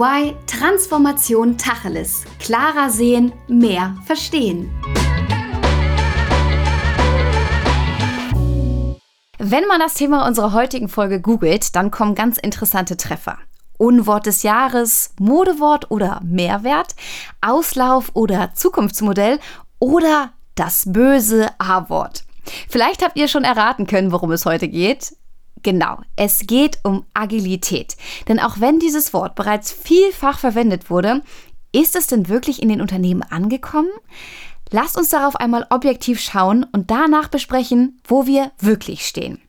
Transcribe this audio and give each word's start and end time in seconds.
EY 0.00 0.34
Transformation 0.46 1.58
Tacheles. 1.58 2.24
Klarer 2.38 2.88
sehen, 2.88 3.32
mehr 3.48 3.94
verstehen. 4.06 4.70
Wenn 9.38 9.66
man 9.66 9.80
das 9.80 9.94
Thema 9.94 10.26
unserer 10.26 10.54
heutigen 10.54 10.88
Folge 10.88 11.20
googelt, 11.20 11.76
dann 11.76 11.90
kommen 11.90 12.14
ganz 12.14 12.38
interessante 12.38 12.96
Treffer. 12.96 13.38
Unwort 13.76 14.24
des 14.24 14.42
Jahres, 14.42 15.12
Modewort 15.18 15.90
oder 15.90 16.20
Mehrwert, 16.24 16.94
Auslauf 17.42 18.10
oder 18.14 18.54
Zukunftsmodell 18.54 19.38
oder 19.80 20.32
das 20.54 20.84
böse 20.86 21.48
A-Wort. 21.58 22.24
Vielleicht 22.68 23.02
habt 23.04 23.18
ihr 23.18 23.28
schon 23.28 23.44
erraten 23.44 23.86
können, 23.86 24.12
worum 24.12 24.32
es 24.32 24.46
heute 24.46 24.68
geht. 24.68 25.14
Genau, 25.62 25.98
es 26.16 26.46
geht 26.46 26.78
um 26.84 27.04
Agilität. 27.14 27.96
Denn 28.28 28.40
auch 28.40 28.60
wenn 28.60 28.78
dieses 28.78 29.12
Wort 29.12 29.34
bereits 29.34 29.72
vielfach 29.72 30.38
verwendet 30.38 30.90
wurde, 30.90 31.22
ist 31.72 31.96
es 31.96 32.06
denn 32.06 32.28
wirklich 32.28 32.62
in 32.62 32.68
den 32.68 32.80
Unternehmen 32.80 33.22
angekommen? 33.22 33.90
Lasst 34.70 34.96
uns 34.96 35.10
darauf 35.10 35.36
einmal 35.36 35.66
objektiv 35.70 36.20
schauen 36.20 36.64
und 36.72 36.90
danach 36.90 37.28
besprechen, 37.28 38.00
wo 38.04 38.26
wir 38.26 38.52
wirklich 38.58 39.06
stehen. 39.06 39.40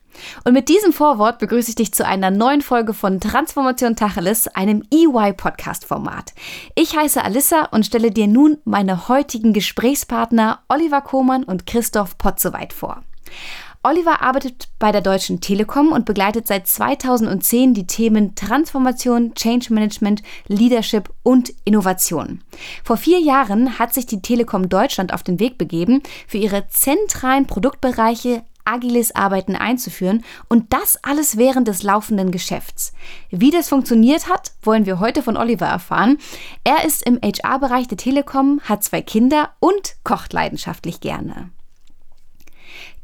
Und 0.44 0.52
mit 0.52 0.68
diesem 0.68 0.92
Vorwort 0.92 1.38
begrüße 1.38 1.70
ich 1.70 1.76
dich 1.76 1.94
zu 1.94 2.04
einer 2.04 2.30
neuen 2.30 2.60
Folge 2.60 2.92
von 2.92 3.20
Transformation 3.20 3.96
Tacheles, 3.96 4.48
einem 4.48 4.82
EY-Podcast-Format. 4.90 6.34
Ich 6.74 6.96
heiße 6.96 7.24
Alissa 7.24 7.68
und 7.70 7.86
stelle 7.86 8.10
dir 8.10 8.26
nun 8.26 8.58
meine 8.64 9.08
heutigen 9.08 9.52
Gesprächspartner 9.52 10.60
Oliver 10.68 11.00
Kohmann 11.00 11.44
und 11.44 11.66
Christoph 11.66 12.18
Potzeweit 12.18 12.72
vor. 12.72 13.02
Oliver 13.84 14.22
arbeitet 14.22 14.68
bei 14.78 14.92
der 14.92 15.00
Deutschen 15.00 15.40
Telekom 15.40 15.90
und 15.90 16.04
begleitet 16.04 16.46
seit 16.46 16.68
2010 16.68 17.74
die 17.74 17.88
Themen 17.88 18.36
Transformation, 18.36 19.34
Change 19.34 19.74
Management, 19.74 20.22
Leadership 20.46 21.10
und 21.24 21.52
Innovation. 21.64 22.44
Vor 22.84 22.96
vier 22.96 23.18
Jahren 23.18 23.80
hat 23.80 23.92
sich 23.92 24.06
die 24.06 24.22
Telekom 24.22 24.68
Deutschland 24.68 25.12
auf 25.12 25.24
den 25.24 25.40
Weg 25.40 25.58
begeben, 25.58 26.00
für 26.28 26.38
ihre 26.38 26.68
zentralen 26.68 27.48
Produktbereiche 27.48 28.44
agiles 28.64 29.16
Arbeiten 29.16 29.56
einzuführen 29.56 30.22
und 30.48 30.72
das 30.72 30.96
alles 31.02 31.36
während 31.36 31.66
des 31.66 31.82
laufenden 31.82 32.30
Geschäfts. 32.30 32.92
Wie 33.30 33.50
das 33.50 33.68
funktioniert 33.68 34.28
hat, 34.28 34.52
wollen 34.62 34.86
wir 34.86 35.00
heute 35.00 35.24
von 35.24 35.36
Oliver 35.36 35.66
erfahren. 35.66 36.18
Er 36.62 36.84
ist 36.84 37.04
im 37.04 37.18
HR-Bereich 37.20 37.88
der 37.88 37.98
Telekom, 37.98 38.60
hat 38.62 38.84
zwei 38.84 39.02
Kinder 39.02 39.50
und 39.58 39.96
kocht 40.04 40.32
leidenschaftlich 40.32 41.00
gerne. 41.00 41.50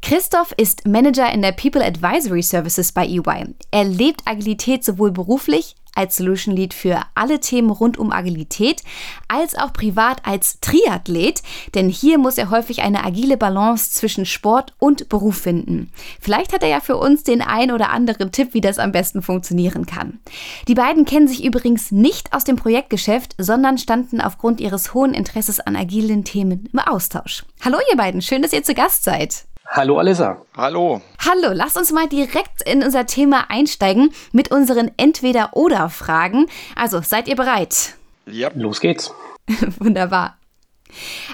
Christoph 0.00 0.52
ist 0.56 0.86
Manager 0.86 1.30
in 1.32 1.42
der 1.42 1.52
People 1.52 1.84
Advisory 1.84 2.42
Services 2.42 2.92
bei 2.92 3.06
EY. 3.06 3.54
Er 3.70 3.84
lebt 3.84 4.22
Agilität 4.26 4.84
sowohl 4.84 5.10
beruflich 5.10 5.74
als 5.98 6.16
Solution 6.16 6.54
Lead 6.54 6.74
für 6.74 7.00
alle 7.16 7.40
Themen 7.40 7.70
rund 7.70 7.98
um 7.98 8.12
Agilität, 8.12 8.82
als 9.26 9.56
auch 9.56 9.72
privat 9.72 10.24
als 10.24 10.60
Triathlet, 10.60 11.42
denn 11.74 11.88
hier 11.88 12.18
muss 12.18 12.38
er 12.38 12.50
häufig 12.50 12.82
eine 12.82 13.04
agile 13.04 13.36
Balance 13.36 13.90
zwischen 13.90 14.24
Sport 14.24 14.74
und 14.78 15.08
Beruf 15.08 15.38
finden. 15.38 15.90
Vielleicht 16.20 16.52
hat 16.52 16.62
er 16.62 16.68
ja 16.68 16.80
für 16.80 16.96
uns 16.96 17.24
den 17.24 17.42
ein 17.42 17.72
oder 17.72 17.90
anderen 17.90 18.30
Tipp, 18.30 18.54
wie 18.54 18.60
das 18.60 18.78
am 18.78 18.92
besten 18.92 19.22
funktionieren 19.22 19.86
kann. 19.86 20.20
Die 20.68 20.74
beiden 20.74 21.04
kennen 21.04 21.26
sich 21.26 21.44
übrigens 21.44 21.90
nicht 21.90 22.32
aus 22.32 22.44
dem 22.44 22.54
Projektgeschäft, 22.54 23.34
sondern 23.36 23.76
standen 23.76 24.20
aufgrund 24.20 24.60
ihres 24.60 24.94
hohen 24.94 25.14
Interesses 25.14 25.58
an 25.58 25.74
agilen 25.74 26.22
Themen 26.22 26.68
im 26.72 26.78
Austausch. 26.78 27.44
Hallo 27.64 27.78
ihr 27.90 27.96
beiden, 27.96 28.22
schön, 28.22 28.42
dass 28.42 28.52
ihr 28.52 28.62
zu 28.62 28.74
Gast 28.74 29.02
seid. 29.02 29.47
Hallo 29.70 29.98
Alissa. 29.98 30.38
Hallo. 30.56 31.02
Hallo, 31.18 31.52
lasst 31.52 31.76
uns 31.76 31.92
mal 31.92 32.08
direkt 32.08 32.62
in 32.64 32.82
unser 32.82 33.04
Thema 33.04 33.50
einsteigen 33.50 34.10
mit 34.32 34.50
unseren 34.50 34.90
Entweder-Oder-Fragen. 34.96 36.46
Also, 36.74 37.02
seid 37.02 37.28
ihr 37.28 37.36
bereit? 37.36 37.94
Ja. 38.26 38.50
Los 38.54 38.80
geht's. 38.80 39.12
Wunderbar. 39.78 40.38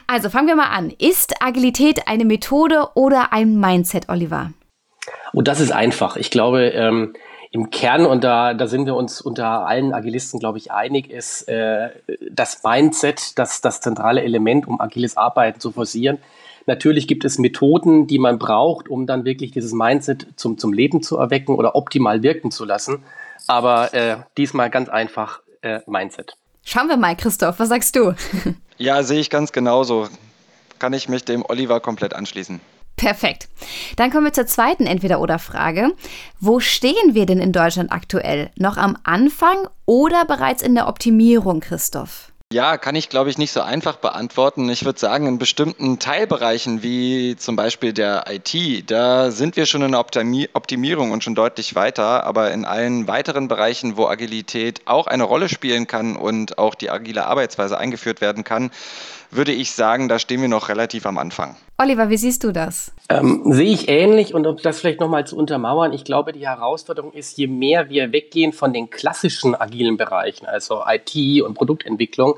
Also, 0.09 0.31
fangen 0.31 0.49
wir 0.49 0.57
mal 0.57 0.71
an. 0.71 0.93
Ist 0.99 1.41
Agilität 1.41 2.09
eine 2.09 2.25
Methode 2.25 2.89
oder 2.95 3.33
ein 3.33 3.59
Mindset, 3.61 4.09
Oliver? 4.09 4.53
Oh, 5.33 5.41
das 5.41 5.61
ist 5.61 5.71
einfach. 5.71 6.17
Ich 6.17 6.33
glaube, 6.33 6.71
ähm, 6.71 7.15
im 7.53 7.71
Kern, 7.71 8.05
und 8.05 8.25
da, 8.25 8.53
da 8.53 8.67
sind 8.67 8.85
wir 8.87 8.97
uns 8.97 9.21
unter 9.21 9.65
allen 9.65 9.95
Agilisten, 9.95 10.41
glaube 10.41 10.59
ich, 10.59 10.73
einig, 10.73 11.09
ist 11.09 11.49
äh, 11.49 11.91
das 12.33 12.65
Mindset, 12.65 13.39
das, 13.39 13.61
das 13.61 13.81
zentrale 13.81 14.25
Element, 14.25 14.67
um 14.67 14.81
agiles 14.81 15.17
Arbeiten 15.17 15.61
zu 15.61 15.71
forcieren. 15.71 16.19
Natürlich 16.67 17.07
gibt 17.07 17.25
es 17.25 17.39
Methoden, 17.39 18.07
die 18.07 18.19
man 18.19 18.39
braucht, 18.39 18.89
um 18.89 19.07
dann 19.07 19.25
wirklich 19.25 19.51
dieses 19.51 19.73
Mindset 19.73 20.27
zum, 20.37 20.59
zum 20.59 20.73
Leben 20.73 21.03
zu 21.03 21.17
erwecken 21.19 21.55
oder 21.57 21.77
optimal 21.77 22.23
wirken 22.23 22.51
zu 22.51 22.65
lassen. 22.65 23.03
Aber 23.47 23.93
äh, 23.93 24.17
diesmal 24.39 24.71
ganz 24.71 24.89
einfach 24.89 25.41
äh, 25.63 25.81
Mindset. 25.87 26.37
Schauen 26.65 26.89
wir 26.89 26.97
mal, 26.97 27.15
Christoph, 27.17 27.59
was 27.59 27.69
sagst 27.69 27.97
du? 27.97 28.15
Ja, 28.77 29.05
sehe 29.05 29.21
ich 29.21 29.31
ganz 29.31 29.53
genauso. 29.53 30.09
Kann 30.81 30.95
ich 30.95 31.09
mich 31.09 31.25
dem 31.25 31.45
Oliver 31.49 31.79
komplett 31.79 32.13
anschließen. 32.13 32.61
Perfekt. 32.97 33.49
Dann 33.97 34.11
kommen 34.11 34.25
wir 34.25 34.33
zur 34.33 34.47
zweiten 34.47 34.87
Entweder-Oder-Frage. 34.87 35.93
Wo 36.41 36.59
stehen 36.59 37.15
wir 37.15 37.27
denn 37.27 37.39
in 37.39 37.53
Deutschland 37.53 37.93
aktuell? 37.93 38.51
Noch 38.57 38.77
am 38.77 38.97
Anfang 39.05 39.69
oder 39.85 40.25
bereits 40.25 40.63
in 40.63 40.75
der 40.75 40.89
Optimierung, 40.89 41.61
Christoph? 41.61 42.33
Ja, 42.55 42.79
kann 42.79 42.95
ich, 42.95 43.09
glaube 43.09 43.31
ich, 43.31 43.37
nicht 43.37 43.51
so 43.51 43.63
einfach 43.63 43.97
beantworten. 43.97 44.69
Ich 44.69 44.85
würde 44.85 44.97
sagen, 44.97 45.27
in 45.27 45.39
bestimmten 45.39 45.99
Teilbereichen 45.99 46.85
wie 46.85 47.35
zum 47.35 47.57
Beispiel 47.57 47.93
der 47.93 48.27
IT, 48.29 48.89
da 48.93 49.33
sind 49.33 49.57
wir 49.57 49.67
schon 49.67 49.83
in 49.83 49.91
der 49.91 49.99
Optimierung 49.99 51.11
und 51.11 51.25
schon 51.25 51.35
deutlich 51.35 51.75
weiter. 51.75 52.23
Aber 52.25 52.53
in 52.53 52.65
allen 52.65 53.09
weiteren 53.09 53.49
Bereichen, 53.49 53.97
wo 53.97 54.07
Agilität 54.07 54.83
auch 54.85 55.09
eine 55.09 55.25
Rolle 55.25 55.49
spielen 55.49 55.89
kann 55.89 56.15
und 56.15 56.57
auch 56.57 56.77
die 56.77 56.91
agile 56.91 57.27
Arbeitsweise 57.27 57.77
eingeführt 57.77 58.21
werden 58.21 58.45
kann, 58.45 58.71
würde 59.37 59.53
ich 59.53 59.73
sagen, 59.73 60.09
da 60.09 60.19
stehen 60.19 60.41
wir 60.41 60.49
noch 60.49 60.69
relativ 60.69 61.07
am 61.07 61.19
Anfang. 61.19 61.57
Oliver, 61.79 62.09
wie 62.09 62.17
siehst 62.17 62.45
du 62.45 62.53
das? 62.53 62.93
Ähm, 63.09 63.43
sehe 63.47 63.73
ich 63.73 63.89
ähnlich 63.89 64.35
und 64.35 64.47
um 64.47 64.57
das 64.57 64.81
vielleicht 64.81 65.01
nochmal 65.01 65.27
zu 65.27 65.37
untermauern, 65.37 65.93
ich 65.93 66.05
glaube, 66.05 66.33
die 66.33 66.47
Herausforderung 66.47 67.13
ist, 67.13 67.37
je 67.37 67.47
mehr 67.47 67.91
wir 67.91 68.13
weggehen 68.13 68.53
von 68.53 68.73
den 68.73 68.91
klassischen 68.91 69.55
agilen 69.55 69.97
Bereichen, 69.97 70.47
also 70.47 70.83
IT 70.87 71.43
und 71.43 71.55
Produktentwicklung, 71.55 72.35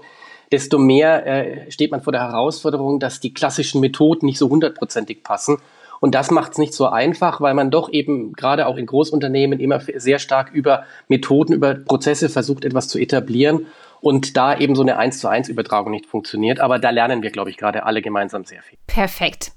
desto 0.53 0.79
mehr 0.79 1.27
äh, 1.27 1.71
steht 1.71 1.91
man 1.91 2.03
vor 2.03 2.13
der 2.13 2.23
Herausforderung, 2.23 3.01
dass 3.01 3.21
die 3.21 3.35
klassischen 3.35 3.81
Methoden 3.81 4.27
nicht 4.27 4.39
so 4.39 4.49
hundertprozentig 4.49 5.23
passen. 5.23 5.59
Und 5.99 6.15
das 6.15 6.31
macht 6.31 6.53
es 6.53 6.59
nicht 6.59 6.75
so 6.75 6.87
einfach, 6.87 7.41
weil 7.41 7.55
man 7.55 7.71
doch 7.71 7.91
eben 7.91 8.35
gerade 8.35 8.67
auch 8.67 8.77
in 8.77 8.87
Großunternehmen 8.87 9.59
immer 9.61 9.81
sehr 9.81 10.19
stark 10.19 10.53
über 10.53 10.85
Methoden, 11.09 11.55
über 11.55 11.75
Prozesse 11.75 12.29
versucht, 12.29 12.65
etwas 12.65 12.89
zu 12.89 12.99
etablieren 12.99 13.67
und 14.07 14.37
da 14.37 14.57
eben 14.57 14.77
so 14.77 14.83
eine 14.83 14.99
1 14.99 15.19
zu 15.19 15.27
1 15.27 15.49
Übertragung 15.49 15.91
nicht 15.91 16.07
funktioniert. 16.07 16.61
Aber 16.61 16.79
da 16.79 16.91
lernen 16.91 17.23
wir, 17.23 17.33
glaube 17.33 17.51
ich, 17.51 17.57
gerade 17.57 17.85
alle 17.85 18.03
gemeinsam 18.03 18.45
sehr 18.45 18.63
viel. 18.63 18.79
Perfekt. 18.87 19.51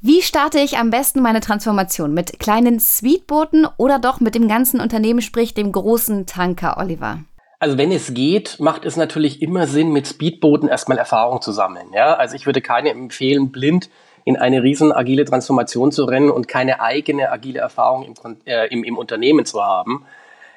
Wie 0.00 0.22
starte 0.22 0.60
ich 0.60 0.78
am 0.78 0.90
besten 0.90 1.20
meine 1.20 1.40
Transformation? 1.40 2.14
Mit 2.14 2.38
kleinen 2.38 2.78
Sweetbooten 2.78 3.66
oder 3.78 3.98
doch 3.98 4.20
mit 4.20 4.36
dem 4.36 4.46
ganzen 4.46 4.80
Unternehmen, 4.80 5.20
sprich 5.20 5.54
dem 5.54 5.72
großen 5.72 6.26
Tanker, 6.26 6.76
Oliver? 6.78 7.18
Also 7.58 7.78
wenn 7.78 7.90
es 7.90 8.14
geht, 8.14 8.60
macht 8.60 8.84
es 8.84 8.96
natürlich 8.96 9.42
immer 9.42 9.66
Sinn, 9.66 9.92
mit 9.92 10.06
Speedbooten 10.06 10.68
erstmal 10.68 10.96
Erfahrung 10.96 11.42
zu 11.42 11.50
sammeln. 11.50 11.88
Ja? 11.92 12.14
Also 12.14 12.36
ich 12.36 12.46
würde 12.46 12.60
keinem 12.60 12.96
empfehlen, 12.96 13.50
blind 13.50 13.90
in 14.24 14.36
eine 14.36 14.62
riesen 14.62 14.92
agile 14.92 15.24
Transformation 15.24 15.90
zu 15.90 16.04
rennen 16.04 16.30
und 16.30 16.46
keine 16.46 16.80
eigene 16.80 17.32
agile 17.32 17.58
Erfahrung 17.58 18.04
im, 18.04 18.14
äh, 18.44 18.68
im, 18.68 18.84
im 18.84 18.96
Unternehmen 18.96 19.44
zu 19.46 19.60
haben. 19.60 20.04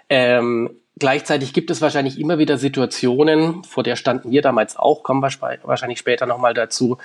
Ähm, 0.10 0.70
Gleichzeitig 1.00 1.54
gibt 1.54 1.72
es 1.72 1.82
wahrscheinlich 1.82 2.20
immer 2.20 2.38
wieder 2.38 2.60
Situationen, 2.60 3.64
vor 3.64 3.82
der 3.82 3.96
standen 3.96 4.30
wir 4.30 4.44
damals 4.44 4.78
auch, 4.78 5.02
kommen 5.02 5.24
wir 5.24 5.32
wahrscheinlich 5.64 5.98
später 5.98 6.28
nochmal 6.28 6.54
dazu, 6.54 7.00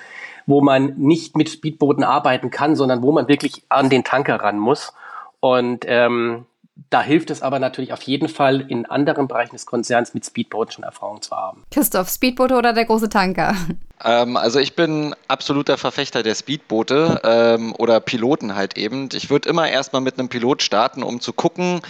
wo 0.45 0.61
man 0.61 0.93
nicht 0.97 1.35
mit 1.35 1.49
Speedbooten 1.49 2.03
arbeiten 2.03 2.51
kann, 2.51 2.75
sondern 2.75 3.01
wo 3.01 3.11
man 3.11 3.27
wirklich 3.27 3.63
an 3.67 3.89
den 3.89 4.03
Tanker 4.03 4.35
ran 4.35 4.59
muss. 4.59 4.93
Und 5.39 5.85
ähm, 5.87 6.45
da 6.89 7.01
hilft 7.01 7.29
es 7.29 7.41
aber 7.41 7.59
natürlich 7.59 7.93
auf 7.93 8.01
jeden 8.03 8.29
Fall, 8.29 8.61
in 8.61 8.85
anderen 8.85 9.27
Bereichen 9.27 9.55
des 9.55 9.65
Konzerns 9.65 10.13
mit 10.13 10.25
Speedbooten 10.25 10.71
schon 10.71 10.83
Erfahrung 10.83 11.21
zu 11.21 11.35
haben. 11.35 11.63
Christoph, 11.71 12.09
Speedboot 12.09 12.51
oder 12.51 12.73
der 12.73 12.85
große 12.85 13.09
Tanker? 13.09 13.55
Ähm, 14.01 14.37
also 14.37 14.59
ich 14.59 14.77
bin 14.77 15.13
absoluter 15.27 15.77
Verfechter 15.77 16.23
der 16.23 16.33
Speedboote 16.33 17.19
ähm, 17.23 17.75
oder 17.77 17.99
Piloten 17.99 18.55
halt 18.55 18.77
eben. 18.77 19.09
Ich 19.11 19.29
würde 19.29 19.49
immer 19.49 19.69
erstmal 19.69 20.01
mit 20.01 20.17
einem 20.17 20.29
Pilot 20.29 20.61
starten, 20.61 21.03
um 21.03 21.19
zu 21.19 21.33
gucken, 21.33 21.81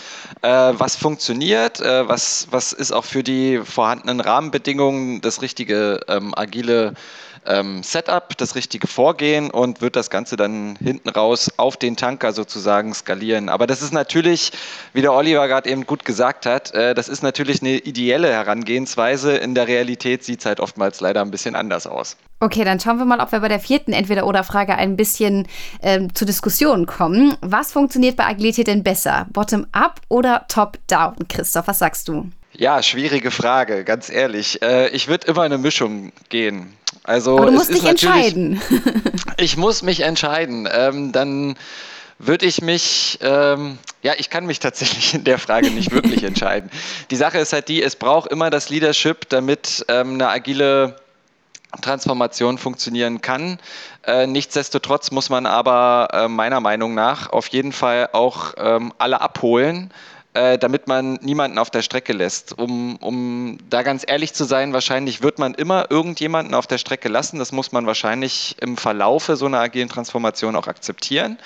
äh, 0.41 0.49
was 0.49 0.95
funktioniert, 0.95 1.79
äh, 1.81 2.07
was, 2.07 2.47
was 2.49 2.73
ist 2.73 2.91
auch 2.91 3.05
für 3.05 3.21
die 3.21 3.59
vorhandenen 3.63 4.21
Rahmenbedingungen 4.21 5.21
das 5.21 5.43
richtige 5.43 5.99
ähm, 6.07 6.33
agile 6.35 6.95
ähm, 7.49 7.83
Setup, 7.83 8.37
das 8.37 8.55
richtige 8.55 8.87
Vorgehen 8.87 9.51
und 9.51 9.81
wird 9.81 9.95
das 9.95 10.09
Ganze 10.09 10.37
dann 10.37 10.77
hinten 10.81 11.09
raus 11.09 11.51
auf 11.57 11.75
den 11.75 11.97
Tanker 11.97 12.31
sozusagen 12.31 12.93
skalieren. 12.93 13.49
Aber 13.49 13.67
das 13.67 13.81
ist 13.81 13.91
natürlich, 13.91 14.51
wie 14.93 15.01
der 15.01 15.13
Oliver 15.13 15.47
gerade 15.47 15.69
eben 15.69 15.85
gut 15.85 16.05
gesagt 16.05 16.45
hat, 16.45 16.73
äh, 16.73 16.93
das 16.93 17.09
ist 17.09 17.23
natürlich 17.23 17.61
eine 17.61 17.77
ideelle 17.77 18.31
Herangehensweise. 18.31 19.35
In 19.35 19.55
der 19.55 19.67
Realität 19.67 20.23
sieht 20.23 20.39
es 20.39 20.45
halt 20.45 20.59
oftmals 20.59 21.01
leider 21.01 21.21
ein 21.21 21.31
bisschen 21.31 21.55
anders 21.55 21.87
aus. 21.87 22.15
Okay, 22.39 22.63
dann 22.63 22.79
schauen 22.79 22.97
wir 22.99 23.05
mal, 23.05 23.19
ob 23.19 23.33
wir 23.33 23.41
bei 23.41 23.49
der 23.49 23.59
vierten 23.59 23.91
Entweder-Oder-Frage 23.91 24.75
ein 24.75 24.95
bisschen 24.95 25.47
ähm, 25.81 26.15
zur 26.15 26.25
Diskussion 26.25 26.85
kommen. 26.85 27.35
Was 27.41 27.73
funktioniert 27.73 28.15
bei 28.15 28.25
Agilität 28.25 28.67
denn 28.67 28.83
besser? 28.83 29.27
Bottom-up 29.31 29.99
oder 30.07 30.45
Top-down? 30.47 31.27
Christoph, 31.27 31.67
was 31.67 31.79
sagst 31.79 32.07
du? 32.07 32.29
Ja, 32.53 32.81
schwierige 32.81 33.31
Frage, 33.31 33.83
ganz 33.83 34.09
ehrlich. 34.09 34.61
Äh, 34.61 34.89
ich 34.89 35.07
würde 35.07 35.27
immer 35.27 35.43
eine 35.43 35.57
Mischung 35.57 36.11
gehen. 36.29 36.73
Also 37.09 37.37
Aber 37.37 37.47
du 37.47 37.53
musst 37.53 37.73
dich 37.73 37.85
entscheiden. 37.85 38.61
ich 39.37 39.57
muss 39.57 39.81
mich 39.81 40.01
entscheiden. 40.01 40.69
Ähm, 40.71 41.11
dann 41.11 41.55
würde 42.19 42.45
ich 42.45 42.61
mich, 42.61 43.17
ähm, 43.23 43.79
ja, 44.03 44.13
ich 44.19 44.29
kann 44.29 44.45
mich 44.45 44.59
tatsächlich 44.59 45.15
in 45.15 45.23
der 45.23 45.39
Frage 45.39 45.71
nicht 45.71 45.91
wirklich 45.91 46.23
entscheiden. 46.33 46.69
Die 47.09 47.15
Sache 47.15 47.39
ist 47.39 47.51
halt 47.51 47.67
die, 47.67 47.81
es 47.81 47.95
braucht 47.95 48.31
immer 48.31 48.51
das 48.51 48.69
Leadership, 48.69 49.27
damit 49.29 49.83
ähm, 49.87 50.13
eine 50.13 50.29
agile 50.29 50.97
Transformation 51.81 52.59
funktionieren 52.59 53.21
kann. 53.21 53.57
Äh, 54.05 54.27
nichtsdestotrotz 54.27 55.09
muss 55.09 55.31
man 55.31 55.47
aber 55.47 56.09
äh, 56.13 56.27
meiner 56.27 56.59
Meinung 56.59 56.93
nach 56.93 57.31
auf 57.31 57.47
jeden 57.47 57.71
Fall 57.71 58.09
auch 58.13 58.53
ähm, 58.57 58.93
alle 58.99 59.19
abholen 59.19 59.91
äh, 60.39 60.57
damit 60.57 60.87
man 60.87 61.15
niemanden 61.21 61.57
auf 61.57 61.69
der 61.69 61.81
Strecke 61.81 62.13
lässt. 62.13 62.57
Um, 62.57 62.95
um 63.01 63.57
da 63.69 63.83
ganz 63.83 64.05
ehrlich 64.07 64.33
zu 64.33 64.45
sein, 64.45 64.71
wahrscheinlich 64.71 65.21
wird 65.21 65.37
man 65.37 65.53
immer 65.53 65.91
irgendjemanden 65.91 66.53
auf 66.55 66.65
der 66.65 66.77
Strecke 66.77 67.09
lassen. 67.09 67.39
Das 67.39 67.51
muss 67.51 67.73
man 67.73 67.85
wahrscheinlich 67.85 68.55
im 68.61 68.77
Verlaufe 68.77 69.35
so 69.35 69.47
einer 69.47 69.59
agilen 69.59 69.89
Transformation 69.89 70.55
auch 70.55 70.67
akzeptieren. 70.67 71.37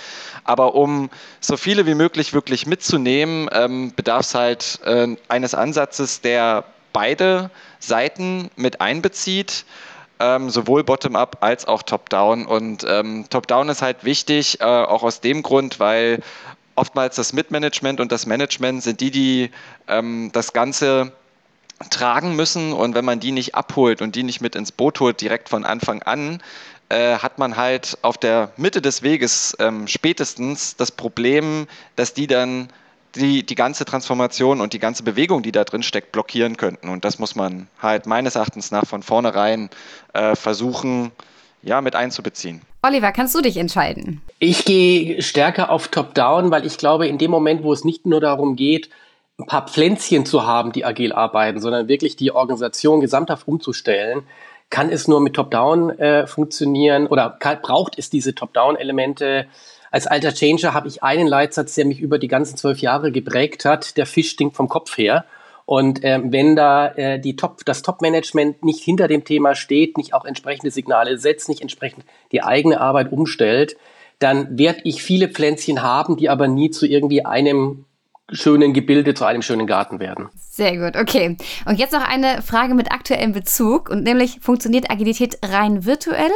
Aber 0.43 0.75
um 0.75 1.09
so 1.39 1.57
viele 1.57 1.87
wie 1.87 1.95
möglich 1.95 2.33
wirklich 2.33 2.67
mitzunehmen, 2.67 3.49
ähm, 3.51 3.93
bedarf 3.95 4.21
es 4.21 4.35
halt 4.35 4.79
äh, 4.85 5.07
eines 5.27 5.55
Ansatzes, 5.55 6.21
der 6.21 6.63
beide 6.91 7.49
Seiten 7.79 8.51
mit 8.55 8.79
einbezieht. 8.79 9.65
Ähm, 10.19 10.51
sowohl 10.51 10.83
bottom-up 10.83 11.37
als 11.41 11.65
auch 11.65 11.81
top-down. 11.81 12.45
Und 12.45 12.85
ähm, 12.87 13.25
top-down 13.31 13.69
ist 13.69 13.81
halt 13.81 14.03
wichtig, 14.03 14.61
äh, 14.61 14.63
auch 14.63 15.01
aus 15.01 15.19
dem 15.19 15.41
Grund, 15.41 15.79
weil 15.79 16.21
oftmals 16.75 17.15
das 17.15 17.33
Mitmanagement 17.33 17.99
und 17.99 18.11
das 18.11 18.25
Management 18.25 18.83
sind 18.83 19.01
die, 19.01 19.11
die 19.11 19.51
ähm, 19.87 20.29
das 20.33 20.53
Ganze 20.53 21.11
tragen 21.89 22.35
müssen 22.35 22.73
und 22.73 22.95
wenn 22.95 23.05
man 23.05 23.19
die 23.19 23.31
nicht 23.31 23.55
abholt 23.55 24.01
und 24.01 24.15
die 24.15 24.23
nicht 24.23 24.41
mit 24.41 24.55
ins 24.55 24.71
Boot 24.71 24.99
holt 24.99 25.19
direkt 25.21 25.49
von 25.49 25.65
Anfang 25.65 26.01
an, 26.03 26.41
äh, 26.89 27.17
hat 27.17 27.39
man 27.39 27.57
halt 27.57 27.97
auf 28.01 28.17
der 28.17 28.51
Mitte 28.57 28.81
des 28.81 29.01
Weges 29.03 29.55
ähm, 29.59 29.87
spätestens 29.87 30.75
das 30.75 30.91
Problem, 30.91 31.67
dass 31.95 32.13
die 32.13 32.27
dann 32.27 32.69
die, 33.15 33.45
die 33.45 33.55
ganze 33.55 33.85
Transformation 33.85 34.61
und 34.61 34.73
die 34.73 34.79
ganze 34.79 35.03
Bewegung, 35.03 35.43
die 35.43 35.51
da 35.51 35.63
drin 35.63 35.83
steckt, 35.83 36.11
blockieren 36.11 36.57
könnten. 36.57 36.89
Und 36.89 37.05
das 37.05 37.19
muss 37.19 37.35
man 37.35 37.67
halt 37.79 38.05
meines 38.05 38.35
Erachtens 38.35 38.71
nach 38.71 38.87
von 38.87 39.03
vornherein 39.03 39.69
äh, 40.13 40.35
versuchen, 40.35 41.11
ja, 41.63 41.81
mit 41.81 41.95
einzubeziehen. 41.95 42.61
Oliver, 42.81 43.11
kannst 43.11 43.33
du 43.35 43.41
dich 43.41 43.57
entscheiden? 43.57 44.21
Ich 44.39 44.65
gehe 44.65 45.21
stärker 45.21 45.69
auf 45.69 45.87
Top-Down, 45.87 46.51
weil 46.51 46.65
ich 46.65 46.77
glaube, 46.77 47.07
in 47.07 47.17
dem 47.17 47.31
Moment, 47.31 47.63
wo 47.63 47.71
es 47.73 47.85
nicht 47.85 48.05
nur 48.05 48.19
darum 48.19 48.55
geht, 48.55 48.89
ein 49.39 49.47
paar 49.47 49.67
Pflänzchen 49.67 50.25
zu 50.25 50.45
haben, 50.45 50.71
die 50.71 50.85
agil 50.85 51.13
arbeiten, 51.13 51.59
sondern 51.59 51.87
wirklich 51.87 52.15
die 52.15 52.31
Organisation 52.31 52.99
gesamthaft 53.01 53.47
umzustellen, 53.47 54.23
kann 54.69 54.89
es 54.89 55.07
nur 55.07 55.21
mit 55.21 55.35
Top-Down 55.35 55.91
äh, 55.99 56.27
funktionieren 56.27 57.07
oder 57.07 57.35
kann, 57.39 57.61
braucht 57.61 57.97
es 57.97 58.09
diese 58.09 58.35
Top-Down-Elemente. 58.35 59.47
Als 59.91 60.07
alter 60.07 60.33
Changer 60.33 60.73
habe 60.73 60.87
ich 60.87 61.03
einen 61.03 61.27
Leitsatz, 61.27 61.75
der 61.75 61.85
mich 61.85 61.99
über 61.99 62.19
die 62.19 62.27
ganzen 62.27 62.57
zwölf 62.57 62.79
Jahre 62.79 63.11
geprägt 63.11 63.65
hat. 63.65 63.97
Der 63.97 64.05
Fisch 64.05 64.31
stinkt 64.31 64.55
vom 64.55 64.67
Kopf 64.67 64.97
her. 64.97 65.25
Und 65.65 66.03
äh, 66.03 66.19
wenn 66.23 66.55
da 66.55 66.87
äh, 66.87 67.19
die 67.19 67.35
Top, 67.35 67.63
das 67.65 67.81
Top-Management 67.81 68.63
nicht 68.63 68.83
hinter 68.83 69.07
dem 69.07 69.23
Thema 69.23 69.55
steht, 69.55 69.97
nicht 69.97 70.13
auch 70.13 70.25
entsprechende 70.25 70.71
Signale 70.71 71.17
setzt, 71.17 71.49
nicht 71.49 71.61
entsprechend 71.61 72.05
die 72.31 72.43
eigene 72.43 72.81
Arbeit 72.81 73.11
umstellt, 73.11 73.77
dann 74.19 74.57
werde 74.57 74.81
ich 74.83 75.03
viele 75.03 75.27
Pflänzchen 75.27 75.81
haben, 75.81 76.17
die 76.17 76.29
aber 76.29 76.47
nie 76.47 76.69
zu 76.69 76.85
irgendwie 76.85 77.25
einem 77.25 77.85
schönen 78.31 78.73
Gebilde, 78.73 79.13
zu 79.13 79.25
einem 79.25 79.41
schönen 79.41 79.67
Garten 79.67 79.99
werden. 79.99 80.29
Sehr 80.35 80.77
gut, 80.77 80.95
okay. 80.95 81.37
Und 81.65 81.77
jetzt 81.77 81.93
noch 81.93 82.07
eine 82.07 82.41
Frage 82.41 82.73
mit 82.73 82.91
aktuellem 82.91 83.33
Bezug 83.33 83.89
und 83.89 84.03
nämlich 84.03 84.39
funktioniert 84.39 84.89
Agilität 84.89 85.37
rein 85.43 85.85
virtuell 85.85 86.31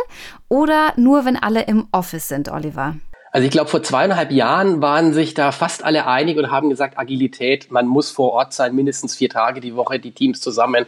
oder 0.50 0.94
nur, 0.98 1.26
wenn 1.26 1.38
alle 1.38 1.64
im 1.64 1.88
Office 1.92 2.28
sind, 2.28 2.50
Oliver? 2.50 2.96
Also 3.38 3.46
ich 3.46 3.52
glaube, 3.52 3.70
vor 3.70 3.84
zweieinhalb 3.84 4.32
Jahren 4.32 4.82
waren 4.82 5.14
sich 5.14 5.36
da 5.36 5.52
fast 5.52 5.86
alle 5.86 6.08
einig 6.08 6.40
und 6.40 6.50
haben 6.50 6.72
gesagt, 6.72 6.98
Agilität, 6.98 7.72
man 7.72 7.86
muss 7.86 8.10
vor 8.10 8.32
Ort 8.32 8.52
sein, 8.52 8.74
mindestens 8.74 9.16
vier 9.16 9.30
Tage 9.30 9.62
die 9.62 9.76
Woche, 9.76 10.00
die 10.00 10.12
Teams 10.12 10.42
zusammen. 10.42 10.88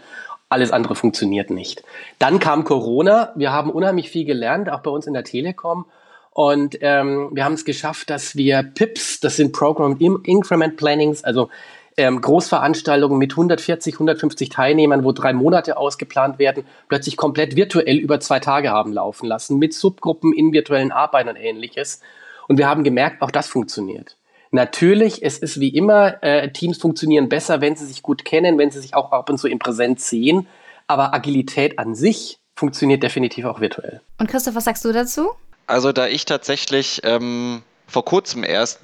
Alles 0.50 0.72
andere 0.72 0.96
funktioniert 0.96 1.52
nicht. 1.52 1.84
Dann 2.18 2.40
kam 2.40 2.64
Corona. 2.64 3.34
Wir 3.36 3.52
haben 3.52 3.70
unheimlich 3.70 4.10
viel 4.10 4.26
gelernt, 4.26 4.68
auch 4.68 4.80
bei 4.80 4.90
uns 4.90 5.06
in 5.06 5.14
der 5.14 5.24
Telekom. 5.24 5.86
Und 6.32 6.76
ähm, 6.82 7.30
wir 7.34 7.46
haben 7.46 7.54
es 7.54 7.66
geschafft, 7.66 8.10
dass 8.10 8.36
wir 8.36 8.64
PIPs, 8.64 9.20
das 9.20 9.36
sind 9.36 9.54
Program 9.54 9.96
Increment 10.00 10.76
Plannings, 10.76 11.24
also 11.24 11.50
ähm, 11.98 12.20
Großveranstaltungen 12.20 13.20
mit 13.20 13.34
140, 13.34 13.94
150 13.94 14.50
Teilnehmern, 14.50 15.04
wo 15.04 15.12
drei 15.12 15.34
Monate 15.34 15.78
ausgeplant 15.78 16.40
werden, 16.40 16.64
plötzlich 16.88 17.16
komplett 17.16 17.56
virtuell 17.56 17.98
über 17.98 18.20
zwei 18.20 18.40
Tage 18.40 18.72
haben 18.72 18.92
laufen 18.92 19.28
lassen, 19.28 19.60
mit 19.60 19.76
Subgruppen 19.76 20.34
in 20.34 20.52
virtuellen 20.52 20.92
Arbeiten 20.92 21.30
und 21.30 21.36
ähnliches. 21.36 22.02
Und 22.50 22.58
wir 22.58 22.68
haben 22.68 22.84
gemerkt, 22.84 23.22
auch 23.22 23.32
das 23.32 23.48
funktioniert. 23.48 24.18
Natürlich, 24.52 25.24
es 25.24 25.38
ist 25.38 25.60
wie 25.60 25.70
immer, 25.70 26.22
äh, 26.24 26.52
Teams 26.52 26.80
funktionieren 26.80 27.30
besser, 27.30 27.62
wenn 27.62 27.76
sie 27.76 27.86
sich 27.86 28.02
gut 28.02 28.26
kennen, 28.26 28.58
wenn 28.58 28.72
sie 28.72 28.80
sich 28.80 28.96
auch 28.96 29.12
ab 29.12 29.30
und 29.30 29.38
zu 29.38 29.48
im 29.48 29.60
Präsenz 29.60 30.10
sehen. 30.10 30.48
Aber 30.88 31.14
Agilität 31.14 31.78
an 31.78 31.94
sich 31.94 32.40
funktioniert 32.56 33.04
definitiv 33.04 33.46
auch 33.46 33.62
virtuell. 33.62 34.02
Und 34.18 34.28
Christoph, 34.28 34.56
was 34.56 34.66
sagst 34.66 34.84
du 34.84 34.92
dazu? 34.92 35.30
Also 35.68 35.92
da 35.92 36.08
ich 36.08 36.26
tatsächlich 36.26 37.02
ähm, 37.04 37.62
vor 37.88 38.04
kurzem 38.04 38.44
erst, 38.44 38.80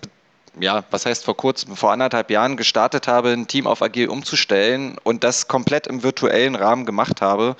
ja, 0.60 0.84
was 0.92 1.08
heißt 1.08 1.26
vor 1.26 1.36
kurzem, 1.36 1.76
vor 1.76 1.92
anderthalb 1.92 2.30
Jahren 2.30 2.58
gestartet 2.58 3.08
habe, 3.08 3.32
ein 3.32 3.48
Team 3.48 3.66
auf 3.66 3.82
Agil 3.82 4.10
umzustellen 4.10 4.98
und 5.04 5.24
das 5.24 5.48
komplett 5.48 5.88
im 5.88 6.04
virtuellen 6.04 6.54
Rahmen 6.54 6.86
gemacht 6.86 7.22
habe, 7.22 7.56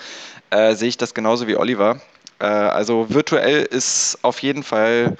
äh, 0.51 0.75
sehe 0.75 0.90
ich 0.90 0.98
das 0.98 1.16
genauso 1.16 1.48
wie 1.48 1.58
Oliver. 1.58 2.00
Äh, 2.38 2.46
also 2.46 3.08
virtuell 3.10 3.63
ist 3.63 4.19
auf 4.22 4.44
jeden 4.44 4.62
Fall 4.62 5.18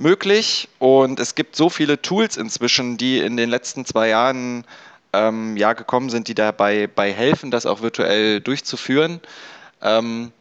möglich 0.00 0.68
und 0.78 1.20
es 1.20 1.34
gibt 1.34 1.54
so 1.54 1.68
viele 1.68 2.00
Tools 2.02 2.36
inzwischen, 2.36 2.96
die 2.96 3.18
in 3.18 3.36
den 3.36 3.50
letzten 3.50 3.84
zwei 3.84 4.08
Jahren 4.08 4.64
ähm, 5.12 5.56
ja, 5.56 5.72
gekommen 5.74 6.10
sind, 6.10 6.28
die 6.28 6.34
dabei 6.34 6.86
bei 6.86 7.12
helfen, 7.12 7.50
das 7.50 7.66
auch 7.66 7.82
virtuell 7.82 8.40
durchzuführen. 8.40 9.20
Ähm, 9.82 10.32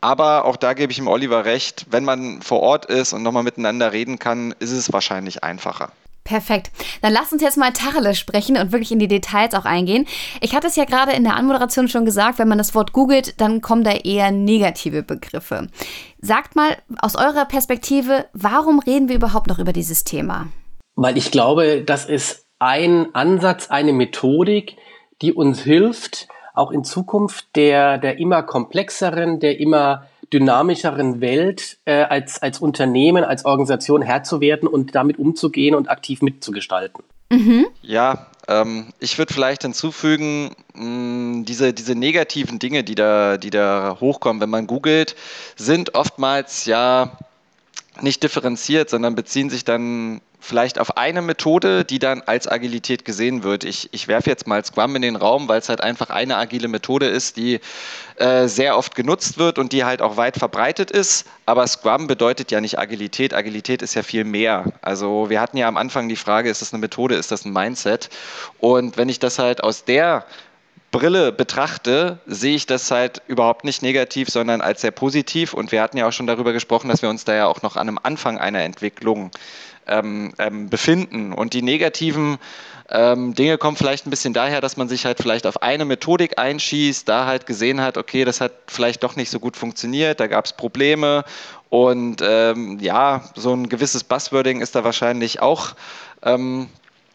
aber 0.00 0.44
auch 0.44 0.56
da 0.56 0.74
gebe 0.74 0.92
ich 0.92 0.98
ihm 0.98 1.08
Oliver 1.08 1.44
recht, 1.44 1.86
wenn 1.90 2.04
man 2.04 2.42
vor 2.42 2.60
Ort 2.60 2.86
ist 2.86 3.12
und 3.12 3.22
nochmal 3.22 3.42
miteinander 3.42 3.92
reden 3.92 4.18
kann, 4.18 4.54
ist 4.58 4.72
es 4.72 4.92
wahrscheinlich 4.92 5.42
einfacher. 5.42 5.92
Perfekt. 6.24 6.70
Dann 7.02 7.12
lass 7.12 7.32
uns 7.32 7.42
jetzt 7.42 7.58
mal 7.58 7.70
Tacheles 7.72 8.18
sprechen 8.18 8.56
und 8.56 8.72
wirklich 8.72 8.90
in 8.90 8.98
die 8.98 9.08
Details 9.08 9.52
auch 9.52 9.66
eingehen. 9.66 10.06
Ich 10.40 10.54
hatte 10.54 10.66
es 10.66 10.76
ja 10.76 10.86
gerade 10.86 11.12
in 11.12 11.22
der 11.22 11.36
Anmoderation 11.36 11.86
schon 11.86 12.06
gesagt, 12.06 12.38
wenn 12.38 12.48
man 12.48 12.56
das 12.56 12.74
Wort 12.74 12.94
googelt, 12.94 13.38
dann 13.42 13.60
kommen 13.60 13.84
da 13.84 13.92
eher 13.92 14.30
negative 14.30 15.02
Begriffe. 15.02 15.68
Sagt 16.22 16.56
mal 16.56 16.78
aus 16.98 17.14
eurer 17.14 17.44
Perspektive, 17.44 18.24
warum 18.32 18.78
reden 18.78 19.10
wir 19.10 19.16
überhaupt 19.16 19.48
noch 19.48 19.58
über 19.58 19.74
dieses 19.74 20.04
Thema? 20.04 20.46
Weil 20.96 21.18
ich 21.18 21.30
glaube, 21.30 21.82
das 21.84 22.06
ist 22.06 22.46
ein 22.58 23.14
Ansatz, 23.14 23.68
eine 23.68 23.92
Methodik, 23.92 24.76
die 25.20 25.34
uns 25.34 25.60
hilft, 25.60 26.28
auch 26.54 26.70
in 26.70 26.84
Zukunft 26.84 27.54
der, 27.54 27.98
der 27.98 28.18
immer 28.18 28.42
komplexeren, 28.42 29.40
der 29.40 29.60
immer 29.60 30.06
dynamischeren 30.32 31.20
Welt 31.20 31.78
äh, 31.84 32.02
als, 32.02 32.40
als 32.42 32.60
Unternehmen, 32.60 33.24
als 33.24 33.44
Organisation 33.44 34.02
Herr 34.02 34.22
zu 34.22 34.40
werden 34.40 34.68
und 34.68 34.94
damit 34.94 35.18
umzugehen 35.18 35.74
und 35.74 35.88
aktiv 35.88 36.22
mitzugestalten. 36.22 37.04
Mhm. 37.30 37.66
Ja, 37.82 38.26
ähm, 38.48 38.92
ich 39.00 39.18
würde 39.18 39.32
vielleicht 39.32 39.62
hinzufügen, 39.62 40.50
mh, 40.74 41.44
diese, 41.44 41.72
diese 41.72 41.94
negativen 41.94 42.58
Dinge, 42.58 42.84
die 42.84 42.94
da, 42.94 43.36
die 43.36 43.50
da 43.50 43.98
hochkommen, 44.00 44.40
wenn 44.40 44.50
man 44.50 44.66
googelt, 44.66 45.16
sind 45.56 45.94
oftmals 45.94 46.66
ja 46.66 47.12
nicht 48.00 48.22
differenziert, 48.22 48.90
sondern 48.90 49.14
beziehen 49.14 49.50
sich 49.50 49.64
dann 49.64 50.20
vielleicht 50.44 50.78
auf 50.78 50.96
eine 50.96 51.22
Methode, 51.22 51.84
die 51.84 51.98
dann 51.98 52.22
als 52.22 52.46
Agilität 52.46 53.04
gesehen 53.04 53.42
wird. 53.42 53.64
Ich, 53.64 53.88
ich 53.92 54.08
werfe 54.08 54.30
jetzt 54.30 54.46
mal 54.46 54.64
Scrum 54.64 54.94
in 54.96 55.02
den 55.02 55.16
Raum, 55.16 55.48
weil 55.48 55.58
es 55.58 55.68
halt 55.68 55.80
einfach 55.80 56.10
eine 56.10 56.36
agile 56.36 56.68
Methode 56.68 57.06
ist, 57.06 57.36
die 57.36 57.60
äh, 58.16 58.46
sehr 58.46 58.76
oft 58.76 58.94
genutzt 58.94 59.38
wird 59.38 59.58
und 59.58 59.72
die 59.72 59.84
halt 59.84 60.02
auch 60.02 60.16
weit 60.16 60.36
verbreitet 60.36 60.90
ist. 60.90 61.26
Aber 61.46 61.66
Scrum 61.66 62.06
bedeutet 62.06 62.50
ja 62.50 62.60
nicht 62.60 62.78
Agilität. 62.78 63.34
Agilität 63.34 63.82
ist 63.82 63.94
ja 63.94 64.02
viel 64.02 64.24
mehr. 64.24 64.64
Also 64.82 65.30
wir 65.30 65.40
hatten 65.40 65.56
ja 65.56 65.66
am 65.66 65.76
Anfang 65.76 66.08
die 66.08 66.16
Frage, 66.16 66.50
ist 66.50 66.62
das 66.62 66.72
eine 66.72 66.80
Methode, 66.80 67.14
ist 67.14 67.32
das 67.32 67.44
ein 67.44 67.52
Mindset? 67.52 68.10
Und 68.58 68.96
wenn 68.96 69.08
ich 69.08 69.18
das 69.18 69.38
halt 69.38 69.62
aus 69.62 69.84
der 69.84 70.24
Brille 70.94 71.32
betrachte, 71.32 72.18
sehe 72.24 72.54
ich 72.54 72.66
das 72.66 72.88
halt 72.92 73.20
überhaupt 73.26 73.64
nicht 73.64 73.82
negativ, 73.82 74.28
sondern 74.28 74.60
als 74.60 74.82
sehr 74.82 74.92
positiv. 74.92 75.52
Und 75.52 75.72
wir 75.72 75.82
hatten 75.82 75.96
ja 75.96 76.06
auch 76.06 76.12
schon 76.12 76.28
darüber 76.28 76.52
gesprochen, 76.52 76.88
dass 76.88 77.02
wir 77.02 77.08
uns 77.08 77.24
da 77.24 77.34
ja 77.34 77.46
auch 77.46 77.62
noch 77.62 77.74
an 77.74 77.88
einem 77.88 77.98
Anfang 78.00 78.38
einer 78.38 78.60
Entwicklung 78.60 79.32
ähm, 79.86 80.32
ähm, 80.38 80.68
befinden. 80.68 81.32
Und 81.32 81.52
die 81.54 81.62
negativen 81.62 82.38
ähm, 82.90 83.34
Dinge 83.34 83.58
kommen 83.58 83.76
vielleicht 83.76 84.06
ein 84.06 84.10
bisschen 84.10 84.34
daher, 84.34 84.60
dass 84.60 84.76
man 84.76 84.88
sich 84.88 85.06
halt 85.06 85.18
vielleicht 85.18 85.46
auf 85.46 85.62
eine 85.62 85.84
Methodik 85.84 86.38
einschießt, 86.38 87.08
da 87.08 87.26
halt 87.26 87.46
gesehen 87.46 87.80
hat, 87.80 87.96
okay, 87.96 88.24
das 88.24 88.40
hat 88.40 88.52
vielleicht 88.66 89.02
doch 89.02 89.16
nicht 89.16 89.30
so 89.30 89.40
gut 89.40 89.56
funktioniert, 89.56 90.20
da 90.20 90.26
gab 90.26 90.44
es 90.44 90.52
Probleme 90.52 91.24
und 91.70 92.22
ähm, 92.22 92.78
ja, 92.80 93.22
so 93.34 93.54
ein 93.54 93.68
gewisses 93.68 94.04
Buzzwording 94.04 94.60
ist 94.60 94.74
da 94.74 94.84
wahrscheinlich 94.84 95.40
auch 95.40 95.74
ähm, 96.22 96.68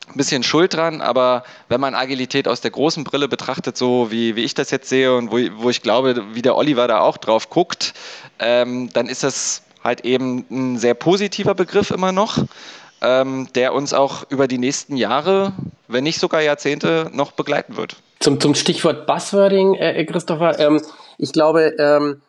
ein 0.08 0.18
bisschen 0.18 0.42
schuld 0.42 0.74
dran, 0.74 1.02
aber 1.02 1.44
wenn 1.68 1.80
man 1.80 1.94
Agilität 1.94 2.48
aus 2.48 2.62
der 2.62 2.72
großen 2.72 3.04
Brille 3.04 3.28
betrachtet, 3.28 3.78
so 3.78 4.12
wie, 4.12 4.36
wie 4.36 4.44
ich 4.44 4.56
das 4.56 4.72
jetzt 4.72 4.90
sehe 4.90 5.16
und 5.16 5.32
wo, 5.32 5.38
wo 5.64 5.70
ich 5.70 5.84
glaube, 5.84 6.26
wie 6.34 6.42
der 6.42 6.56
Oliver 6.56 6.88
da 6.88 7.00
auch 7.00 7.18
drauf 7.18 7.50
guckt, 7.52 7.94
ähm, 8.40 8.90
dann 8.92 9.08
ist 9.08 9.24
das 9.24 9.62
halt 9.84 10.06
eben 10.06 10.46
ein 10.50 10.78
sehr 10.78 10.94
positiver 10.94 11.56
Begriff 11.56 11.92
immer 11.92 12.12
noch, 12.12 12.38
ähm, 13.02 13.48
der 13.56 13.74
uns 13.74 13.94
auch 13.94 14.30
über 14.30 14.48
die 14.48 14.58
nächsten 14.58 14.98
Jahre, 14.98 15.54
wenn 15.88 16.04
nicht 16.04 16.20
sogar 16.20 16.42
Jahrzehnte, 16.42 17.10
noch 17.14 17.32
begleiten 17.32 17.78
wird. 17.78 17.96
Zum, 18.20 18.40
zum 18.40 18.56
Stichwort 18.56 19.08
Buzzwording, 19.08 19.76
äh, 19.76 20.04
Christopher, 20.06 20.60
ähm, 20.60 20.82
ich 21.18 21.32
glaube, 21.32 21.76
ähm, 21.80 22.22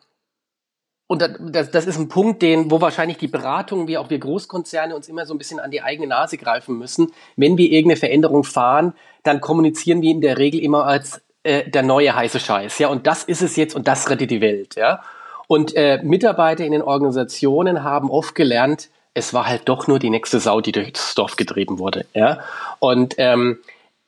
und 1.11 1.21
das, 1.21 1.69
das 1.71 1.87
ist 1.87 1.97
ein 1.97 2.07
Punkt, 2.07 2.41
den, 2.41 2.71
wo 2.71 2.79
wahrscheinlich 2.79 3.17
die 3.17 3.27
Beratungen, 3.27 3.89
wie 3.89 3.97
auch 3.97 4.09
wir 4.09 4.17
Großkonzerne, 4.17 4.95
uns 4.95 5.09
immer 5.09 5.25
so 5.25 5.33
ein 5.33 5.37
bisschen 5.37 5.59
an 5.59 5.69
die 5.69 5.81
eigene 5.81 6.07
Nase 6.07 6.37
greifen 6.37 6.77
müssen. 6.77 7.11
Wenn 7.35 7.57
wir 7.57 7.69
irgendeine 7.69 7.99
Veränderung 7.99 8.45
fahren, 8.45 8.93
dann 9.23 9.41
kommunizieren 9.41 10.01
wir 10.01 10.09
in 10.09 10.21
der 10.21 10.37
Regel 10.37 10.61
immer 10.61 10.85
als 10.85 11.19
äh, 11.43 11.69
der 11.69 11.83
neue 11.83 12.15
heiße 12.15 12.39
Scheiß. 12.39 12.79
Ja, 12.79 12.87
und 12.87 13.07
das 13.07 13.25
ist 13.25 13.41
es 13.41 13.57
jetzt 13.57 13.75
und 13.75 13.89
das 13.89 14.09
rettet 14.09 14.31
die 14.31 14.39
Welt. 14.39 14.75
Ja, 14.77 15.03
und 15.51 15.75
äh, 15.75 15.99
Mitarbeiter 16.01 16.63
in 16.63 16.71
den 16.71 16.81
Organisationen 16.81 17.83
haben 17.83 18.09
oft 18.09 18.35
gelernt, 18.35 18.87
es 19.13 19.33
war 19.33 19.47
halt 19.47 19.63
doch 19.67 19.85
nur 19.85 19.99
die 19.99 20.09
nächste 20.09 20.39
Sau, 20.39 20.61
die 20.61 20.71
durchs 20.71 21.13
Dorf 21.13 21.35
getrieben 21.35 21.77
wurde. 21.77 22.05
Ja, 22.13 22.39
und 22.79 23.15
ähm, 23.17 23.57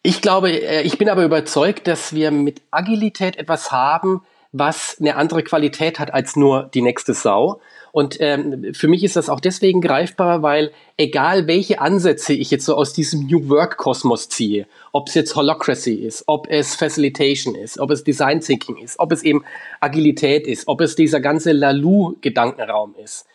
ich 0.04 0.22
glaube, 0.22 0.52
äh, 0.52 0.84
ich 0.84 0.98
bin 0.98 1.10
aber 1.10 1.26
überzeugt, 1.26 1.86
dass 1.90 2.14
wir 2.14 2.32
mit 2.32 2.62
Agilität 2.72 3.36
etwas 3.36 3.74
haben, 3.74 4.22
was 4.54 4.96
eine 5.02 5.18
andere 5.18 5.44
Qualität 5.44 6.00
hat 6.00 6.14
als 6.14 6.38
nur 6.38 6.70
die 6.74 6.82
nächste 6.82 7.14
Sau. 7.14 7.60
Und 7.94 8.18
ähm, 8.22 8.74
für 8.74 8.88
mich 8.88 9.04
ist 9.04 9.18
das 9.18 9.30
auch 9.30 9.40
deswegen 9.40 9.80
greifbar, 9.80 10.42
weil 10.42 10.72
egal 10.98 11.46
welche 11.46 11.80
Ansätze 11.80 12.34
ich 12.34 12.50
jetzt 12.50 12.66
so 12.66 12.76
aus 12.76 12.94
diesem 12.94 13.28
New 13.28 13.50
Work-Kosmos 13.50 14.30
ziehe, 14.30 14.66
ob 14.92 15.10
es 15.10 15.14
jetzt 15.14 15.36
Holocracy 15.36 15.94
ist, 15.94 16.24
ob 16.26 16.48
es 16.50 16.74
Facilitation 16.74 17.54
ist, 17.54 17.78
ob 17.78 17.92
es 17.92 18.04
Design 18.04 18.42
Thinking 18.42 18.78
ist, 18.78 18.98
ob 18.98 19.12
es 19.12 19.22
eben 19.22 19.44
Agilität 19.80 20.48
ist, 20.48 20.68
ob 20.68 20.82
es 20.82 20.96
dieser 20.96 21.20
ganze 21.20 21.52
Lalu-Gedankenraum 21.52 22.96
ist, 23.04 23.28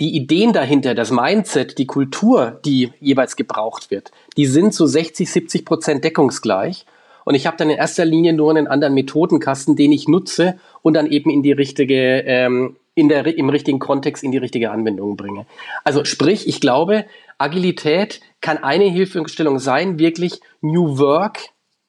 die 0.00 0.16
Ideen 0.16 0.52
dahinter, 0.52 0.96
das 0.96 1.12
Mindset, 1.12 1.78
die 1.78 1.86
Kultur, 1.86 2.58
die 2.64 2.90
jeweils 2.98 3.36
gebraucht 3.36 3.92
wird, 3.92 4.10
die 4.36 4.46
sind 4.46 4.74
zu 4.74 4.86
60, 4.88 5.30
70 5.30 5.64
Prozent 5.64 6.02
deckungsgleich. 6.02 6.84
Und 7.24 7.36
ich 7.36 7.46
habe 7.46 7.56
dann 7.56 7.70
in 7.70 7.76
erster 7.76 8.06
Linie 8.06 8.32
nur 8.32 8.50
einen 8.50 8.66
anderen 8.66 8.94
Methodenkasten, 8.94 9.76
den 9.76 9.92
ich 9.92 10.08
nutze 10.08 10.58
und 10.82 10.94
dann 10.94 11.06
eben 11.06 11.30
in 11.30 11.44
die 11.44 11.52
richtige, 11.52 12.24
ähm, 12.26 12.76
in 13.00 13.08
der, 13.08 13.26
im 13.26 13.48
richtigen 13.48 13.78
Kontext 13.78 14.22
in 14.22 14.30
die 14.30 14.38
richtige 14.38 14.70
Anwendung 14.70 15.16
bringe. 15.16 15.46
Also 15.84 16.04
sprich, 16.04 16.46
ich 16.46 16.60
glaube, 16.60 17.06
Agilität 17.38 18.20
kann 18.42 18.58
eine 18.58 18.84
Hilfestellung 18.84 19.58
sein, 19.58 19.98
wirklich 19.98 20.40
New 20.60 20.98
Work 20.98 21.38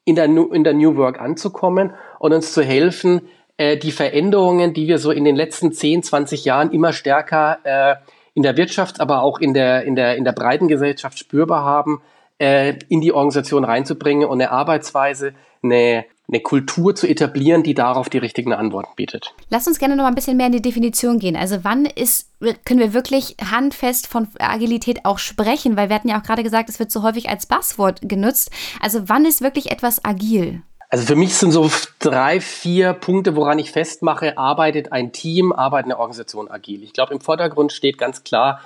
in 0.06 0.16
der, 0.16 0.26
in 0.26 0.64
der 0.64 0.74
New 0.74 0.96
Work 0.96 1.20
anzukommen 1.20 1.94
und 2.20 2.34
uns 2.34 2.54
zu 2.54 2.64
helfen, 2.64 3.22
äh, 3.58 3.78
die 3.78 3.92
Veränderungen, 3.92 4.74
die 4.74 4.88
wir 4.88 4.98
so 4.98 5.12
in 5.12 5.26
den 5.26 5.36
letzten 5.36 5.74
10, 5.74 6.04
20 6.04 6.46
Jahren 6.46 6.72
immer 6.72 6.94
stärker 6.94 7.60
äh, 7.64 7.96
in 8.34 8.44
der 8.44 8.56
Wirtschaft, 8.56 9.02
aber 9.02 9.22
auch 9.22 9.40
in 9.40 9.54
der, 9.54 9.84
in 9.84 9.96
der, 9.96 10.16
in 10.16 10.24
der 10.24 10.32
breiten 10.32 10.70
Gesellschaft 10.70 11.20
spürbar 11.20 11.66
haben, 11.66 12.02
äh, 12.40 12.76
in 12.88 13.02
die 13.02 13.12
Organisation 13.12 13.66
reinzubringen 13.66 14.28
und 14.28 14.42
eine 14.42 14.52
Arbeitsweise, 14.52 15.34
eine, 15.64 16.06
eine 16.28 16.40
Kultur 16.42 16.96
zu 16.96 17.08
etablieren, 17.08 17.64
die 17.64 17.74
darauf 17.74 18.10
die 18.10 18.18
richtigen 18.18 18.54
Antworten 18.54 18.96
bietet. 18.96 19.34
Lass 19.50 19.68
uns 19.68 19.80
gerne 19.80 19.96
noch 19.96 20.04
mal 20.04 20.10
ein 20.10 20.16
bisschen 20.16 20.38
mehr 20.38 20.48
in 20.48 20.54
die 20.54 20.62
Definition 20.62 21.20
gehen. 21.20 21.36
Also 21.36 21.64
wann 21.64 21.86
ist, 21.86 22.30
können 22.66 22.80
wir 22.80 22.94
wirklich 22.94 23.36
handfest 23.52 24.08
von 24.08 24.28
Agilität 24.40 25.06
auch 25.06 25.20
sprechen? 25.20 25.78
Weil 25.78 25.90
wir 25.90 25.96
hatten 25.96 26.10
ja 26.10 26.20
auch 26.20 26.24
gerade 26.24 26.44
gesagt, 26.44 26.70
es 26.70 26.80
wird 26.80 26.92
so 26.92 27.04
häufig 27.04 27.30
als 27.30 27.46
Passwort 27.46 28.00
genutzt. 28.02 28.52
Also 28.80 29.10
wann 29.10 29.26
ist 29.26 29.42
wirklich 29.42 29.72
etwas 29.72 30.04
agil? 30.06 30.62
Also 30.90 31.06
für 31.06 31.16
mich 31.16 31.36
sind 31.36 31.52
so 31.52 31.72
drei, 32.00 32.42
vier 32.42 32.92
Punkte, 32.92 33.38
woran 33.38 33.60
ich 33.60 33.72
festmache, 33.72 34.38
arbeitet 34.38 34.92
ein 34.92 35.14
Team, 35.14 35.54
arbeitet 35.54 35.86
eine 35.86 36.00
Organisation 36.00 36.52
agil. 36.52 36.84
Ich 36.84 36.92
glaube, 36.92 37.14
im 37.14 37.22
Vordergrund 37.22 37.72
steht 37.72 37.98
ganz 37.98 38.26
klar, 38.26 38.60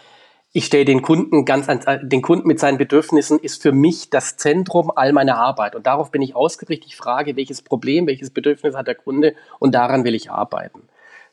ich 0.55 0.67
stelle 0.67 0.85
den 0.85 1.01
Kunden 1.01 1.43
ganz 1.43 1.67
an, 1.67 1.81
äh, 1.81 1.99
den 2.01 2.21
Kunden 2.21 2.47
mit 2.47 2.61
seinen 2.61 2.77
Bedürfnissen 2.77 3.39
ist 3.39 3.61
für 3.61 3.73
mich 3.73 4.09
das 4.09 4.37
Zentrum 4.37 4.89
all 4.95 5.11
meiner 5.11 5.35
Arbeit. 5.35 5.75
Und 5.75 5.85
darauf 5.85 6.11
bin 6.11 6.21
ich 6.21 6.33
ausgerichtet. 6.33 6.87
Ich 6.87 6.95
frage, 6.95 7.35
welches 7.35 7.61
Problem, 7.61 8.07
welches 8.07 8.29
Bedürfnis 8.29 8.73
hat 8.73 8.87
der 8.87 8.95
Kunde 8.95 9.35
und 9.59 9.75
daran 9.75 10.05
will 10.05 10.15
ich 10.15 10.31
arbeiten. 10.31 10.83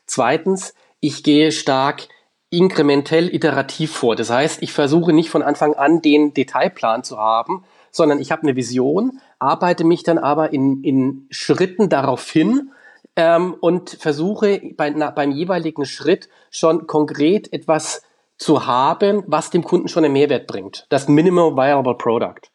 Zweitens, 0.05 0.73
ich 0.99 1.23
gehe 1.23 1.53
stark 1.53 2.09
inkrementell 2.49 3.33
iterativ 3.33 3.93
vor. 3.93 4.17
Das 4.17 4.29
heißt, 4.29 4.61
ich 4.61 4.73
versuche 4.73 5.13
nicht 5.13 5.29
von 5.29 5.41
Anfang 5.41 5.73
an 5.73 6.01
den 6.01 6.33
Detailplan 6.33 7.05
zu 7.05 7.17
haben, 7.17 7.63
sondern 7.91 8.19
ich 8.19 8.29
habe 8.29 8.41
eine 8.41 8.57
Vision, 8.57 9.21
arbeite 9.39 9.85
mich 9.85 10.03
dann 10.03 10.17
aber 10.17 10.51
in, 10.51 10.83
in 10.83 11.27
Schritten 11.29 11.87
darauf 11.87 12.29
hin, 12.29 12.71
ähm, 13.15 13.55
und 13.61 13.91
versuche 13.91 14.59
bei, 14.75 14.89
na, 14.89 15.11
beim 15.11 15.31
jeweiligen 15.31 15.85
Schritt 15.85 16.29
schon 16.49 16.87
konkret 16.87 17.53
etwas 17.53 18.01
zu 18.37 18.65
haben, 18.65 19.23
was 19.27 19.49
dem 19.49 19.63
Kunden 19.63 19.87
schon 19.87 20.03
einen 20.03 20.13
Mehrwert 20.13 20.47
bringt. 20.47 20.85
Das 20.89 21.07
Minimum 21.07 21.55
Viable 21.55 21.95
Product. 21.95 22.49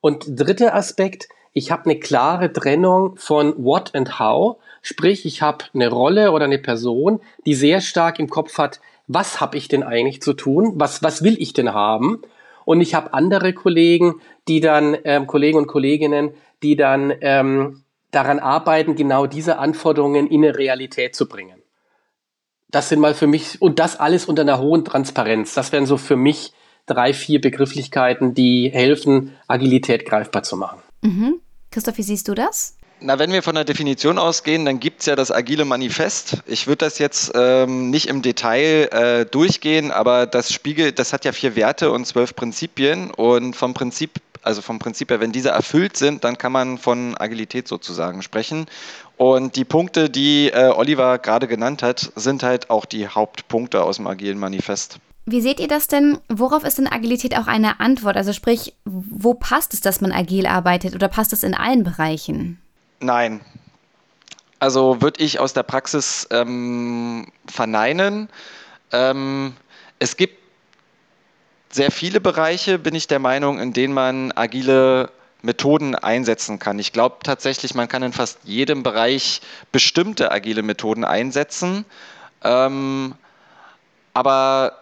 Und 0.00 0.24
dritter 0.28 0.74
Aspekt, 0.74 1.28
ich 1.52 1.70
habe 1.70 1.84
eine 1.86 1.98
klare 1.98 2.52
Trennung 2.52 3.16
von 3.16 3.54
What 3.62 3.94
and 3.94 4.18
How. 4.18 4.58
Sprich, 4.80 5.26
ich 5.26 5.42
habe 5.42 5.64
eine 5.74 5.88
Rolle 5.88 6.32
oder 6.32 6.44
eine 6.44 6.58
Person, 6.58 7.20
die 7.46 7.54
sehr 7.54 7.80
stark 7.80 8.18
im 8.18 8.28
Kopf 8.28 8.58
hat, 8.58 8.80
was 9.08 9.40
habe 9.40 9.56
ich 9.56 9.68
denn 9.68 9.82
eigentlich 9.82 10.22
zu 10.22 10.34
tun? 10.34 10.74
Was, 10.76 11.02
was 11.02 11.24
will 11.24 11.36
ich 11.40 11.52
denn 11.52 11.72
haben? 11.72 12.22
Und 12.64 12.80
ich 12.80 12.94
habe 12.94 13.14
andere 13.14 13.54
Kollegen, 13.54 14.20
die 14.46 14.60
dann, 14.60 14.96
ähm, 15.04 15.26
Kollegen 15.26 15.58
und 15.58 15.66
Kolleginnen, 15.66 16.34
die 16.62 16.76
dann 16.76 17.12
ähm, 17.22 17.82
daran 18.10 18.38
arbeiten, 18.38 18.94
genau 18.94 19.26
diese 19.26 19.58
Anforderungen 19.58 20.26
in 20.26 20.44
eine 20.44 20.56
Realität 20.56 21.16
zu 21.16 21.26
bringen 21.26 21.57
das 22.70 22.88
sind 22.88 23.00
mal 23.00 23.14
für 23.14 23.26
mich, 23.26 23.60
und 23.60 23.78
das 23.78 23.98
alles 23.98 24.26
unter 24.26 24.42
einer 24.42 24.58
hohen 24.58 24.84
Transparenz. 24.84 25.54
Das 25.54 25.72
wären 25.72 25.86
so 25.86 25.96
für 25.96 26.16
mich 26.16 26.52
drei, 26.86 27.12
vier 27.12 27.40
Begrifflichkeiten, 27.40 28.34
die 28.34 28.70
helfen, 28.72 29.34
Agilität 29.46 30.04
greifbar 30.04 30.42
zu 30.42 30.56
machen. 30.56 30.80
Mhm. 31.02 31.40
Christoph, 31.70 31.98
wie 31.98 32.02
siehst 32.02 32.28
du 32.28 32.34
das? 32.34 32.74
Na, 33.00 33.18
wenn 33.18 33.30
wir 33.30 33.44
von 33.44 33.54
der 33.54 33.64
Definition 33.64 34.18
ausgehen, 34.18 34.64
dann 34.64 34.80
gibt 34.80 35.00
es 35.00 35.06
ja 35.06 35.14
das 35.14 35.30
agile 35.30 35.64
Manifest. 35.64 36.38
Ich 36.46 36.66
würde 36.66 36.78
das 36.78 36.98
jetzt 36.98 37.30
ähm, 37.34 37.90
nicht 37.90 38.08
im 38.08 38.22
Detail 38.22 38.88
äh, 38.90 39.24
durchgehen, 39.24 39.92
aber 39.92 40.26
das 40.26 40.52
spiegelt, 40.52 40.98
das 40.98 41.12
hat 41.12 41.24
ja 41.24 41.30
vier 41.30 41.54
Werte 41.54 41.92
und 41.92 42.06
zwölf 42.06 42.34
Prinzipien. 42.34 43.12
Und 43.12 43.54
vom 43.54 43.72
Prinzip, 43.72 44.18
also 44.42 44.62
vom 44.62 44.80
Prinzip 44.80 45.10
her, 45.10 45.20
wenn 45.20 45.30
diese 45.30 45.50
erfüllt 45.50 45.96
sind, 45.96 46.24
dann 46.24 46.38
kann 46.38 46.50
man 46.50 46.76
von 46.76 47.16
Agilität 47.16 47.68
sozusagen 47.68 48.22
sprechen. 48.22 48.66
Und 49.18 49.56
die 49.56 49.64
Punkte, 49.64 50.08
die 50.08 50.48
äh, 50.48 50.70
Oliver 50.70 51.18
gerade 51.18 51.48
genannt 51.48 51.82
hat, 51.82 52.12
sind 52.14 52.44
halt 52.44 52.70
auch 52.70 52.84
die 52.84 53.08
Hauptpunkte 53.08 53.82
aus 53.82 53.96
dem 53.96 54.06
agilen 54.06 54.38
Manifest. 54.38 55.00
Wie 55.26 55.40
seht 55.40 55.58
ihr 55.58 55.66
das 55.66 55.88
denn? 55.88 56.18
Worauf 56.28 56.62
ist 56.64 56.78
denn 56.78 56.86
Agilität 56.86 57.36
auch 57.36 57.48
eine 57.48 57.80
Antwort? 57.80 58.16
Also 58.16 58.32
sprich, 58.32 58.74
wo 58.84 59.34
passt 59.34 59.74
es, 59.74 59.80
dass 59.80 60.00
man 60.00 60.12
agil 60.12 60.46
arbeitet 60.46 60.94
oder 60.94 61.08
passt 61.08 61.32
es 61.32 61.42
in 61.42 61.54
allen 61.54 61.82
Bereichen? 61.82 62.62
Nein. 63.00 63.40
Also 64.60 65.02
würde 65.02 65.22
ich 65.22 65.40
aus 65.40 65.52
der 65.52 65.64
Praxis 65.64 66.28
ähm, 66.30 67.26
verneinen. 67.46 68.28
Ähm, 68.92 69.54
es 69.98 70.16
gibt 70.16 70.38
sehr 71.70 71.90
viele 71.90 72.20
Bereiche, 72.20 72.78
bin 72.78 72.94
ich 72.94 73.08
der 73.08 73.18
Meinung, 73.18 73.58
in 73.58 73.72
denen 73.72 73.92
man 73.92 74.32
agile 74.34 75.10
Methoden 75.42 75.94
einsetzen 75.94 76.58
kann. 76.58 76.78
Ich 76.78 76.92
glaube 76.92 77.16
tatsächlich, 77.22 77.74
man 77.74 77.88
kann 77.88 78.02
in 78.02 78.12
fast 78.12 78.38
jedem 78.44 78.82
Bereich 78.82 79.40
bestimmte 79.70 80.32
agile 80.32 80.62
Methoden 80.62 81.04
einsetzen. 81.04 81.84
Ähm, 82.42 83.14
aber 84.14 84.72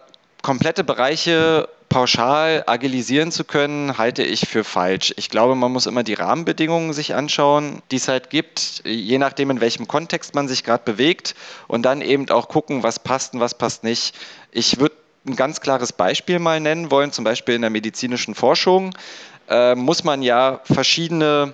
komplette 0.41 0.83
Bereiche 0.83 1.69
pauschal 1.89 2.63
agilisieren 2.67 3.31
zu 3.31 3.43
können, 3.43 3.97
halte 3.97 4.23
ich 4.23 4.41
für 4.47 4.63
falsch. 4.63 5.13
Ich 5.15 5.29
glaube, 5.29 5.55
man 5.55 5.71
muss 5.71 5.85
immer 5.85 6.03
die 6.03 6.15
Rahmenbedingungen 6.15 6.91
sich 6.91 7.15
anschauen, 7.15 7.81
die 7.91 7.95
es 7.95 8.07
halt 8.07 8.29
gibt, 8.29 8.81
je 8.83 9.17
nachdem, 9.17 9.51
in 9.51 9.61
welchem 9.61 9.87
Kontext 9.87 10.35
man 10.35 10.47
sich 10.47 10.63
gerade 10.63 10.83
bewegt 10.83 11.35
und 11.67 11.83
dann 11.83 12.01
eben 12.01 12.29
auch 12.29 12.49
gucken, 12.49 12.83
was 12.83 12.99
passt 12.99 13.33
und 13.33 13.39
was 13.39 13.55
passt 13.55 13.83
nicht. 13.83 14.15
Ich 14.51 14.79
würde 14.79 14.95
ein 15.25 15.35
ganz 15.35 15.61
klares 15.61 15.93
Beispiel 15.93 16.39
mal 16.39 16.59
nennen 16.59 16.91
wollen, 16.91 17.11
zum 17.11 17.23
Beispiel 17.23 17.55
in 17.55 17.61
der 17.61 17.69
medizinischen 17.69 18.35
Forschung 18.35 18.93
äh, 19.49 19.75
muss 19.75 20.03
man 20.03 20.21
ja 20.21 20.61
verschiedene 20.63 21.53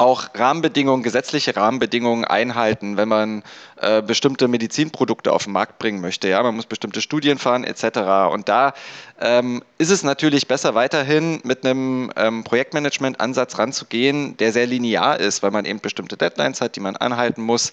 auch 0.00 0.28
Rahmenbedingungen, 0.34 1.02
gesetzliche 1.02 1.54
Rahmenbedingungen 1.54 2.24
einhalten, 2.24 2.96
wenn 2.96 3.08
man 3.08 3.42
äh, 3.76 4.00
bestimmte 4.00 4.48
Medizinprodukte 4.48 5.30
auf 5.30 5.44
den 5.44 5.52
Markt 5.52 5.78
bringen 5.78 6.00
möchte. 6.00 6.26
Ja, 6.26 6.42
man 6.42 6.56
muss 6.56 6.64
bestimmte 6.64 7.02
Studien 7.02 7.36
fahren 7.36 7.64
etc. 7.64 8.32
Und 8.32 8.48
da 8.48 8.72
ähm, 9.20 9.62
ist 9.76 9.90
es 9.90 10.02
natürlich 10.02 10.48
besser, 10.48 10.74
weiterhin 10.74 11.40
mit 11.44 11.66
einem 11.66 12.10
ähm, 12.16 12.44
Projektmanagement-Ansatz 12.44 13.58
ranzugehen, 13.58 14.38
der 14.38 14.54
sehr 14.54 14.66
linear 14.66 15.20
ist, 15.20 15.42
weil 15.42 15.50
man 15.50 15.66
eben 15.66 15.80
bestimmte 15.80 16.16
Deadlines 16.16 16.62
hat, 16.62 16.76
die 16.76 16.80
man 16.80 16.96
anhalten 16.96 17.42
muss. 17.42 17.72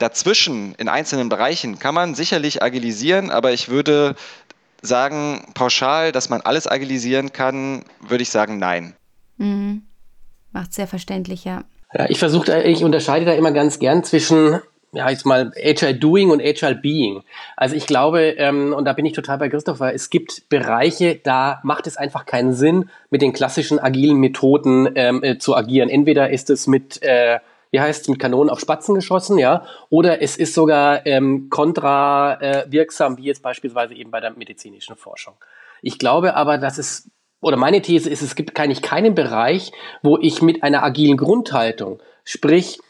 Dazwischen 0.00 0.74
in 0.78 0.88
einzelnen 0.88 1.28
Bereichen 1.28 1.78
kann 1.78 1.94
man 1.94 2.16
sicherlich 2.16 2.60
agilisieren, 2.60 3.30
aber 3.30 3.52
ich 3.52 3.68
würde 3.68 4.16
sagen, 4.82 5.44
pauschal, 5.54 6.12
dass 6.12 6.28
man 6.28 6.40
alles 6.40 6.66
agilisieren 6.66 7.32
kann, 7.32 7.84
würde 8.00 8.22
ich 8.22 8.30
sagen, 8.30 8.58
nein. 8.58 8.94
Mhm. 9.36 9.82
Macht 10.52 10.72
sehr 10.72 10.86
verständlich, 10.86 11.44
ja. 11.44 11.64
Ja, 11.94 12.08
ich 12.08 12.18
versuche, 12.18 12.62
ich 12.62 12.84
unterscheide 12.84 13.24
da 13.24 13.32
immer 13.32 13.52
ganz 13.52 13.78
gern 13.78 14.04
zwischen 14.04 14.60
ja, 14.92 15.10
jetzt 15.10 15.26
mal 15.26 15.52
Agile 15.62 15.94
Doing 15.94 16.30
und 16.30 16.42
Agile 16.42 16.74
Being. 16.74 17.22
Also 17.56 17.76
ich 17.76 17.86
glaube, 17.86 18.20
ähm, 18.38 18.72
und 18.72 18.84
da 18.86 18.94
bin 18.94 19.04
ich 19.04 19.12
total 19.12 19.38
bei 19.38 19.48
Christopher, 19.48 19.92
es 19.92 20.08
gibt 20.08 20.48
Bereiche, 20.48 21.16
da 21.16 21.60
macht 21.62 21.86
es 21.86 21.96
einfach 21.96 22.24
keinen 22.24 22.54
Sinn, 22.54 22.88
mit 23.10 23.20
den 23.20 23.32
klassischen 23.32 23.78
agilen 23.78 24.16
Methoden 24.16 24.88
ähm, 24.94 25.22
äh, 25.22 25.38
zu 25.38 25.54
agieren. 25.54 25.90
Entweder 25.90 26.30
ist 26.30 26.48
es 26.48 26.66
mit, 26.66 27.02
äh, 27.02 27.38
wie 27.70 27.80
heißt 27.80 28.02
es, 28.02 28.08
mit 28.08 28.18
Kanonen 28.18 28.50
auf 28.50 28.60
Spatzen 28.60 28.94
geschossen, 28.94 29.38
ja, 29.38 29.64
oder 29.90 30.22
es 30.22 30.36
ist 30.36 30.54
sogar 30.54 31.06
ähm, 31.06 31.48
kontra 31.50 32.40
äh, 32.40 32.66
wie 32.70 33.24
jetzt 33.24 33.42
beispielsweise 33.42 33.94
eben 33.94 34.10
bei 34.10 34.20
der 34.20 34.32
medizinischen 34.32 34.96
Forschung. 34.96 35.34
Ich 35.82 35.98
glaube 35.98 36.34
aber, 36.34 36.58
dass 36.58 36.78
es 36.78 37.10
oder 37.40 37.56
meine 37.56 37.80
These 37.82 38.10
ist, 38.10 38.22
es 38.22 38.34
gibt 38.34 38.58
eigentlich 38.58 38.82
keinen 38.82 39.14
Bereich, 39.14 39.70
wo 40.02 40.18
ich 40.18 40.42
mit 40.42 40.62
einer 40.62 40.82
agilen 40.82 41.16
Grundhaltung, 41.16 42.02
sprich 42.24 42.80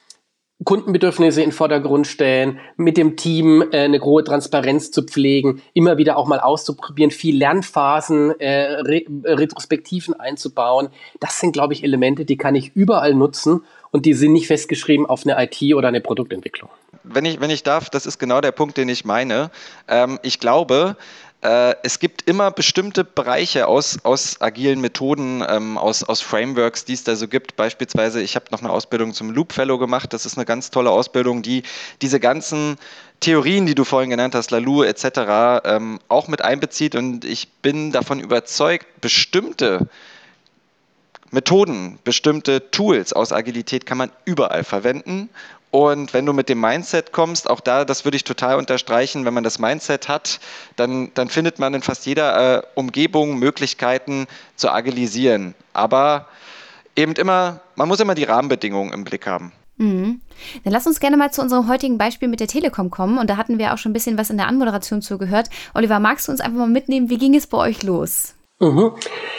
Kundenbedürfnisse 0.64 1.40
in 1.42 1.52
Vordergrund 1.52 2.06
stellen, 2.06 2.58
mit 2.76 2.96
dem 2.96 3.16
Team 3.16 3.62
äh, 3.70 3.84
eine 3.84 4.00
hohe 4.00 4.24
Transparenz 4.24 4.90
zu 4.90 5.04
pflegen, 5.04 5.62
immer 5.72 5.98
wieder 5.98 6.16
auch 6.16 6.26
mal 6.26 6.40
auszuprobieren, 6.40 7.12
viel 7.12 7.36
Lernphasen, 7.36 8.38
äh, 8.40 8.80
Re 8.80 9.02
Retrospektiven 9.24 10.18
einzubauen. 10.18 10.88
Das 11.20 11.38
sind, 11.38 11.52
glaube 11.52 11.74
ich, 11.74 11.84
Elemente, 11.84 12.24
die 12.24 12.36
kann 12.36 12.56
ich 12.56 12.72
überall 12.74 13.14
nutzen 13.14 13.62
und 13.90 14.04
die 14.04 14.14
sind 14.14 14.32
nicht 14.32 14.48
festgeschrieben 14.48 15.06
auf 15.06 15.24
eine 15.24 15.42
IT 15.42 15.74
oder 15.74 15.88
eine 15.88 16.00
Produktentwicklung. 16.00 16.70
Wenn 17.04 17.24
ich, 17.24 17.40
wenn 17.40 17.50
ich 17.50 17.62
darf, 17.62 17.88
das 17.88 18.04
ist 18.04 18.18
genau 18.18 18.40
der 18.40 18.52
Punkt, 18.52 18.76
den 18.76 18.88
ich 18.88 19.04
meine. 19.04 19.50
Ähm, 19.86 20.18
ich 20.22 20.40
glaube, 20.40 20.96
äh, 21.40 21.76
es 21.84 22.00
gibt 22.00 22.28
immer 22.28 22.50
bestimmte 22.50 23.04
Bereiche 23.04 23.68
aus, 23.68 23.98
aus 24.02 24.40
agilen 24.40 24.80
Methoden, 24.80 25.44
ähm, 25.48 25.78
aus, 25.78 26.02
aus 26.02 26.20
Frameworks, 26.20 26.84
die 26.84 26.94
es 26.94 27.04
da 27.04 27.14
so 27.14 27.28
gibt. 27.28 27.54
Beispielsweise, 27.54 28.20
ich 28.20 28.34
habe 28.34 28.46
noch 28.50 28.60
eine 28.60 28.70
Ausbildung 28.70 29.14
zum 29.14 29.30
Loop 29.30 29.52
Fellow 29.52 29.78
gemacht. 29.78 30.12
Das 30.12 30.26
ist 30.26 30.36
eine 30.36 30.46
ganz 30.46 30.70
tolle 30.70 30.90
Ausbildung, 30.90 31.42
die 31.42 31.62
diese 32.02 32.18
ganzen 32.18 32.76
Theorien, 33.20 33.66
die 33.66 33.76
du 33.76 33.84
vorhin 33.84 34.10
genannt 34.10 34.34
hast, 34.34 34.50
Lalou 34.50 34.82
etc., 34.82 35.62
ähm, 35.64 36.00
auch 36.08 36.26
mit 36.26 36.42
einbezieht. 36.42 36.96
Und 36.96 37.24
ich 37.24 37.48
bin 37.62 37.92
davon 37.92 38.18
überzeugt, 38.18 39.00
bestimmte 39.00 39.88
Methoden, 41.30 41.98
bestimmte 42.02 42.70
Tools 42.70 43.12
aus 43.12 43.32
Agilität 43.32 43.86
kann 43.86 43.98
man 43.98 44.10
überall 44.24 44.64
verwenden 44.64 45.28
und 45.70 46.14
wenn 46.14 46.24
du 46.24 46.32
mit 46.32 46.48
dem 46.48 46.60
Mindset 46.60 47.12
kommst, 47.12 47.48
auch 47.48 47.60
da, 47.60 47.84
das 47.84 48.04
würde 48.04 48.16
ich 48.16 48.24
total 48.24 48.56
unterstreichen, 48.56 49.24
wenn 49.24 49.34
man 49.34 49.44
das 49.44 49.58
Mindset 49.58 50.08
hat, 50.08 50.40
dann, 50.76 51.10
dann 51.14 51.28
findet 51.28 51.58
man 51.58 51.74
in 51.74 51.82
fast 51.82 52.06
jeder 52.06 52.58
äh, 52.58 52.62
Umgebung 52.74 53.38
Möglichkeiten 53.38 54.26
zu 54.56 54.70
agilisieren. 54.70 55.54
Aber 55.74 56.26
eben 56.96 57.12
immer, 57.12 57.60
man 57.76 57.86
muss 57.88 58.00
immer 58.00 58.14
die 58.14 58.24
Rahmenbedingungen 58.24 58.94
im 58.94 59.04
Blick 59.04 59.26
haben. 59.26 59.52
Mhm. 59.76 60.22
Dann 60.64 60.72
lass 60.72 60.86
uns 60.86 61.00
gerne 61.00 61.16
mal 61.16 61.32
zu 61.32 61.42
unserem 61.42 61.68
heutigen 61.68 61.98
Beispiel 61.98 62.28
mit 62.28 62.40
der 62.40 62.48
Telekom 62.48 62.90
kommen. 62.90 63.18
Und 63.18 63.28
da 63.28 63.36
hatten 63.36 63.58
wir 63.58 63.74
auch 63.74 63.78
schon 63.78 63.90
ein 63.90 63.92
bisschen 63.92 64.18
was 64.18 64.30
in 64.30 64.38
der 64.38 64.48
Anmoderation 64.48 65.02
zugehört. 65.02 65.50
Oliver, 65.74 66.00
magst 66.00 66.28
du 66.28 66.32
uns 66.32 66.40
einfach 66.40 66.58
mal 66.58 66.68
mitnehmen, 66.68 67.10
wie 67.10 67.18
ging 67.18 67.34
es 67.34 67.46
bei 67.46 67.58
euch 67.58 67.82
los? 67.82 68.34
Mhm. 68.58 68.92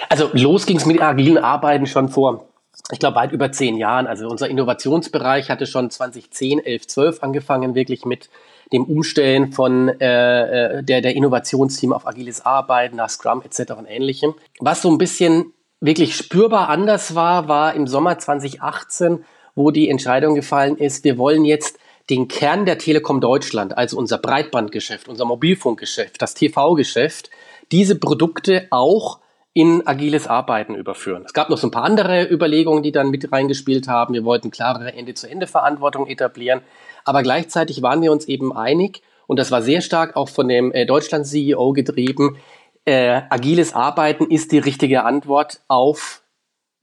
Also 0.10 0.30
los 0.34 0.66
ging 0.66 0.78
es 0.78 0.86
mit 0.86 1.02
agilen 1.02 1.40
Arbeiten 1.44 1.88
schon 1.88 2.08
vor 2.10 2.49
ich 2.92 3.00
glaube, 3.00 3.16
weit 3.16 3.32
über 3.32 3.52
zehn 3.52 3.78
Jahren. 3.78 4.08
Also 4.08 4.28
unser 4.28 4.50
Innovationsbereich 4.50 5.50
hatte 5.50 5.68
schon 5.68 5.90
2010, 5.90 6.64
11, 6.66 6.88
12 6.88 7.24
angefangen, 7.24 7.76
wirklich 7.76 8.06
mit 8.06 8.30
dem 8.72 8.86
Umstellen 8.86 9.52
von 9.52 9.90
äh, 10.00 10.78
äh, 10.78 10.84
der, 10.84 11.02
der 11.02 11.16
Innovationsteam 11.16 11.94
auf 11.94 12.08
agiles 12.08 12.46
Arbeiten, 12.46 12.96
nach 12.96 13.10
Scrum 13.10 13.42
etc. 13.42 13.74
und 13.78 13.86
ähnlichem. 13.86 14.36
Was 14.60 14.82
so 14.82 14.90
ein 14.90 14.98
bisschen 14.98 15.54
wirklich 15.82 16.16
spürbar 16.16 16.70
anders 16.70 17.16
war, 17.16 17.48
war 17.48 17.74
im 17.74 17.88
Sommer 17.88 18.18
2018, 18.20 19.24
wo 19.56 19.72
die 19.72 19.90
Entscheidung 19.90 20.36
gefallen 20.36 20.78
ist, 20.78 21.04
wir 21.04 21.18
wollen 21.18 21.46
jetzt 21.46 21.80
den 22.10 22.28
Kern 22.28 22.66
der 22.66 22.78
Telekom 22.78 23.22
Deutschland, 23.22 23.78
also 23.78 23.98
unser 23.98 24.18
Breitbandgeschäft, 24.18 25.08
unser 25.08 25.26
Mobilfunkgeschäft, 25.26 26.22
das 26.22 26.34
TV-Geschäft, 26.34 27.30
diese 27.72 27.96
Produkte 27.96 28.68
auch 28.72 29.20
in 29.54 29.86
agiles 29.88 30.28
Arbeiten 30.28 30.76
überführen. 30.76 31.24
Es 31.26 31.34
gab 31.34 31.50
noch 31.50 31.58
so 31.58 31.68
ein 31.68 31.72
paar 31.72 31.84
andere 31.84 32.30
Überlegungen, 32.30 32.84
die 32.84 32.92
dann 32.92 33.10
mit 33.10 33.32
reingespielt 33.32 33.88
haben. 33.88 34.14
Wir 34.14 34.24
wollten 34.24 34.52
klarere 34.52 34.94
Ende-zu-Ende-Verantwortung 34.94 36.08
etablieren, 36.08 36.62
aber 37.04 37.24
gleichzeitig 37.24 37.82
waren 37.82 38.02
wir 38.02 38.12
uns 38.12 38.26
eben 38.26 38.56
einig, 38.56 39.02
und 39.28 39.38
das 39.38 39.52
war 39.52 39.62
sehr 39.62 39.82
stark 39.82 40.16
auch 40.16 40.30
von 40.30 40.48
dem 40.48 40.72
äh, 40.72 40.86
Deutschland-CEO 40.86 41.74
getrieben, 41.74 42.38
äh, 42.86 43.22
agiles 43.30 43.74
Arbeiten 43.74 44.26
ist 44.26 44.52
die 44.52 44.58
richtige 44.58 45.04
Antwort 45.04 45.62
auf 45.68 46.24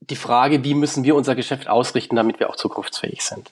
die 0.01 0.17
Frage, 0.17 0.63
wie 0.63 0.75
müssen 0.75 1.05
wir 1.05 1.17
unser 1.17 1.35
Geschäft 1.35 1.69
ausrichten, 1.69 2.17
damit 2.17 2.39
wir 2.39 2.51
auch 2.51 2.57
zukunftsfähig 2.57 3.23
sind. 3.23 3.51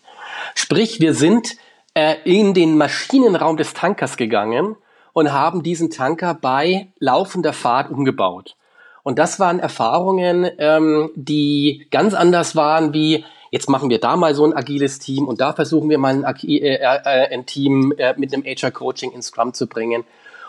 Sprich, 0.55 1.01
wir 1.01 1.15
sind 1.15 1.57
äh, 1.95 2.17
in 2.25 2.55
den 2.55 2.77
Maschinenraum 2.77 3.57
des 3.57 3.75
Tankers 3.75 4.17
gegangen 4.17 4.77
und 5.13 5.33
haben 5.33 5.63
diesen 5.63 5.91
Tanker 5.91 6.35
bei 6.35 6.93
laufender 6.99 7.53
Fahrt 7.53 7.91
umgebaut. 7.91 8.57
Und 9.05 9.19
das 9.19 9.39
waren 9.39 9.61
Erfahrungen, 9.61 10.51
ähm, 10.59 11.11
die 11.15 11.87
ganz 11.91 12.15
anders 12.15 12.57
waren 12.57 12.95
wie, 12.95 13.25
jetzt 13.51 13.69
machen 13.69 13.91
wir 13.91 14.01
da 14.01 14.17
mal 14.17 14.35
so 14.35 14.47
ein 14.47 14.55
agiles 14.55 14.99
Team 14.99 15.29
und 15.29 15.43
da 15.43 15.53
versuchen 15.53 15.91
wir 15.91 15.99
mal 15.99 16.25
ein, 16.25 16.37
äh, 16.49 16.77
äh, 16.77 17.33
ein 17.33 17.45
Team 17.45 17.93
äh, 17.99 18.15
mit 18.17 18.33
einem 18.33 18.43
HR-Coaching 18.45 19.13
in 19.13 19.23
Scrum 19.23 19.53
zu 19.53 19.69
bringen. 19.69 20.05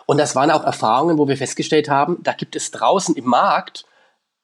Und 0.06 0.20
das 0.20 0.36
waren 0.36 0.52
auch 0.52 0.64
Erfahrungen, 0.64 1.18
wo 1.18 1.28
wir 1.28 1.36
festgestellt 1.36 1.90
haben, 1.90 2.18
da 2.24 2.32
gibt 2.32 2.56
es 2.56 2.72
draußen 2.72 3.16
im 3.16 3.26
Markt 3.26 3.86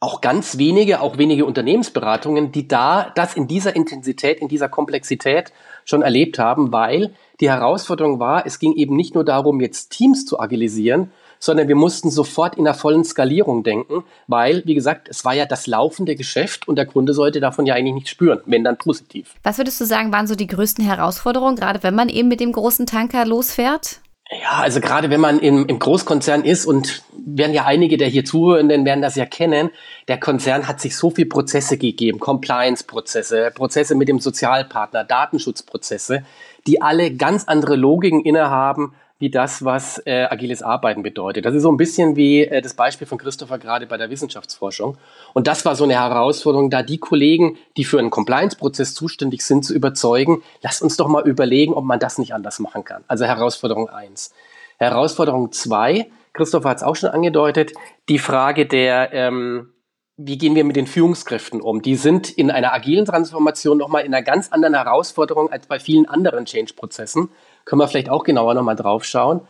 auch 0.01 0.19
ganz 0.19 0.57
wenige, 0.57 0.99
auch 0.99 1.17
wenige 1.17 1.45
Unternehmensberatungen, 1.45 2.51
die 2.51 2.67
da 2.67 3.11
das 3.15 3.35
in 3.35 3.47
dieser 3.47 3.75
Intensität, 3.75 4.39
in 4.39 4.47
dieser 4.47 4.67
Komplexität 4.67 5.53
schon 5.85 6.01
erlebt 6.01 6.37
haben, 6.37 6.73
weil 6.73 7.13
die 7.39 7.49
Herausforderung 7.49 8.19
war, 8.19 8.45
es 8.45 8.59
ging 8.59 8.73
eben 8.73 8.95
nicht 8.95 9.13
nur 9.13 9.23
darum, 9.23 9.61
jetzt 9.61 9.91
Teams 9.91 10.25
zu 10.25 10.39
agilisieren, 10.39 11.11
sondern 11.41 11.67
wir 11.67 11.75
mussten 11.75 12.09
sofort 12.09 12.55
in 12.55 12.63
der 12.63 12.75
vollen 12.75 13.03
Skalierung 13.03 13.63
denken, 13.63 14.05
weil, 14.27 14.61
wie 14.65 14.75
gesagt, 14.75 15.09
es 15.09 15.25
war 15.25 15.33
ja 15.33 15.45
das 15.45 15.67
laufende 15.67 16.15
Geschäft 16.15 16.67
und 16.67 16.77
der 16.77 16.85
Kunde 16.85 17.13
sollte 17.13 17.41
davon 17.41 17.65
ja 17.65 17.73
eigentlich 17.73 17.95
nichts 17.95 18.09
spüren, 18.11 18.39
wenn 18.45 18.63
dann 18.63 18.77
positiv. 18.77 19.33
Was 19.43 19.57
würdest 19.57 19.81
du 19.81 19.85
sagen, 19.85 20.13
waren 20.13 20.27
so 20.27 20.35
die 20.35 20.47
größten 20.47 20.85
Herausforderungen, 20.85 21.57
gerade 21.57 21.83
wenn 21.83 21.95
man 21.95 22.07
eben 22.07 22.29
mit 22.29 22.39
dem 22.39 22.53
großen 22.53 22.85
Tanker 22.85 23.25
losfährt? 23.25 23.99
Ja, 24.31 24.61
also 24.61 24.79
gerade 24.79 25.09
wenn 25.09 25.19
man 25.19 25.39
im, 25.39 25.65
im 25.65 25.77
Großkonzern 25.77 26.45
ist 26.45 26.65
und 26.65 27.03
werden 27.11 27.53
ja 27.53 27.65
einige 27.65 27.97
der 27.97 28.07
hier 28.07 28.23
Zuhörenden 28.23 28.85
werden 28.85 29.01
das 29.01 29.15
ja 29.15 29.25
kennen, 29.25 29.71
der 30.07 30.19
Konzern 30.19 30.69
hat 30.69 30.79
sich 30.79 30.95
so 30.95 31.09
viele 31.09 31.27
Prozesse 31.27 31.77
gegeben, 31.77 32.19
Compliance-Prozesse, 32.19 33.51
Prozesse 33.53 33.95
mit 33.95 34.07
dem 34.07 34.19
Sozialpartner, 34.19 35.03
Datenschutzprozesse, 35.03 36.23
die 36.65 36.81
alle 36.81 37.13
ganz 37.13 37.43
andere 37.45 37.75
Logiken 37.75 38.21
innehaben 38.21 38.93
wie 39.21 39.29
das, 39.29 39.63
was 39.63 40.01
äh, 40.05 40.23
agiles 40.23 40.63
Arbeiten 40.63 41.03
bedeutet. 41.03 41.45
Das 41.45 41.53
ist 41.53 41.61
so 41.61 41.71
ein 41.71 41.77
bisschen 41.77 42.15
wie 42.15 42.41
äh, 42.41 42.61
das 42.61 42.73
Beispiel 42.73 43.05
von 43.05 43.19
Christopher 43.19 43.59
gerade 43.59 43.85
bei 43.85 43.95
der 43.97 44.09
Wissenschaftsforschung. 44.09 44.97
Und 45.33 45.45
das 45.45 45.63
war 45.63 45.75
so 45.75 45.83
eine 45.83 45.93
Herausforderung, 45.93 46.71
da 46.71 46.81
die 46.81 46.97
Kollegen, 46.97 47.57
die 47.77 47.83
für 47.83 47.99
einen 47.99 48.09
Compliance-Prozess 48.09 48.95
zuständig 48.95 49.43
sind, 49.45 49.63
zu 49.63 49.75
überzeugen, 49.75 50.41
lasst 50.63 50.81
uns 50.81 50.97
doch 50.97 51.07
mal 51.07 51.27
überlegen, 51.27 51.73
ob 51.73 51.85
man 51.85 51.99
das 51.99 52.17
nicht 52.17 52.33
anders 52.33 52.57
machen 52.59 52.83
kann. 52.83 53.03
Also 53.07 53.25
Herausforderung 53.25 53.89
eins. 53.89 54.33
Herausforderung 54.79 55.51
zwei, 55.51 56.09
Christopher 56.33 56.69
hat 56.69 56.77
es 56.77 56.83
auch 56.83 56.95
schon 56.95 57.11
angedeutet, 57.11 57.73
die 58.09 58.17
Frage 58.17 58.65
der, 58.65 59.13
ähm, 59.13 59.71
wie 60.17 60.37
gehen 60.37 60.55
wir 60.55 60.63
mit 60.63 60.75
den 60.75 60.87
Führungskräften 60.87 61.61
um? 61.61 61.81
Die 61.81 61.95
sind 61.95 62.29
in 62.29 62.49
einer 62.49 62.73
agilen 62.73 63.05
Transformation 63.05 63.77
nochmal 63.77 64.03
in 64.03 64.13
einer 64.13 64.23
ganz 64.23 64.51
anderen 64.51 64.73
Herausforderung 64.75 65.51
als 65.51 65.67
bei 65.67 65.79
vielen 65.79 66.07
anderen 66.07 66.45
Change-Prozessen. 66.45 67.29
Können 67.65 67.81
wir 67.81 67.87
vielleicht 67.87 68.09
auch 68.09 68.23
genauer 68.23 68.53
nochmal 68.53 68.75
drauf 68.75 69.03
schauen. 69.03 69.41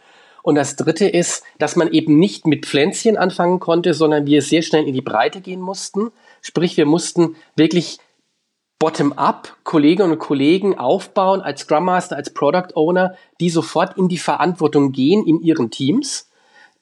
Und 0.43 0.55
das 0.55 0.75
dritte 0.75 1.07
ist, 1.07 1.43
dass 1.59 1.75
man 1.75 1.91
eben 1.91 2.17
nicht 2.17 2.47
mit 2.47 2.65
Pflänzchen 2.65 3.17
anfangen 3.17 3.59
konnte, 3.59 3.93
sondern 3.93 4.25
wir 4.25 4.41
sehr 4.41 4.61
schnell 4.61 4.87
in 4.87 4.93
die 4.93 5.01
Breite 5.01 5.41
gehen 5.41 5.61
mussten. 5.61 6.11
Sprich, 6.41 6.77
wir 6.77 6.85
mussten 6.85 7.35
wirklich 7.55 7.99
bottom-up 8.79 9.57
Kolleginnen 9.63 10.13
und 10.13 10.19
Kollegen 10.19 10.79
aufbauen 10.79 11.41
als 11.41 11.61
Scrum 11.61 11.85
Master, 11.85 12.15
als 12.15 12.33
Product 12.33 12.73
Owner, 12.73 13.15
die 13.39 13.51
sofort 13.51 13.95
in 13.97 14.07
die 14.07 14.17
Verantwortung 14.17 14.91
gehen 14.91 15.25
in 15.27 15.39
ihren 15.39 15.69
Teams. 15.69 16.27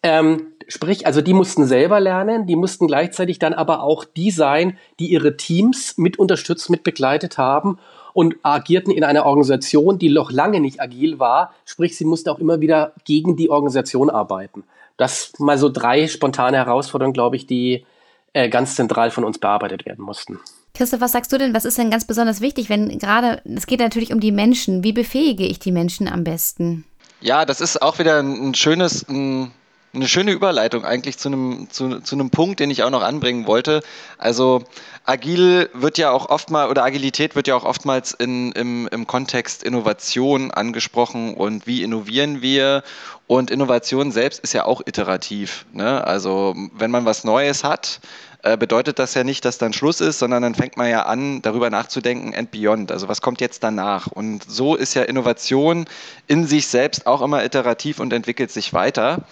Ähm, 0.01 0.53
sprich, 0.69 1.05
also 1.05 1.19
die 1.19 1.33
mussten 1.33 1.65
selber 1.65 1.99
lernen, 1.99 2.47
die 2.47 2.55
mussten 2.55 2.87
gleichzeitig 2.87 3.37
dann 3.37 3.53
aber 3.53 3.83
auch 3.83 4.05
die 4.05 4.31
sein, 4.31 4.77
die 5.01 5.07
ihre 5.07 5.35
Teams 5.35 5.97
mit 5.97 6.17
unterstützt, 6.17 6.69
mit 6.69 6.85
begleitet 6.85 7.37
haben 7.37 7.79
und 8.13 8.35
agierten 8.43 8.91
in 8.91 9.03
einer 9.03 9.25
Organisation, 9.25 9.99
die 9.99 10.09
noch 10.09 10.31
lange 10.31 10.59
nicht 10.59 10.81
agil 10.81 11.19
war. 11.19 11.53
Sprich, 11.65 11.97
sie 11.97 12.05
musste 12.05 12.31
auch 12.31 12.39
immer 12.39 12.61
wieder 12.61 12.93
gegen 13.05 13.35
die 13.35 13.49
Organisation 13.49 14.09
arbeiten. 14.09 14.63
Das 14.97 15.33
mal 15.39 15.57
so 15.57 15.69
drei 15.69 16.07
spontane 16.07 16.57
Herausforderungen, 16.57 17.13
glaube 17.13 17.35
ich, 17.35 17.45
die 17.45 17.85
äh, 18.33 18.49
ganz 18.49 18.75
zentral 18.75 19.11
von 19.11 19.23
uns 19.23 19.37
bearbeitet 19.37 19.85
werden 19.85 20.03
mussten. 20.03 20.39
Christoph, 20.73 21.01
was 21.01 21.11
sagst 21.11 21.31
du 21.33 21.37
denn? 21.37 21.53
Was 21.53 21.65
ist 21.65 21.77
denn 21.77 21.89
ganz 21.89 22.05
besonders 22.05 22.41
wichtig, 22.41 22.69
wenn 22.69 22.99
gerade, 22.99 23.41
es 23.45 23.65
geht 23.65 23.79
natürlich 23.79 24.13
um 24.13 24.19
die 24.19 24.31
Menschen. 24.31 24.83
Wie 24.83 24.93
befähige 24.93 25.45
ich 25.45 25.59
die 25.59 25.71
Menschen 25.71 26.07
am 26.07 26.23
besten? 26.23 26.85
Ja, 27.21 27.45
das 27.45 27.59
ist 27.59 27.81
auch 27.81 27.99
wieder 27.99 28.19
ein, 28.19 28.53
schönes, 28.53 29.05
ein 29.09 29.51
eine 29.93 30.07
schöne 30.07 30.31
Überleitung 30.31 30.85
eigentlich 30.85 31.17
zu 31.17 31.29
einem, 31.29 31.67
zu, 31.69 31.99
zu 32.01 32.15
einem 32.15 32.29
Punkt, 32.29 32.59
den 32.59 32.69
ich 32.69 32.83
auch 32.83 32.89
noch 32.89 33.01
anbringen 33.01 33.47
wollte. 33.47 33.81
Also 34.17 34.63
agil 35.05 35.69
wird 35.73 35.97
ja 35.97 36.11
auch 36.11 36.29
oftmals 36.29 36.69
oder 36.69 36.83
Agilität 36.83 37.35
wird 37.35 37.47
ja 37.47 37.55
auch 37.55 37.65
oftmals 37.65 38.11
in, 38.13 38.51
im, 38.51 38.87
im 38.91 39.07
Kontext 39.07 39.63
Innovation 39.63 40.51
angesprochen 40.51 41.33
und 41.33 41.65
wie 41.65 41.83
innovieren 41.83 42.41
wir. 42.41 42.83
Und 43.25 43.51
Innovation 43.51 44.11
selbst 44.11 44.39
ist 44.39 44.53
ja 44.53 44.65
auch 44.65 44.81
iterativ. 44.85 45.65
Ne? 45.73 46.05
Also 46.05 46.55
wenn 46.73 46.91
man 46.91 47.05
was 47.05 47.23
Neues 47.23 47.63
hat, 47.63 47.99
äh, 48.41 48.57
bedeutet 48.57 48.99
das 48.99 49.15
ja 49.15 49.23
nicht, 49.23 49.43
dass 49.43 49.57
dann 49.57 49.73
Schluss 49.73 49.99
ist, 49.99 50.19
sondern 50.19 50.41
dann 50.41 50.55
fängt 50.55 50.77
man 50.77 50.89
ja 50.89 51.03
an, 51.03 51.41
darüber 51.41 51.69
nachzudenken 51.69 52.33
and 52.33 52.51
beyond. 52.51 52.91
Also 52.91 53.09
was 53.09 53.21
kommt 53.21 53.41
jetzt 53.41 53.63
danach? 53.63 54.07
Und 54.07 54.49
so 54.49 54.75
ist 54.75 54.93
ja 54.93 55.03
Innovation 55.03 55.85
in 56.27 56.47
sich 56.47 56.67
selbst 56.67 57.05
auch 57.05 57.21
immer 57.21 57.43
iterativ 57.43 57.99
und 57.99 58.13
entwickelt 58.13 58.49
sich 58.49 58.73
weiter. 58.73 59.23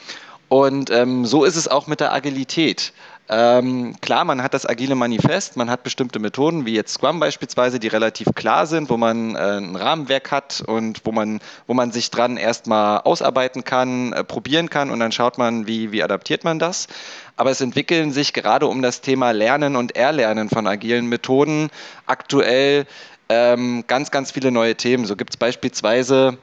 Und 0.49 0.89
ähm, 0.91 1.25
so 1.25 1.43
ist 1.43 1.55
es 1.55 1.67
auch 1.67 1.88
mit 1.88 1.99
der 1.99 2.13
Agilität. 2.13 2.93
Ähm, 3.29 3.95
klar, 3.99 4.23
man 4.23 4.41
hat 4.41 4.53
das 4.53 4.65
agile 4.65 4.95
Manifest, 4.95 5.57
man 5.57 5.69
hat 5.69 5.83
bestimmte 5.83 6.17
Methoden, 6.17 6.65
wie 6.65 6.73
jetzt 6.73 6.93
Scrum 6.93 7.19
beispielsweise, 7.19 7.77
die 7.77 7.89
relativ 7.89 8.27
klar 8.36 8.65
sind, 8.65 8.89
wo 8.89 8.95
man 8.95 9.36
äh, 9.36 9.57
ein 9.57 9.75
Rahmenwerk 9.75 10.31
hat 10.31 10.63
und 10.65 11.01
wo 11.03 11.12
man, 11.12 11.41
wo 11.67 11.73
man 11.73 11.91
sich 11.91 12.10
dran 12.10 12.38
erstmal 12.38 13.01
ausarbeiten 13.01 13.65
kann, 13.65 14.13
äh, 14.13 14.23
probieren 14.23 14.69
kann 14.69 14.89
und 14.91 15.01
dann 15.01 15.12
schaut 15.12 15.38
man, 15.38 15.67
wie, 15.67 15.91
wie 15.91 16.03
adaptiert 16.03 16.45
man 16.45 16.57
das. 16.57 16.88
Aber 17.36 17.51
es 17.51 17.60
entwickeln 17.60 18.13
sich 18.13 18.31
gerade 18.31 18.67
um 18.67 18.81
das 18.81 19.01
Thema 19.01 19.31
Lernen 19.31 19.75
und 19.75 19.97
Erlernen 19.97 20.47
von 20.47 20.65
agilen 20.65 21.07
Methoden 21.07 21.69
aktuell 22.05 22.86
ähm, 23.27 23.83
ganz, 23.88 24.10
ganz 24.10 24.31
viele 24.31 24.51
neue 24.51 24.75
Themen. 24.75 25.05
So 25.05 25.17
gibt 25.17 25.31
es 25.31 25.38
beispielsweise 25.38 26.38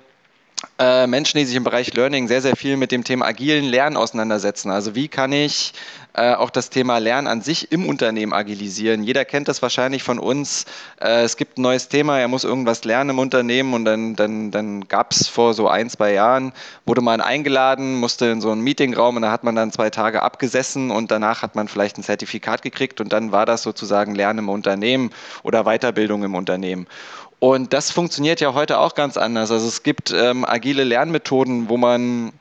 äh, 0.79 1.07
Menschen, 1.07 1.39
die 1.39 1.45
sich 1.45 1.57
im 1.57 1.65
Bereich 1.65 1.95
Learning 1.95 2.29
sehr, 2.29 2.43
sehr 2.43 2.57
viel 2.57 2.77
mit 2.77 2.93
dem 2.93 3.05
Thema 3.05 3.27
agilen 3.27 3.65
Lernen 3.65 3.97
auseinandersetzen. 3.97 4.71
Also 4.71 4.95
wie 4.95 5.09
kann 5.09 5.33
ich 5.33 5.73
äh, 6.15 6.35
auch 6.35 6.51
das 6.51 6.71
Thema 6.71 6.99
Lernen 6.99 7.27
an 7.27 7.43
sich 7.43 7.73
im 7.73 7.87
Unternehmen 7.87 8.33
agilisieren? 8.33 9.03
Jeder 9.03 9.25
kennt 9.25 9.49
das 9.49 9.63
wahrscheinlich 9.63 10.03
von 10.03 10.19
uns. 10.19 10.67
Äh, 11.01 11.23
es 11.23 11.37
gibt 11.37 11.59
ein 11.59 11.63
neues 11.63 11.89
Thema, 11.89 12.19
er 12.19 12.29
muss 12.29 12.45
irgendwas 12.45 12.85
lernen 12.85 13.11
im 13.11 13.19
Unternehmen 13.19 13.75
und 13.75 13.85
dann, 13.85 14.17
dann, 14.17 14.51
dann 14.51 14.89
gab 14.89 15.13
es 15.13 15.29
vor 15.29 15.55
so 15.55 15.69
ein, 15.69 15.89
zwei 15.91 16.13
Jahren, 16.13 16.53
wurde 16.87 17.01
man 17.01 17.21
eingeladen, 17.21 17.95
musste 17.97 18.27
in 18.27 18.41
so 18.41 18.51
einen 18.51 18.61
Meetingraum 18.63 19.17
und 19.17 19.23
da 19.23 19.31
hat 19.31 19.45
man 19.45 19.55
dann 19.55 19.73
zwei 19.73 19.91
Tage 19.91 20.23
abgesessen 20.23 20.91
und 20.91 21.11
danach 21.11 21.43
hat 21.43 21.55
man 21.55 21.69
vielleicht 21.69 21.99
ein 21.99 22.03
Zertifikat 22.03 22.63
gekriegt 22.63 23.01
und 23.01 23.13
dann 23.13 23.33
war 23.33 23.47
das 23.47 23.63
sozusagen 23.63 24.15
Lernen 24.15 24.41
im 24.41 24.49
Unternehmen 24.49 25.11
oder 25.43 25.65
Weiterbildung 25.65 26.25
im 26.25 26.35
Unternehmen. 26.35 26.87
Und 27.45 27.75
das 27.75 27.91
funktioniert 27.91 28.41
ja 28.41 28.55
heute 28.55 28.79
auch 28.79 28.95
ganz 28.95 29.19
anders. 29.19 29.51
Also 29.51 29.69
es 29.69 29.83
gibt 29.83 30.11
ähm, 30.11 30.47
agile 30.47 30.83
Lernmethoden, 30.83 31.69
wo 31.69 31.77
man 31.77 32.33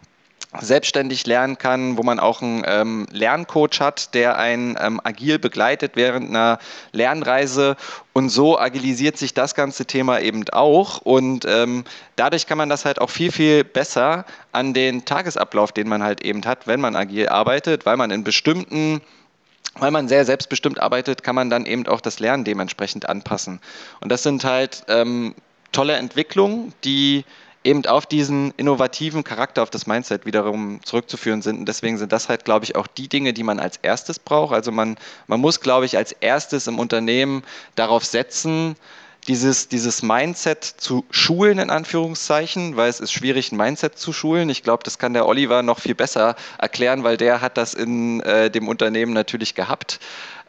selbstständig 0.62 1.28
lernen 1.28 1.58
kann, 1.58 1.98
wo 1.98 2.04
man 2.04 2.22
auch 2.22 2.42
einen 2.42 2.64
ähm, 2.66 3.08
Lerncoach 3.12 3.82
hat, 3.82 4.14
der 4.14 4.38
einen 4.38 4.78
ähm, 4.80 5.02
agil 5.04 5.40
begleitet 5.40 5.98
während 5.98 6.30
einer 6.30 6.58
Lernreise. 6.94 7.76
Und 8.14 8.30
so 8.30 8.58
agilisiert 8.58 9.18
sich 9.18 9.34
das 9.34 9.56
ganze 9.56 9.86
Thema 9.86 10.22
eben 10.22 10.48
auch. 10.54 11.00
Und 11.00 11.44
ähm, 11.50 11.84
dadurch 12.16 12.48
kann 12.48 12.58
man 12.58 12.70
das 12.70 12.86
halt 12.86 13.02
auch 13.02 13.10
viel, 13.10 13.34
viel 13.34 13.66
besser 13.66 14.24
an 14.54 14.74
den 14.74 15.04
Tagesablauf, 15.04 15.74
den 15.74 15.90
man 15.90 16.02
halt 16.02 16.22
eben 16.22 16.46
hat, 16.46 16.66
wenn 16.66 16.80
man 16.80 16.96
agil 16.96 17.28
arbeitet, 17.28 17.86
weil 17.86 17.98
man 17.98 18.10
in 18.10 18.24
bestimmten 18.24 19.02
weil 19.76 19.92
man 19.92 20.08
sehr 20.08 20.26
selbstbestimmt 20.26 20.80
arbeitet, 20.80 21.24
kann 21.24 21.36
man 21.36 21.50
dann 21.50 21.66
eben 21.66 21.88
auch 21.88 22.02
das 22.02 22.20
Lernen 22.20 22.44
dementsprechend 22.44 23.10
anpassen. 23.10 23.60
Und 24.02 24.12
das 24.12 24.24
sind 24.24 24.44
halt 24.44 24.84
ähm, 24.88 25.34
tolle 25.72 25.94
Entwicklungen, 25.94 26.74
die 26.84 27.26
eben 27.64 27.86
auf 27.86 28.06
diesen 28.06 28.54
innovativen 28.58 29.24
Charakter, 29.24 29.64
auf 29.64 29.70
das 29.70 29.88
Mindset 29.88 30.26
wiederum 30.26 30.80
zurückzuführen 30.84 31.42
sind. 31.42 31.60
Und 31.60 31.66
deswegen 31.66 31.98
sind 31.98 32.12
das 32.12 32.30
halt, 32.30 32.46
glaube 32.46 32.66
ich, 32.66 32.76
auch 32.76 32.88
die 32.88 33.08
Dinge, 33.08 33.34
die 33.34 33.44
man 33.44 33.60
als 33.60 33.78
erstes 33.82 34.20
braucht. 34.20 34.54
Also 34.54 34.72
man, 34.72 34.98
man 35.28 35.40
muss, 35.40 35.62
glaube 35.62 35.86
ich, 35.86 35.98
als 35.98 36.12
erstes 36.12 36.68
im 36.68 36.78
Unternehmen 36.78 37.44
darauf 37.76 38.04
setzen, 38.04 38.76
dieses, 39.26 39.68
dieses 39.68 40.02
Mindset 40.02 40.64
zu 40.64 41.06
schulen, 41.10 41.60
in 41.60 41.70
Anführungszeichen, 41.70 42.76
weil 42.76 42.90
es 42.90 43.00
ist 43.00 43.12
schwierig, 43.12 43.52
ein 43.52 43.58
Mindset 43.58 43.98
zu 43.98 44.14
schulen. 44.14 44.50
Ich 44.50 44.64
glaube, 44.64 44.84
das 44.84 44.98
kann 44.98 45.14
der 45.14 45.28
Oliver 45.28 45.64
noch 45.64 45.80
viel 45.80 45.96
besser 45.96 46.36
erklären, 46.58 47.04
weil 47.04 47.18
der 47.18 47.42
hat 47.42 47.58
das 47.58 47.74
in 47.74 48.22
äh, 48.22 48.50
dem 48.50 48.68
Unternehmen 48.68 49.14
natürlich 49.14 49.56
gehabt. 49.56 50.00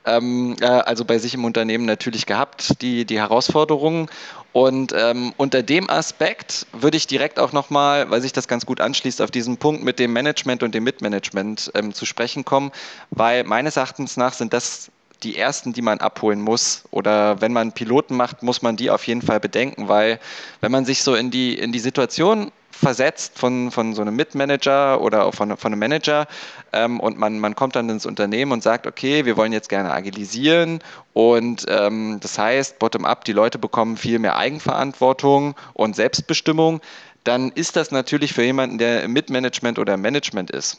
Ähm, 0.06 0.56
äh, 0.60 0.66
also 0.66 1.04
bei 1.04 1.18
sich 1.18 1.34
im 1.34 1.44
Unternehmen 1.44 1.86
natürlich 1.86 2.26
gehabt, 2.26 2.82
die, 2.82 3.04
die 3.04 3.18
Herausforderungen. 3.18 4.10
Und 4.52 4.92
ähm, 4.96 5.32
unter 5.36 5.62
dem 5.64 5.90
Aspekt 5.90 6.66
würde 6.72 6.96
ich 6.96 7.08
direkt 7.08 7.40
auch 7.40 7.52
nochmal, 7.52 8.08
weil 8.10 8.20
sich 8.20 8.32
das 8.32 8.46
ganz 8.46 8.66
gut 8.66 8.80
anschließt, 8.80 9.20
auf 9.20 9.32
diesen 9.32 9.56
Punkt 9.56 9.82
mit 9.82 9.98
dem 9.98 10.12
Management 10.12 10.62
und 10.62 10.74
dem 10.74 10.84
Mitmanagement 10.84 11.72
ähm, 11.74 11.92
zu 11.92 12.06
sprechen 12.06 12.44
kommen, 12.44 12.70
weil 13.10 13.42
meines 13.42 13.76
Erachtens 13.76 14.16
nach 14.16 14.32
sind 14.32 14.52
das 14.52 14.92
die 15.22 15.36
ersten, 15.36 15.72
die 15.72 15.82
man 15.82 15.98
abholen 15.98 16.40
muss. 16.40 16.84
Oder 16.90 17.40
wenn 17.40 17.52
man 17.52 17.72
Piloten 17.72 18.16
macht, 18.16 18.42
muss 18.42 18.62
man 18.62 18.76
die 18.76 18.90
auf 18.90 19.06
jeden 19.06 19.22
Fall 19.22 19.40
bedenken, 19.40 19.88
weil 19.88 20.18
wenn 20.60 20.72
man 20.72 20.84
sich 20.84 21.02
so 21.02 21.14
in 21.14 21.30
die, 21.30 21.58
in 21.58 21.72
die 21.72 21.78
Situation 21.78 22.50
versetzt 22.74 23.38
von, 23.38 23.70
von 23.70 23.94
so 23.94 24.02
einem 24.02 24.16
Mitmanager 24.16 25.00
oder 25.00 25.32
von, 25.32 25.56
von 25.56 25.72
einem 25.72 25.78
Manager 25.78 26.26
ähm, 26.72 27.00
und 27.00 27.18
man, 27.18 27.38
man 27.38 27.54
kommt 27.54 27.76
dann 27.76 27.88
ins 27.88 28.04
Unternehmen 28.04 28.52
und 28.52 28.62
sagt, 28.62 28.86
okay, 28.86 29.24
wir 29.24 29.36
wollen 29.36 29.52
jetzt 29.52 29.68
gerne 29.68 29.92
agilisieren 29.92 30.80
und 31.12 31.64
ähm, 31.68 32.18
das 32.20 32.38
heißt, 32.38 32.78
bottom-up, 32.80 33.24
die 33.24 33.32
Leute 33.32 33.58
bekommen 33.58 33.96
viel 33.96 34.18
mehr 34.18 34.36
Eigenverantwortung 34.36 35.54
und 35.72 35.96
Selbstbestimmung, 35.96 36.80
dann 37.22 37.52
ist 37.52 37.76
das 37.76 37.90
natürlich 37.90 38.32
für 38.34 38.42
jemanden, 38.42 38.78
der 38.78 39.04
im 39.04 39.12
Mitmanagement 39.12 39.78
oder 39.78 39.94
im 39.94 40.02
Management 40.02 40.50
ist, 40.50 40.78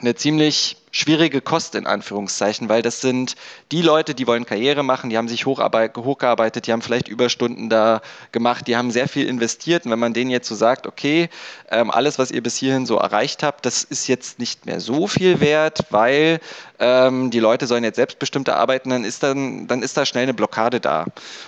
eine 0.00 0.14
ziemlich 0.14 0.76
schwierige 0.96 1.42
Kost 1.42 1.74
in 1.74 1.86
Anführungszeichen, 1.86 2.70
weil 2.70 2.80
das 2.80 3.02
sind 3.02 3.34
die 3.70 3.82
Leute, 3.82 4.14
die 4.14 4.26
wollen 4.26 4.46
Karriere 4.46 4.82
machen, 4.82 5.10
die 5.10 5.18
haben 5.18 5.28
sich 5.28 5.44
hochgearbeitet, 5.44 6.66
die 6.66 6.72
haben 6.72 6.80
vielleicht 6.80 7.08
Überstunden 7.08 7.68
da 7.68 8.00
gemacht, 8.32 8.66
die 8.66 8.76
haben 8.76 8.90
sehr 8.90 9.06
viel 9.06 9.26
investiert 9.26 9.84
und 9.84 9.90
wenn 9.90 9.98
man 9.98 10.14
denen 10.14 10.30
jetzt 10.30 10.48
so 10.48 10.54
sagt, 10.54 10.86
okay, 10.86 11.28
ähm, 11.70 11.90
alles, 11.90 12.18
was 12.18 12.30
ihr 12.30 12.42
bis 12.42 12.56
hierhin 12.56 12.86
so 12.86 12.96
erreicht 12.96 13.42
habt, 13.42 13.66
das 13.66 13.84
ist 13.84 14.06
jetzt 14.06 14.38
nicht 14.38 14.64
mehr 14.64 14.80
so 14.80 15.06
viel 15.06 15.40
wert, 15.40 15.80
weil 15.90 16.40
ähm, 16.78 17.30
die 17.30 17.40
Leute 17.40 17.66
sollen 17.66 17.84
jetzt 17.84 17.96
selbstbestimmter 17.96 18.56
arbeiten, 18.56 18.88
dann 18.88 19.04
ist, 19.04 19.22
dann, 19.22 19.66
dann 19.66 19.82
ist 19.82 19.98
da 19.98 20.06
schnell 20.06 20.22
eine 20.22 20.34
Blockade 20.34 20.80
da. 20.80 21.06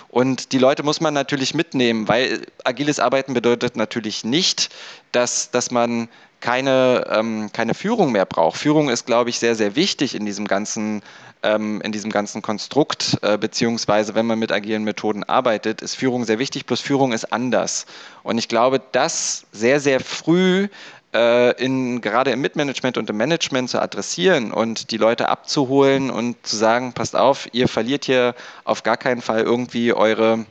Und 0.09 0.51
die 0.51 0.59
Leute 0.59 0.83
muss 0.83 1.01
man 1.01 1.15
natürlich 1.15 1.55
mitnehmen, 1.55 2.07
weil 2.07 2.45
agiles 2.63 2.99
Arbeiten 2.99 3.33
bedeutet 3.33 3.75
natürlich 3.77 4.23
nicht, 4.23 4.69
dass, 5.11 5.49
dass 5.49 5.71
man 5.71 6.07
keine, 6.39 7.05
ähm, 7.09 7.49
keine 7.53 7.73
Führung 7.73 8.11
mehr 8.11 8.25
braucht. 8.25 8.57
Führung 8.57 8.89
ist, 8.89 9.05
glaube 9.05 9.29
ich, 9.29 9.39
sehr, 9.39 9.55
sehr 9.55 9.75
wichtig 9.75 10.15
in 10.15 10.25
diesem 10.25 10.47
ganzen, 10.47 11.01
ähm, 11.43 11.81
in 11.81 11.91
diesem 11.91 12.11
ganzen 12.11 12.41
Konstrukt, 12.41 13.17
äh, 13.21 13.37
beziehungsweise 13.37 14.15
wenn 14.15 14.25
man 14.25 14.39
mit 14.39 14.51
agilen 14.51 14.83
Methoden 14.83 15.23
arbeitet, 15.23 15.81
ist 15.81 15.95
Führung 15.95 16.25
sehr 16.25 16.39
wichtig, 16.39 16.65
plus 16.65 16.81
Führung 16.81 17.11
ist 17.11 17.31
anders. 17.31 17.85
Und 18.23 18.37
ich 18.37 18.47
glaube, 18.47 18.81
das 18.91 19.45
sehr, 19.51 19.79
sehr 19.79 19.99
früh 19.99 20.67
äh, 21.13 21.51
in, 21.63 22.01
gerade 22.01 22.31
im 22.31 22.41
Mitmanagement 22.41 22.97
und 22.97 23.09
im 23.09 23.17
Management 23.17 23.69
zu 23.69 23.81
adressieren 23.81 24.51
und 24.51 24.91
die 24.91 24.97
Leute 24.97 25.29
abzuholen 25.29 26.11
und 26.11 26.35
zu 26.45 26.55
sagen, 26.55 26.93
passt 26.93 27.15
auf, 27.15 27.47
ihr 27.51 27.67
verliert 27.67 28.05
hier 28.05 28.35
auf 28.63 28.83
gar 28.83 28.97
keinen 28.97 29.21
Fall 29.21 29.41
irgendwie 29.41 29.93
eure 29.93 30.45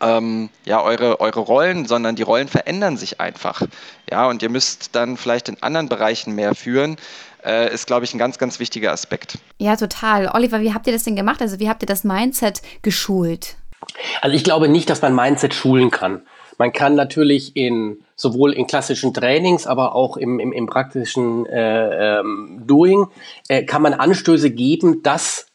ähm, 0.00 0.50
ja, 0.64 0.82
eure, 0.82 1.20
eure 1.20 1.40
Rollen, 1.40 1.86
sondern 1.86 2.16
die 2.16 2.22
Rollen 2.22 2.48
verändern 2.48 2.96
sich 2.96 3.20
einfach. 3.20 3.62
Ja, 4.10 4.28
und 4.28 4.42
ihr 4.42 4.48
müsst 4.48 4.94
dann 4.94 5.16
vielleicht 5.16 5.48
in 5.48 5.62
anderen 5.62 5.88
Bereichen 5.88 6.34
mehr 6.34 6.54
führen. 6.54 6.96
Äh, 7.44 7.72
ist, 7.72 7.86
glaube 7.86 8.04
ich, 8.04 8.14
ein 8.14 8.18
ganz, 8.18 8.38
ganz 8.38 8.58
wichtiger 8.58 8.92
Aspekt. 8.92 9.38
Ja, 9.58 9.76
total. 9.76 10.30
Oliver, 10.34 10.60
wie 10.60 10.74
habt 10.74 10.86
ihr 10.86 10.92
das 10.92 11.04
denn 11.04 11.16
gemacht? 11.16 11.40
Also, 11.40 11.60
wie 11.60 11.68
habt 11.68 11.82
ihr 11.82 11.86
das 11.86 12.04
Mindset 12.04 12.62
geschult? 12.82 13.56
Also, 14.20 14.34
ich 14.34 14.44
glaube 14.44 14.68
nicht, 14.68 14.90
dass 14.90 15.02
man 15.02 15.14
Mindset 15.14 15.54
schulen 15.54 15.90
kann. 15.90 16.22
Man 16.58 16.72
kann 16.72 16.96
natürlich 16.96 17.56
in 17.56 18.02
sowohl 18.16 18.52
in 18.52 18.66
klassischen 18.66 19.14
Trainings, 19.14 19.68
aber 19.68 19.94
auch 19.94 20.16
im, 20.16 20.40
im, 20.40 20.52
im 20.52 20.66
praktischen 20.66 21.46
äh, 21.46 22.18
ähm, 22.18 22.64
Doing 22.66 23.06
äh, 23.48 23.62
kann 23.62 23.80
man 23.80 23.94
Anstöße 23.94 24.50
geben, 24.50 25.04
dass 25.04 25.46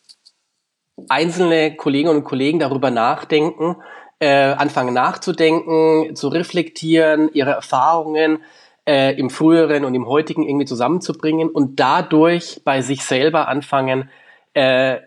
einzelne 1.10 1.76
Kolleginnen 1.76 2.16
und 2.16 2.24
Kollegen 2.24 2.60
darüber 2.60 2.90
nachdenken, 2.90 3.76
äh, 4.20 4.54
anfangen 4.54 4.94
nachzudenken, 4.94 6.16
zu 6.16 6.28
reflektieren, 6.28 7.30
ihre 7.34 7.52
Erfahrungen 7.52 8.40
äh, 8.88 9.18
im 9.18 9.30
früheren 9.30 9.86
und 9.86 9.96
im 9.96 10.08
heutigen 10.08 10.44
irgendwie 10.44 10.66
zusammenzubringen 10.66 11.50
und 11.50 11.80
dadurch 11.80 12.62
bei 12.64 12.82
sich 12.82 13.04
selber 13.04 13.48
anfangen, 13.48 14.10
äh, 14.54 14.98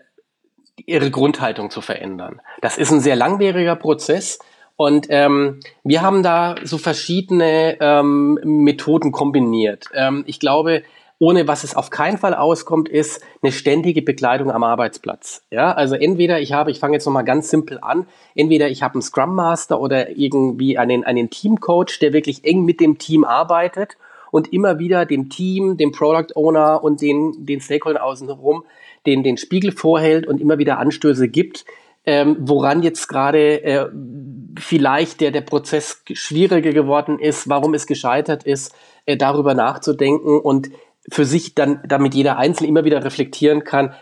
ihre 0.85 1.09
Grundhaltung 1.09 1.69
zu 1.69 1.81
verändern. 1.81 2.41
Das 2.61 2.77
ist 2.77 2.91
ein 2.91 2.99
sehr 2.99 3.15
langwieriger 3.15 3.75
Prozess. 3.75 4.39
Und 4.75 5.07
ähm, 5.09 5.59
wir 5.83 6.03
haben 6.03 6.21
da 6.21 6.55
so 6.63 6.77
verschiedene 6.77 7.77
ähm, 7.81 8.39
Methoden 8.43 9.11
kombiniert. 9.11 9.85
Ähm, 9.93 10.23
ich 10.27 10.39
glaube, 10.39 10.83
ohne 11.19 11.47
was 11.47 11.63
es 11.63 11.75
auf 11.75 11.89
keinen 11.89 12.17
Fall 12.17 12.33
auskommt, 12.33 12.89
ist 12.89 13.21
eine 13.41 13.51
ständige 13.51 14.01
Begleitung 14.01 14.51
am 14.51 14.63
Arbeitsplatz. 14.63 15.43
Ja, 15.49 15.71
also 15.71 15.95
entweder 15.95 16.39
ich 16.39 16.53
habe, 16.53 16.69
ich 16.71 16.79
fange 16.79 16.93
jetzt 16.93 17.05
nochmal 17.05 17.25
ganz 17.25 17.49
simpel 17.49 17.79
an, 17.81 18.07
entweder 18.35 18.69
ich 18.69 18.83
habe 18.83 18.95
einen 18.95 19.01
Scrum 19.01 19.35
Master 19.35 19.79
oder 19.79 20.15
irgendwie 20.17 20.77
einen, 20.77 21.03
einen 21.03 21.29
Teamcoach, 21.29 21.99
der 22.01 22.13
wirklich 22.13 22.45
eng 22.45 22.65
mit 22.65 22.79
dem 22.79 22.97
Team 22.97 23.23
arbeitet 23.23 23.97
und 24.31 24.53
immer 24.53 24.77
wieder 24.77 25.05
dem 25.05 25.29
Team, 25.29 25.77
dem 25.77 25.91
Product 25.91 26.35
Owner 26.35 26.83
und 26.83 27.01
den, 27.01 27.45
den 27.45 27.61
Stakeholdern 27.61 28.03
außenrum 28.03 28.63
den, 29.07 29.23
den 29.23 29.37
Spiegel 29.37 29.71
vorhält 29.71 30.27
und 30.27 30.39
immer 30.39 30.59
wieder 30.59 30.77
Anstöße 30.77 31.29
gibt, 31.29 31.65
ähm, 32.05 32.37
woran 32.39 32.83
jetzt 32.83 33.07
gerade 33.07 33.63
äh, 33.63 33.89
vielleicht 34.59 35.21
der, 35.21 35.31
der 35.31 35.41
Prozess 35.41 36.03
schwieriger 36.13 36.71
geworden 36.71 37.19
ist, 37.19 37.49
warum 37.49 37.73
es 37.73 37.87
gescheitert 37.87 38.43
ist, 38.43 38.75
äh, 39.05 39.17
darüber 39.17 39.53
nachzudenken 39.53 40.39
und 40.39 40.69
für 41.09 41.25
sich 41.25 41.55
dann, 41.55 41.81
damit 41.87 42.13
jeder 42.13 42.37
Einzelne 42.37 42.69
immer 42.69 42.83
wieder 42.83 43.03
reflektieren 43.03 43.63
kann, 43.63 43.93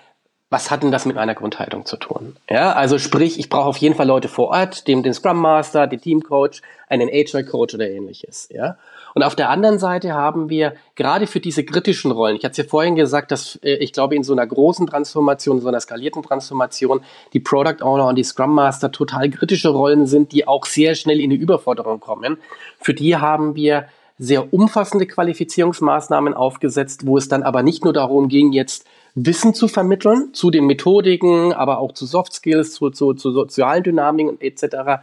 was 0.50 0.70
hat 0.70 0.84
denn 0.84 0.92
das 0.92 1.06
mit 1.06 1.16
meiner 1.16 1.34
Grundhaltung 1.34 1.86
zu 1.86 1.98
tun? 1.98 2.38
Ja, 2.50 2.72
also 2.74 3.00
sprich, 3.00 3.40
ich 3.40 3.50
brauche 3.50 3.66
auf 3.66 3.78
jeden 3.78 3.96
Fall 3.96 4.08
Leute 4.08 4.28
vor 4.28 4.50
Ort, 4.50 4.88
dem, 4.88 5.02
den 5.02 5.14
Scrum 5.14 5.42
Master, 5.42 5.88
den 5.88 6.00
Team 6.00 6.22
Coach, 6.22 6.62
einen 6.88 7.10
Agile 7.10 7.44
Coach 7.44 7.74
oder 7.74 7.90
ähnliches. 7.90 8.48
Ja, 8.52 8.78
und 9.16 9.24
auf 9.24 9.36
der 9.36 9.50
anderen 9.50 9.80
Seite 9.80 10.14
haben 10.14 10.50
wir 10.50 10.76
gerade 10.96 11.26
für 11.26 11.40
diese 11.40 11.64
kritischen 11.64 12.12
Rollen, 12.12 12.36
ich 12.36 12.44
hatte 12.44 12.52
es 12.52 12.58
ja 12.58 12.64
vorhin 12.64 12.96
gesagt, 12.96 13.32
dass 13.32 13.56
äh, 13.64 13.76
ich 13.78 13.92
glaube, 13.92 14.16
in 14.16 14.24
so 14.24 14.34
einer 14.34 14.46
großen 14.46 14.86
Transformation, 14.86 15.62
so 15.62 15.68
einer 15.68 15.80
skalierten 15.80 16.22
Transformation, 16.22 17.02
die 17.34 17.40
Product 17.40 17.82
Owner 17.82 18.08
und 18.08 18.16
die 18.16 18.24
Scrum 18.24 18.54
Master 18.54 18.92
total 18.92 19.30
kritische 19.32 19.70
Rollen 19.70 20.06
sind, 20.06 20.32
die 20.32 20.48
auch 20.48 20.66
sehr 20.66 20.94
schnell 20.96 21.20
in 21.20 21.32
die 21.32 21.38
Überforderung 21.38 22.00
kommen. 22.00 22.38
Für 22.80 22.94
die 22.94 23.18
haben 23.18 23.56
wir 23.56 23.88
sehr 24.18 24.54
umfassende 24.54 25.06
Qualifizierungsmaßnahmen 25.06 26.34
aufgesetzt, 26.34 27.06
wo 27.06 27.18
es 27.18 27.28
dann 27.28 27.44
aber 27.44 27.64
nicht 27.64 27.84
nur 27.84 27.94
darum 27.94 28.30
ging, 28.30 28.54
jetzt 28.54 28.86
Wissen 29.16 29.54
zu 29.54 29.68
vermitteln 29.68 30.34
zu 30.34 30.52
den 30.52 30.66
Methodiken, 30.66 31.54
aber 31.54 31.80
auch 31.80 31.94
zu 31.94 32.06
Soft 32.06 32.34
Skills, 32.34 32.74
zu, 32.74 32.90
zu, 32.90 33.14
zu 33.14 33.32
sozialen 33.32 33.84
Dynamiken 33.84 34.40
etc., 34.42 35.02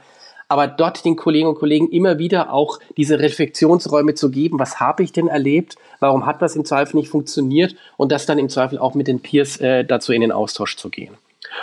aber 0.48 0.66
dort 0.66 1.06
den 1.06 1.16
Kolleginnen 1.16 1.54
und 1.54 1.58
Kollegen 1.58 1.88
immer 1.88 2.18
wieder 2.18 2.52
auch 2.52 2.78
diese 2.98 3.18
Reflexionsräume 3.18 4.12
zu 4.14 4.30
geben, 4.30 4.58
was 4.58 4.80
habe 4.80 5.02
ich 5.02 5.10
denn 5.10 5.28
erlebt, 5.28 5.76
warum 5.98 6.26
hat 6.26 6.42
das 6.42 6.56
im 6.56 6.66
Zweifel 6.66 6.96
nicht 6.96 7.08
funktioniert 7.08 7.74
und 7.96 8.12
das 8.12 8.26
dann 8.26 8.38
im 8.38 8.50
Zweifel 8.50 8.78
auch 8.78 8.94
mit 8.94 9.08
den 9.08 9.20
Peers 9.20 9.56
äh, 9.62 9.82
dazu 9.82 10.12
in 10.12 10.20
den 10.20 10.30
Austausch 10.30 10.76
zu 10.76 10.90
gehen. 10.90 11.14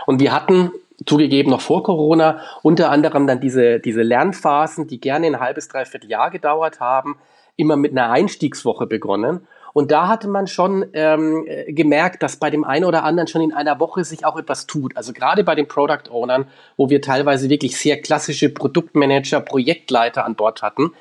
Und 0.07 0.19
wir 0.19 0.33
hatten 0.33 0.71
zugegeben 1.05 1.51
noch 1.51 1.61
vor 1.61 1.83
Corona 1.83 2.41
unter 2.63 2.89
anderem 2.89 3.27
dann 3.27 3.39
diese, 3.39 3.79
diese 3.79 4.01
Lernphasen, 4.01 4.87
die 4.87 4.99
gerne 4.99 5.27
ein 5.27 5.39
halbes, 5.39 5.67
dreiviertel 5.67 6.09
Jahr 6.09 6.31
gedauert 6.31 6.79
haben, 6.79 7.17
immer 7.59 7.75
mit 7.75 7.91
einer 7.91 8.09
Einstiegswoche 8.09 8.87
begonnen 8.87 9.41
und 9.73 9.91
da 9.91 10.07
hatte 10.07 10.27
man 10.27 10.47
schon 10.47 10.85
ähm, 10.93 11.45
äh, 11.47 11.71
gemerkt, 11.71 12.23
dass 12.23 12.37
bei 12.37 12.49
dem 12.49 12.63
einen 12.63 12.85
oder 12.85 13.03
anderen 13.03 13.27
schon 13.27 13.41
in 13.41 13.53
einer 13.53 13.79
Woche 13.79 14.03
sich 14.03 14.25
auch 14.25 14.37
etwas 14.37 14.67
tut. 14.67 14.97
Also 14.97 15.13
gerade 15.13 15.43
bei 15.43 15.55
den 15.55 15.67
Product 15.67 16.09
Ownern, 16.09 16.47
wo 16.77 16.89
wir 16.89 17.01
teilweise 17.01 17.49
wirklich 17.49 17.77
sehr 17.77 18.01
klassische 18.01 18.49
Produktmanager, 18.49 19.41
Projektleiter 19.41 20.25
an 20.25 20.35
Bord 20.35 20.61
hatten, 20.61 20.91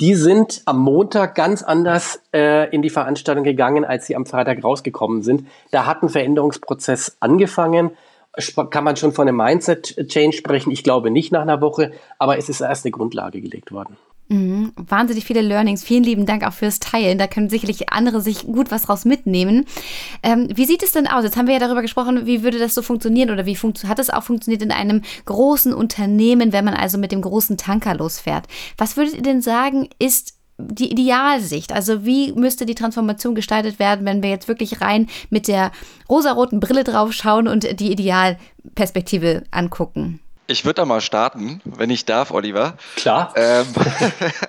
die 0.00 0.14
sind 0.14 0.62
am 0.64 0.78
Montag 0.78 1.34
ganz 1.34 1.62
anders 1.62 2.22
äh, 2.32 2.70
in 2.74 2.80
die 2.82 2.90
Veranstaltung 2.90 3.44
gegangen, 3.44 3.84
als 3.84 4.06
sie 4.06 4.16
am 4.16 4.24
Freitag 4.24 4.64
rausgekommen 4.64 5.22
sind. 5.22 5.46
Da 5.70 5.84
hat 5.84 6.02
ein 6.02 6.08
Veränderungsprozess 6.08 7.16
angefangen. 7.20 7.90
Kann 8.70 8.84
man 8.84 8.96
schon 8.96 9.12
von 9.12 9.26
einem 9.26 9.36
Mindset-Change 9.36 10.36
sprechen? 10.36 10.70
Ich 10.70 10.84
glaube 10.84 11.10
nicht 11.10 11.32
nach 11.32 11.42
einer 11.42 11.60
Woche, 11.60 11.92
aber 12.18 12.38
es 12.38 12.48
ist 12.48 12.60
erst 12.60 12.84
eine 12.84 12.92
Grundlage 12.92 13.40
gelegt 13.40 13.72
worden. 13.72 13.96
Mhm. 14.30 14.72
Wahnsinnig 14.76 15.24
viele 15.24 15.42
Learnings. 15.42 15.82
Vielen 15.82 16.04
lieben 16.04 16.24
Dank 16.24 16.46
auch 16.46 16.52
fürs 16.52 16.78
Teilen. 16.78 17.18
Da 17.18 17.26
können 17.26 17.50
sicherlich 17.50 17.92
andere 17.92 18.20
sich 18.20 18.46
gut 18.46 18.70
was 18.70 18.82
draus 18.82 19.04
mitnehmen. 19.04 19.66
Ähm, 20.22 20.48
wie 20.54 20.66
sieht 20.66 20.84
es 20.84 20.92
denn 20.92 21.08
aus? 21.08 21.24
Jetzt 21.24 21.36
haben 21.36 21.48
wir 21.48 21.54
ja 21.54 21.60
darüber 21.60 21.82
gesprochen, 21.82 22.26
wie 22.26 22.44
würde 22.44 22.60
das 22.60 22.76
so 22.76 22.82
funktionieren 22.82 23.30
oder 23.30 23.44
wie 23.44 23.56
hat 23.56 23.98
es 23.98 24.08
auch 24.08 24.22
funktioniert 24.22 24.62
in 24.62 24.70
einem 24.70 25.02
großen 25.24 25.74
Unternehmen, 25.74 26.52
wenn 26.52 26.64
man 26.64 26.74
also 26.74 26.96
mit 26.96 27.10
dem 27.10 27.22
großen 27.22 27.56
Tanker 27.56 27.94
losfährt. 27.94 28.46
Was 28.78 28.96
würdet 28.96 29.16
ihr 29.16 29.22
denn 29.22 29.42
sagen, 29.42 29.88
ist 29.98 30.34
die 30.58 30.92
Idealsicht? 30.92 31.72
Also 31.72 32.04
wie 32.04 32.32
müsste 32.32 32.66
die 32.66 32.76
Transformation 32.76 33.34
gestaltet 33.34 33.80
werden, 33.80 34.06
wenn 34.06 34.22
wir 34.22 34.30
jetzt 34.30 34.46
wirklich 34.46 34.80
rein 34.80 35.08
mit 35.30 35.48
der 35.48 35.72
rosaroten 36.08 36.60
Brille 36.60 36.84
drauf 36.84 37.12
schauen 37.12 37.48
und 37.48 37.80
die 37.80 37.90
Idealperspektive 37.90 39.42
angucken? 39.50 40.20
Ich 40.50 40.64
würde 40.64 40.80
da 40.80 40.84
mal 40.84 41.00
starten, 41.00 41.60
wenn 41.64 41.90
ich 41.90 42.06
darf, 42.06 42.32
Oliver. 42.32 42.74
Klar. 42.96 43.32
Ähm, 43.36 43.66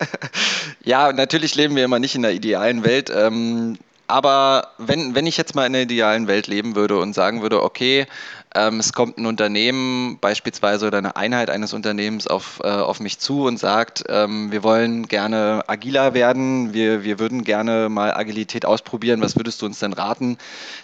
ja, 0.83 1.13
natürlich 1.13 1.53
leben 1.53 1.75
wir 1.75 1.85
immer 1.85 1.99
nicht 1.99 2.15
in 2.15 2.23
der 2.23 2.33
idealen 2.33 2.83
Welt. 2.83 3.11
Ähm, 3.15 3.77
aber 4.07 4.69
wenn, 4.79 5.13
wenn 5.13 5.27
ich 5.27 5.37
jetzt 5.37 5.53
mal 5.53 5.67
in 5.67 5.73
der 5.73 5.83
idealen 5.83 6.25
Welt 6.27 6.47
leben 6.47 6.75
würde 6.75 6.97
und 6.97 7.13
sagen 7.13 7.43
würde, 7.43 7.61
okay, 7.61 8.07
ähm, 8.55 8.79
es 8.79 8.93
kommt 8.93 9.17
ein 9.17 9.25
Unternehmen 9.25 10.17
beispielsweise 10.19 10.87
oder 10.87 10.97
eine 10.97 11.15
Einheit 11.15 11.49
eines 11.49 11.73
Unternehmens 11.73 12.27
auf, 12.27 12.59
äh, 12.63 12.67
auf 12.67 12.99
mich 12.99 13.19
zu 13.19 13.45
und 13.45 13.57
sagt, 13.57 14.03
ähm, 14.09 14.51
wir 14.51 14.63
wollen 14.63 15.07
gerne 15.07 15.63
agiler 15.67 16.13
werden, 16.13 16.73
wir, 16.73 17.03
wir 17.03 17.19
würden 17.19 17.43
gerne 17.43 17.87
mal 17.89 18.13
Agilität 18.13 18.65
ausprobieren, 18.65 19.21
was 19.21 19.37
würdest 19.37 19.61
du 19.61 19.65
uns 19.65 19.79
denn 19.79 19.93
raten? 19.93 20.37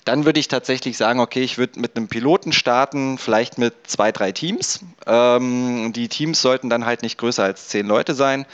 Dann 0.05 0.25
würde 0.25 0.39
ich 0.39 0.47
tatsächlich 0.47 0.97
sagen, 0.97 1.19
okay, 1.19 1.43
ich 1.43 1.57
würde 1.57 1.79
mit 1.79 1.97
einem 1.97 2.07
Piloten 2.07 2.53
starten, 2.53 3.17
vielleicht 3.17 3.57
mit 3.57 3.73
zwei, 3.87 4.11
drei 4.11 4.31
Teams. 4.31 4.79
Ähm, 5.05 5.91
die 5.93 6.07
Teams 6.07 6.41
sollten 6.41 6.69
dann 6.69 6.85
halt 6.85 7.01
nicht 7.01 7.17
größer 7.17 7.43
als 7.43 7.67
zehn 7.67 7.85
Leute 7.85 8.13
sein. 8.13 8.45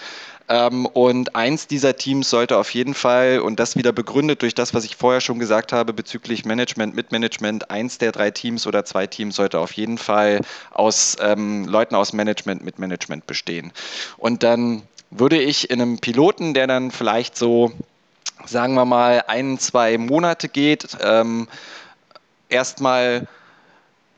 Ähm, 0.53 0.85
und 0.85 1.35
eins 1.35 1.65
dieser 1.65 1.95
Teams 1.95 2.29
sollte 2.29 2.59
auf 2.59 2.75
jeden 2.75 2.93
Fall, 2.93 3.39
und 3.39 3.59
das 3.59 3.75
wieder 3.75 3.91
begründet 3.91 4.43
durch 4.43 4.53
das, 4.53 4.75
was 4.75 4.85
ich 4.85 4.95
vorher 4.95 5.19
schon 5.19 5.39
gesagt 5.39 5.73
habe 5.73 5.93
bezüglich 5.93 6.45
Management, 6.45 6.95
Mitmanagement, 6.95 7.71
eins 7.71 7.97
der 7.97 8.11
drei 8.11 8.29
Teams 8.29 8.67
oder 8.67 8.85
zwei 8.85 9.07
Teams 9.07 9.35
sollte 9.35 9.57
auf 9.57 9.71
jeden 9.71 9.97
Fall 9.97 10.41
aus 10.69 11.17
ähm, 11.19 11.65
Leuten 11.65 11.95
aus 11.95 12.13
Management, 12.13 12.63
Mitmanagement 12.63 13.25
bestehen. 13.25 13.71
Und 14.17 14.43
dann 14.43 14.83
würde 15.09 15.41
ich 15.41 15.71
in 15.71 15.81
einem 15.81 15.97
Piloten, 15.97 16.53
der 16.53 16.67
dann 16.67 16.91
vielleicht 16.91 17.35
so, 17.35 17.71
sagen 18.45 18.75
wir 18.75 18.85
mal, 18.85 19.23
ein, 19.25 19.57
zwei 19.57 19.97
Monate 19.97 20.49
geht, 20.49 20.87
ähm, 21.01 21.47
erstmal 22.49 23.27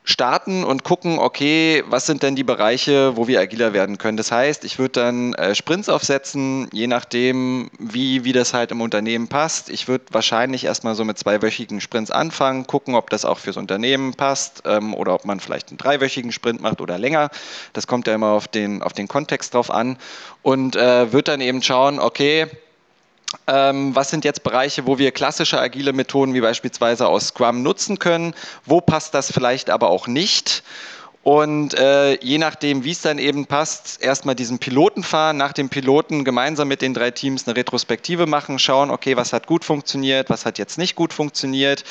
starten 0.06 0.62
und 0.62 0.84
gucken, 0.84 1.18
okay, 1.18 1.82
was 1.88 2.06
sind 2.06 2.22
denn 2.22 2.36
die 2.36 2.44
Bereiche, 2.44 3.16
wo 3.16 3.26
wir 3.26 3.40
agiler 3.40 3.72
werden 3.72 3.98
können. 3.98 4.16
Das 4.16 4.30
heißt, 4.30 4.64
ich 4.64 4.78
würde 4.78 5.00
dann 5.00 5.34
äh, 5.34 5.54
Sprints 5.54 5.88
aufsetzen, 5.88 6.68
je 6.72 6.86
nachdem, 6.86 7.70
wie, 7.80 8.24
wie 8.24 8.32
das 8.32 8.54
halt 8.54 8.70
im 8.70 8.80
Unternehmen 8.80 9.26
passt. 9.26 9.68
Ich 9.68 9.88
würde 9.88 10.04
wahrscheinlich 10.12 10.64
erstmal 10.64 10.94
so 10.94 11.04
mit 11.04 11.18
zweiwöchigen 11.18 11.80
Sprints 11.80 12.12
anfangen, 12.12 12.68
gucken, 12.68 12.94
ob 12.94 13.10
das 13.10 13.24
auch 13.24 13.38
fürs 13.38 13.56
Unternehmen 13.56 14.14
passt 14.14 14.62
ähm, 14.64 14.94
oder 14.94 15.12
ob 15.12 15.24
man 15.24 15.40
vielleicht 15.40 15.70
einen 15.70 15.78
dreiwöchigen 15.78 16.30
Sprint 16.30 16.60
macht 16.62 16.80
oder 16.80 16.98
länger. 16.98 17.28
Das 17.72 17.88
kommt 17.88 18.06
ja 18.06 18.14
immer 18.14 18.30
auf 18.30 18.46
den, 18.46 18.82
auf 18.82 18.92
den 18.92 19.08
Kontext 19.08 19.54
drauf 19.54 19.72
an 19.72 19.98
und 20.42 20.76
äh, 20.76 21.12
würde 21.12 21.32
dann 21.32 21.40
eben 21.40 21.62
schauen, 21.62 21.98
okay, 21.98 22.46
was 23.46 24.10
sind 24.10 24.24
jetzt 24.24 24.42
Bereiche, 24.44 24.86
wo 24.86 24.98
wir 24.98 25.10
klassische 25.10 25.60
agile 25.60 25.92
Methoden 25.92 26.34
wie 26.34 26.40
beispielsweise 26.40 27.08
aus 27.08 27.28
Scrum 27.28 27.62
nutzen 27.62 27.98
können? 27.98 28.34
Wo 28.64 28.80
passt 28.80 29.14
das 29.14 29.32
vielleicht 29.32 29.70
aber 29.70 29.90
auch 29.90 30.06
nicht? 30.06 30.62
Und 31.26 31.74
äh, 31.74 32.24
je 32.24 32.38
nachdem, 32.38 32.84
wie 32.84 32.92
es 32.92 33.00
dann 33.00 33.18
eben 33.18 33.46
passt, 33.46 34.00
erstmal 34.00 34.36
diesen 34.36 34.60
Piloten 34.60 35.02
fahren, 35.02 35.36
nach 35.36 35.52
dem 35.52 35.68
Piloten 35.68 36.24
gemeinsam 36.24 36.68
mit 36.68 36.82
den 36.82 36.94
drei 36.94 37.10
Teams 37.10 37.48
eine 37.48 37.56
Retrospektive 37.56 38.26
machen, 38.26 38.60
schauen, 38.60 38.92
okay, 38.92 39.16
was 39.16 39.32
hat 39.32 39.48
gut 39.48 39.64
funktioniert, 39.64 40.30
was 40.30 40.46
hat 40.46 40.56
jetzt 40.58 40.78
nicht 40.78 40.94
gut 40.94 41.12
funktioniert 41.12 41.82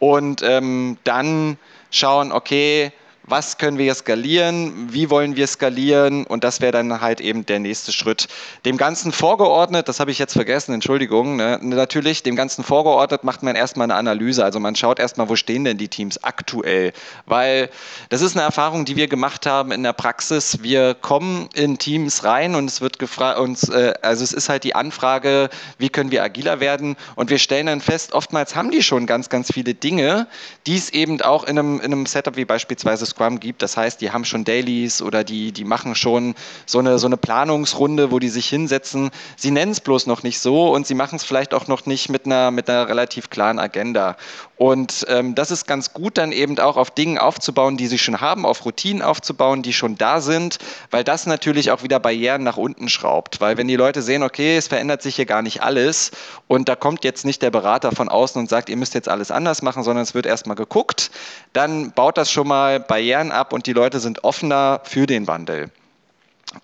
und 0.00 0.42
ähm, 0.42 0.98
dann 1.04 1.58
schauen, 1.92 2.32
okay, 2.32 2.90
was 3.24 3.58
können 3.58 3.78
wir 3.78 3.94
skalieren, 3.94 4.88
wie 4.92 5.08
wollen 5.08 5.36
wir 5.36 5.46
skalieren? 5.46 6.26
Und 6.26 6.42
das 6.42 6.60
wäre 6.60 6.72
dann 6.72 7.00
halt 7.00 7.20
eben 7.20 7.46
der 7.46 7.60
nächste 7.60 7.92
Schritt. 7.92 8.26
Dem 8.64 8.76
Ganzen 8.76 9.12
vorgeordnet, 9.12 9.88
das 9.88 10.00
habe 10.00 10.10
ich 10.10 10.18
jetzt 10.18 10.32
vergessen, 10.32 10.74
Entschuldigung, 10.74 11.36
ne, 11.36 11.58
natürlich, 11.62 12.22
dem 12.22 12.34
Ganzen 12.34 12.64
vorgeordnet 12.64 13.22
macht 13.22 13.42
man 13.42 13.54
erstmal 13.54 13.84
eine 13.84 13.94
Analyse, 13.94 14.44
also 14.44 14.58
man 14.58 14.74
schaut 14.74 14.98
erstmal, 14.98 15.28
wo 15.28 15.36
stehen 15.36 15.64
denn 15.64 15.78
die 15.78 15.88
Teams 15.88 16.22
aktuell, 16.24 16.92
weil 17.26 17.70
das 18.08 18.22
ist 18.22 18.36
eine 18.36 18.44
Erfahrung, 18.44 18.84
die 18.84 18.96
wir 18.96 19.06
gemacht 19.06 19.46
haben 19.46 19.70
in 19.70 19.82
der 19.82 19.92
Praxis. 19.92 20.62
Wir 20.62 20.94
kommen 20.94 21.48
in 21.54 21.78
Teams 21.78 22.24
rein 22.24 22.54
und 22.56 22.66
es 22.66 22.80
wird 22.80 22.98
gefragt, 22.98 23.38
äh, 23.70 23.94
also 24.02 24.24
es 24.24 24.32
ist 24.32 24.48
halt 24.48 24.64
die 24.64 24.74
Anfrage, 24.74 25.48
wie 25.78 25.90
können 25.90 26.10
wir 26.10 26.22
agiler 26.22 26.60
werden? 26.60 26.96
Und 27.14 27.30
wir 27.30 27.38
stellen 27.38 27.66
dann 27.66 27.80
fest, 27.80 28.12
oftmals 28.12 28.56
haben 28.56 28.70
die 28.70 28.82
schon 28.82 29.06
ganz, 29.06 29.28
ganz 29.28 29.52
viele 29.52 29.74
Dinge, 29.74 30.26
die 30.66 30.76
es 30.76 30.90
eben 30.90 31.20
auch 31.22 31.44
in 31.44 31.58
einem, 31.58 31.76
in 31.80 31.92
einem 31.92 32.06
Setup 32.06 32.36
wie 32.36 32.44
beispielsweise 32.44 33.06
Scrum 33.12 33.40
gibt. 33.40 33.62
Das 33.62 33.76
heißt, 33.76 34.00
die 34.00 34.10
haben 34.10 34.24
schon 34.24 34.44
Dailies 34.44 35.00
oder 35.02 35.24
die, 35.24 35.52
die 35.52 35.64
machen 35.64 35.94
schon 35.94 36.34
so 36.66 36.78
eine, 36.78 36.98
so 36.98 37.06
eine 37.06 37.16
Planungsrunde, 37.16 38.10
wo 38.10 38.18
die 38.18 38.28
sich 38.28 38.48
hinsetzen. 38.48 39.10
Sie 39.36 39.50
nennen 39.50 39.72
es 39.72 39.80
bloß 39.80 40.06
noch 40.06 40.22
nicht 40.22 40.40
so 40.40 40.72
und 40.72 40.86
sie 40.86 40.94
machen 40.94 41.16
es 41.16 41.24
vielleicht 41.24 41.54
auch 41.54 41.68
noch 41.68 41.86
nicht 41.86 42.08
mit 42.08 42.26
einer, 42.26 42.50
mit 42.50 42.68
einer 42.68 42.88
relativ 42.88 43.30
klaren 43.30 43.58
Agenda. 43.58 44.16
Und 44.56 45.06
ähm, 45.08 45.34
das 45.34 45.50
ist 45.50 45.66
ganz 45.66 45.92
gut, 45.92 46.18
dann 46.18 46.30
eben 46.30 46.56
auch 46.60 46.76
auf 46.76 46.92
Dingen 46.92 47.18
aufzubauen, 47.18 47.76
die 47.76 47.88
sie 47.88 47.98
schon 47.98 48.20
haben, 48.20 48.46
auf 48.46 48.64
Routinen 48.64 49.02
aufzubauen, 49.02 49.62
die 49.62 49.72
schon 49.72 49.98
da 49.98 50.20
sind, 50.20 50.58
weil 50.92 51.02
das 51.02 51.26
natürlich 51.26 51.72
auch 51.72 51.82
wieder 51.82 51.98
Barrieren 51.98 52.44
nach 52.44 52.56
unten 52.56 52.88
schraubt. 52.88 53.40
Weil 53.40 53.56
wenn 53.56 53.66
die 53.66 53.74
Leute 53.74 54.02
sehen, 54.02 54.22
okay, 54.22 54.56
es 54.56 54.68
verändert 54.68 55.02
sich 55.02 55.16
hier 55.16 55.26
gar 55.26 55.42
nicht 55.42 55.64
alles 55.64 56.12
und 56.46 56.68
da 56.68 56.76
kommt 56.76 57.02
jetzt 57.04 57.24
nicht 57.24 57.42
der 57.42 57.50
Berater 57.50 57.90
von 57.90 58.08
außen 58.08 58.40
und 58.40 58.48
sagt, 58.48 58.68
ihr 58.68 58.76
müsst 58.76 58.94
jetzt 58.94 59.08
alles 59.08 59.32
anders 59.32 59.62
machen, 59.62 59.82
sondern 59.82 60.04
es 60.04 60.14
wird 60.14 60.26
erstmal 60.26 60.56
geguckt, 60.56 61.10
dann 61.52 61.90
baut 61.90 62.16
das 62.16 62.30
schon 62.30 62.46
mal 62.46 62.78
Barrieren 62.78 63.01
ab 63.32 63.52
und 63.52 63.66
die 63.66 63.72
Leute 63.72 64.00
sind 64.00 64.24
offener 64.24 64.80
für 64.84 65.06
den 65.06 65.26
Wandel. 65.26 65.70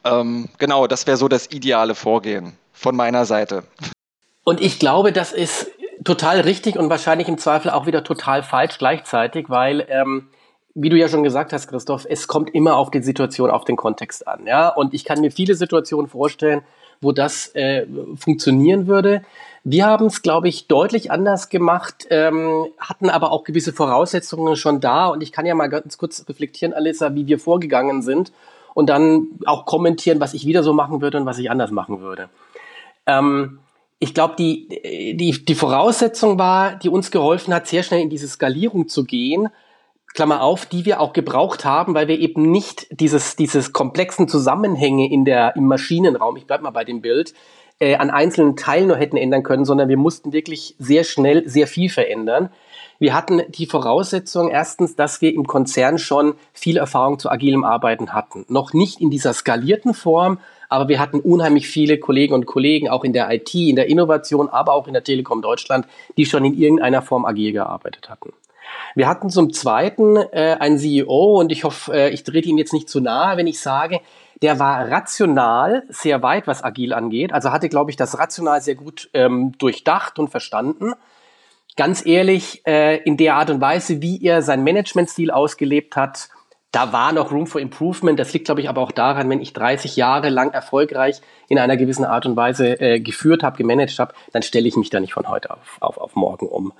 Ähm, 0.04 0.48
genau, 0.58 0.86
das 0.86 1.06
wäre 1.06 1.16
so 1.16 1.28
das 1.28 1.50
ideale 1.50 1.94
Vorgehen 1.94 2.52
von 2.72 2.94
meiner 2.94 3.24
Seite. 3.24 3.64
Und 4.44 4.60
ich 4.60 4.78
glaube, 4.78 5.12
das 5.12 5.32
ist 5.32 5.70
total 6.04 6.40
richtig 6.40 6.76
und 6.76 6.90
wahrscheinlich 6.90 7.28
im 7.28 7.38
Zweifel 7.38 7.70
auch 7.70 7.86
wieder 7.86 8.04
total 8.04 8.42
falsch 8.42 8.78
gleichzeitig, 8.78 9.50
weil 9.50 9.86
ähm, 9.88 10.28
wie 10.74 10.88
du 10.90 10.96
ja 10.96 11.08
schon 11.08 11.24
gesagt 11.24 11.52
hast, 11.52 11.68
Christoph, 11.68 12.06
es 12.08 12.28
kommt 12.28 12.54
immer 12.54 12.76
auf 12.76 12.90
die 12.90 13.02
Situation, 13.02 13.50
auf 13.50 13.64
den 13.64 13.76
Kontext 13.76 14.26
an. 14.28 14.46
Ja? 14.46 14.68
Und 14.68 14.94
ich 14.94 15.04
kann 15.04 15.20
mir 15.20 15.32
viele 15.32 15.54
Situationen 15.54 16.08
vorstellen, 16.08 16.62
wo 17.00 17.12
das 17.12 17.54
äh, 17.54 17.86
funktionieren 18.16 18.86
würde. 18.86 19.22
Wir 19.64 19.86
haben 19.86 20.06
es, 20.06 20.22
glaube 20.22 20.48
ich, 20.48 20.66
deutlich 20.66 21.10
anders 21.10 21.48
gemacht, 21.48 22.06
ähm, 22.10 22.66
hatten 22.78 23.10
aber 23.10 23.32
auch 23.32 23.44
gewisse 23.44 23.72
Voraussetzungen 23.72 24.56
schon 24.56 24.80
da. 24.80 25.08
Und 25.08 25.22
ich 25.22 25.32
kann 25.32 25.46
ja 25.46 25.54
mal 25.54 25.68
ganz 25.68 25.98
kurz 25.98 26.24
reflektieren, 26.28 26.72
Alissa, 26.72 27.14
wie 27.14 27.26
wir 27.26 27.38
vorgegangen 27.38 28.02
sind 28.02 28.32
und 28.74 28.88
dann 28.88 29.28
auch 29.44 29.66
kommentieren, 29.66 30.20
was 30.20 30.34
ich 30.34 30.46
wieder 30.46 30.62
so 30.62 30.72
machen 30.72 31.02
würde 31.02 31.18
und 31.18 31.26
was 31.26 31.38
ich 31.38 31.50
anders 31.50 31.70
machen 31.70 32.00
würde. 32.00 32.28
Ähm, 33.06 33.58
ich 33.98 34.14
glaube, 34.14 34.36
die, 34.38 34.68
die, 35.16 35.44
die 35.44 35.54
Voraussetzung 35.54 36.38
war, 36.38 36.76
die 36.76 36.88
uns 36.88 37.10
geholfen 37.10 37.52
hat, 37.52 37.66
sehr 37.66 37.82
schnell 37.82 38.00
in 38.00 38.10
diese 38.10 38.28
Skalierung 38.28 38.88
zu 38.88 39.04
gehen, 39.04 39.48
Klammer 40.18 40.42
auf, 40.42 40.66
die 40.66 40.84
wir 40.84 41.00
auch 41.00 41.12
gebraucht 41.12 41.64
haben, 41.64 41.94
weil 41.94 42.08
wir 42.08 42.18
eben 42.18 42.50
nicht 42.50 42.88
dieses, 42.90 43.36
dieses 43.36 43.72
komplexen 43.72 44.26
Zusammenhänge 44.26 45.08
in 45.08 45.24
der, 45.24 45.54
im 45.54 45.68
Maschinenraum, 45.68 46.36
ich 46.36 46.44
bleib 46.44 46.60
mal 46.60 46.72
bei 46.72 46.82
dem 46.82 47.02
Bild, 47.02 47.34
äh, 47.78 47.94
an 47.94 48.10
einzelnen 48.10 48.56
Teilen 48.56 48.88
nur 48.88 48.96
hätten 48.96 49.16
ändern 49.16 49.44
können, 49.44 49.64
sondern 49.64 49.88
wir 49.88 49.96
mussten 49.96 50.32
wirklich 50.32 50.74
sehr 50.80 51.04
schnell 51.04 51.48
sehr 51.48 51.68
viel 51.68 51.88
verändern. 51.88 52.50
Wir 52.98 53.14
hatten 53.14 53.42
die 53.50 53.66
Voraussetzung 53.66 54.48
erstens, 54.48 54.96
dass 54.96 55.20
wir 55.20 55.32
im 55.32 55.46
Konzern 55.46 55.98
schon 55.98 56.34
viel 56.52 56.78
Erfahrung 56.78 57.20
zu 57.20 57.30
agilem 57.30 57.62
Arbeiten 57.62 58.12
hatten. 58.12 58.44
Noch 58.48 58.72
nicht 58.72 59.00
in 59.00 59.10
dieser 59.10 59.32
skalierten 59.32 59.94
Form, 59.94 60.40
aber 60.68 60.88
wir 60.88 60.98
hatten 60.98 61.20
unheimlich 61.20 61.68
viele 61.68 61.96
Kollegen 61.96 62.34
und 62.34 62.44
Kollegen, 62.44 62.88
auch 62.88 63.04
in 63.04 63.12
der 63.12 63.30
IT, 63.30 63.54
in 63.54 63.76
der 63.76 63.88
Innovation, 63.88 64.48
aber 64.48 64.72
auch 64.72 64.88
in 64.88 64.94
der 64.94 65.04
Telekom 65.04 65.42
Deutschland, 65.42 65.86
die 66.16 66.26
schon 66.26 66.44
in 66.44 66.58
irgendeiner 66.58 67.02
Form 67.02 67.24
agil 67.24 67.52
gearbeitet 67.52 68.10
hatten. 68.10 68.32
Wir 68.94 69.08
hatten 69.08 69.30
zum 69.30 69.52
Zweiten 69.52 70.16
äh, 70.16 70.56
einen 70.58 70.78
CEO 70.78 71.38
und 71.38 71.52
ich 71.52 71.64
hoffe, 71.64 71.92
äh, 71.92 72.10
ich 72.10 72.24
trete 72.24 72.48
ihm 72.48 72.58
jetzt 72.58 72.72
nicht 72.72 72.88
zu 72.88 73.00
nahe, 73.00 73.36
wenn 73.36 73.46
ich 73.46 73.60
sage, 73.60 74.00
der 74.42 74.58
war 74.58 74.90
rational 74.90 75.84
sehr 75.88 76.22
weit, 76.22 76.46
was 76.46 76.62
agil 76.62 76.92
angeht. 76.92 77.32
Also 77.32 77.50
hatte, 77.50 77.68
glaube 77.68 77.90
ich, 77.90 77.96
das 77.96 78.18
rational 78.18 78.60
sehr 78.60 78.76
gut 78.76 79.10
ähm, 79.14 79.52
durchdacht 79.58 80.18
und 80.18 80.28
verstanden. 80.28 80.92
Ganz 81.76 82.04
ehrlich, 82.04 82.62
äh, 82.66 82.96
in 83.02 83.16
der 83.16 83.36
Art 83.36 83.50
und 83.50 83.60
Weise, 83.60 84.02
wie 84.02 84.24
er 84.24 84.42
seinen 84.42 84.64
Managementstil 84.64 85.30
ausgelebt 85.30 85.96
hat, 85.96 86.28
da 86.72 86.92
war 86.92 87.12
noch 87.12 87.32
Room 87.32 87.46
for 87.46 87.60
Improvement. 87.60 88.18
Das 88.18 88.32
liegt, 88.32 88.44
glaube 88.44 88.60
ich, 88.60 88.68
aber 88.68 88.82
auch 88.82 88.92
daran, 88.92 89.30
wenn 89.30 89.40
ich 89.40 89.52
30 89.52 89.96
Jahre 89.96 90.28
lang 90.28 90.52
erfolgreich 90.52 91.20
in 91.48 91.58
einer 91.58 91.76
gewissen 91.76 92.04
Art 92.04 92.26
und 92.26 92.36
Weise 92.36 92.80
äh, 92.80 93.00
geführt 93.00 93.42
habe, 93.42 93.56
gemanagt 93.56 93.98
habe, 93.98 94.12
dann 94.32 94.42
stelle 94.42 94.68
ich 94.68 94.76
mich 94.76 94.90
da 94.90 95.00
nicht 95.00 95.14
von 95.14 95.28
heute 95.28 95.50
auf, 95.50 95.78
auf, 95.80 95.98
auf 95.98 96.14
morgen 96.14 96.46
um. 96.46 96.72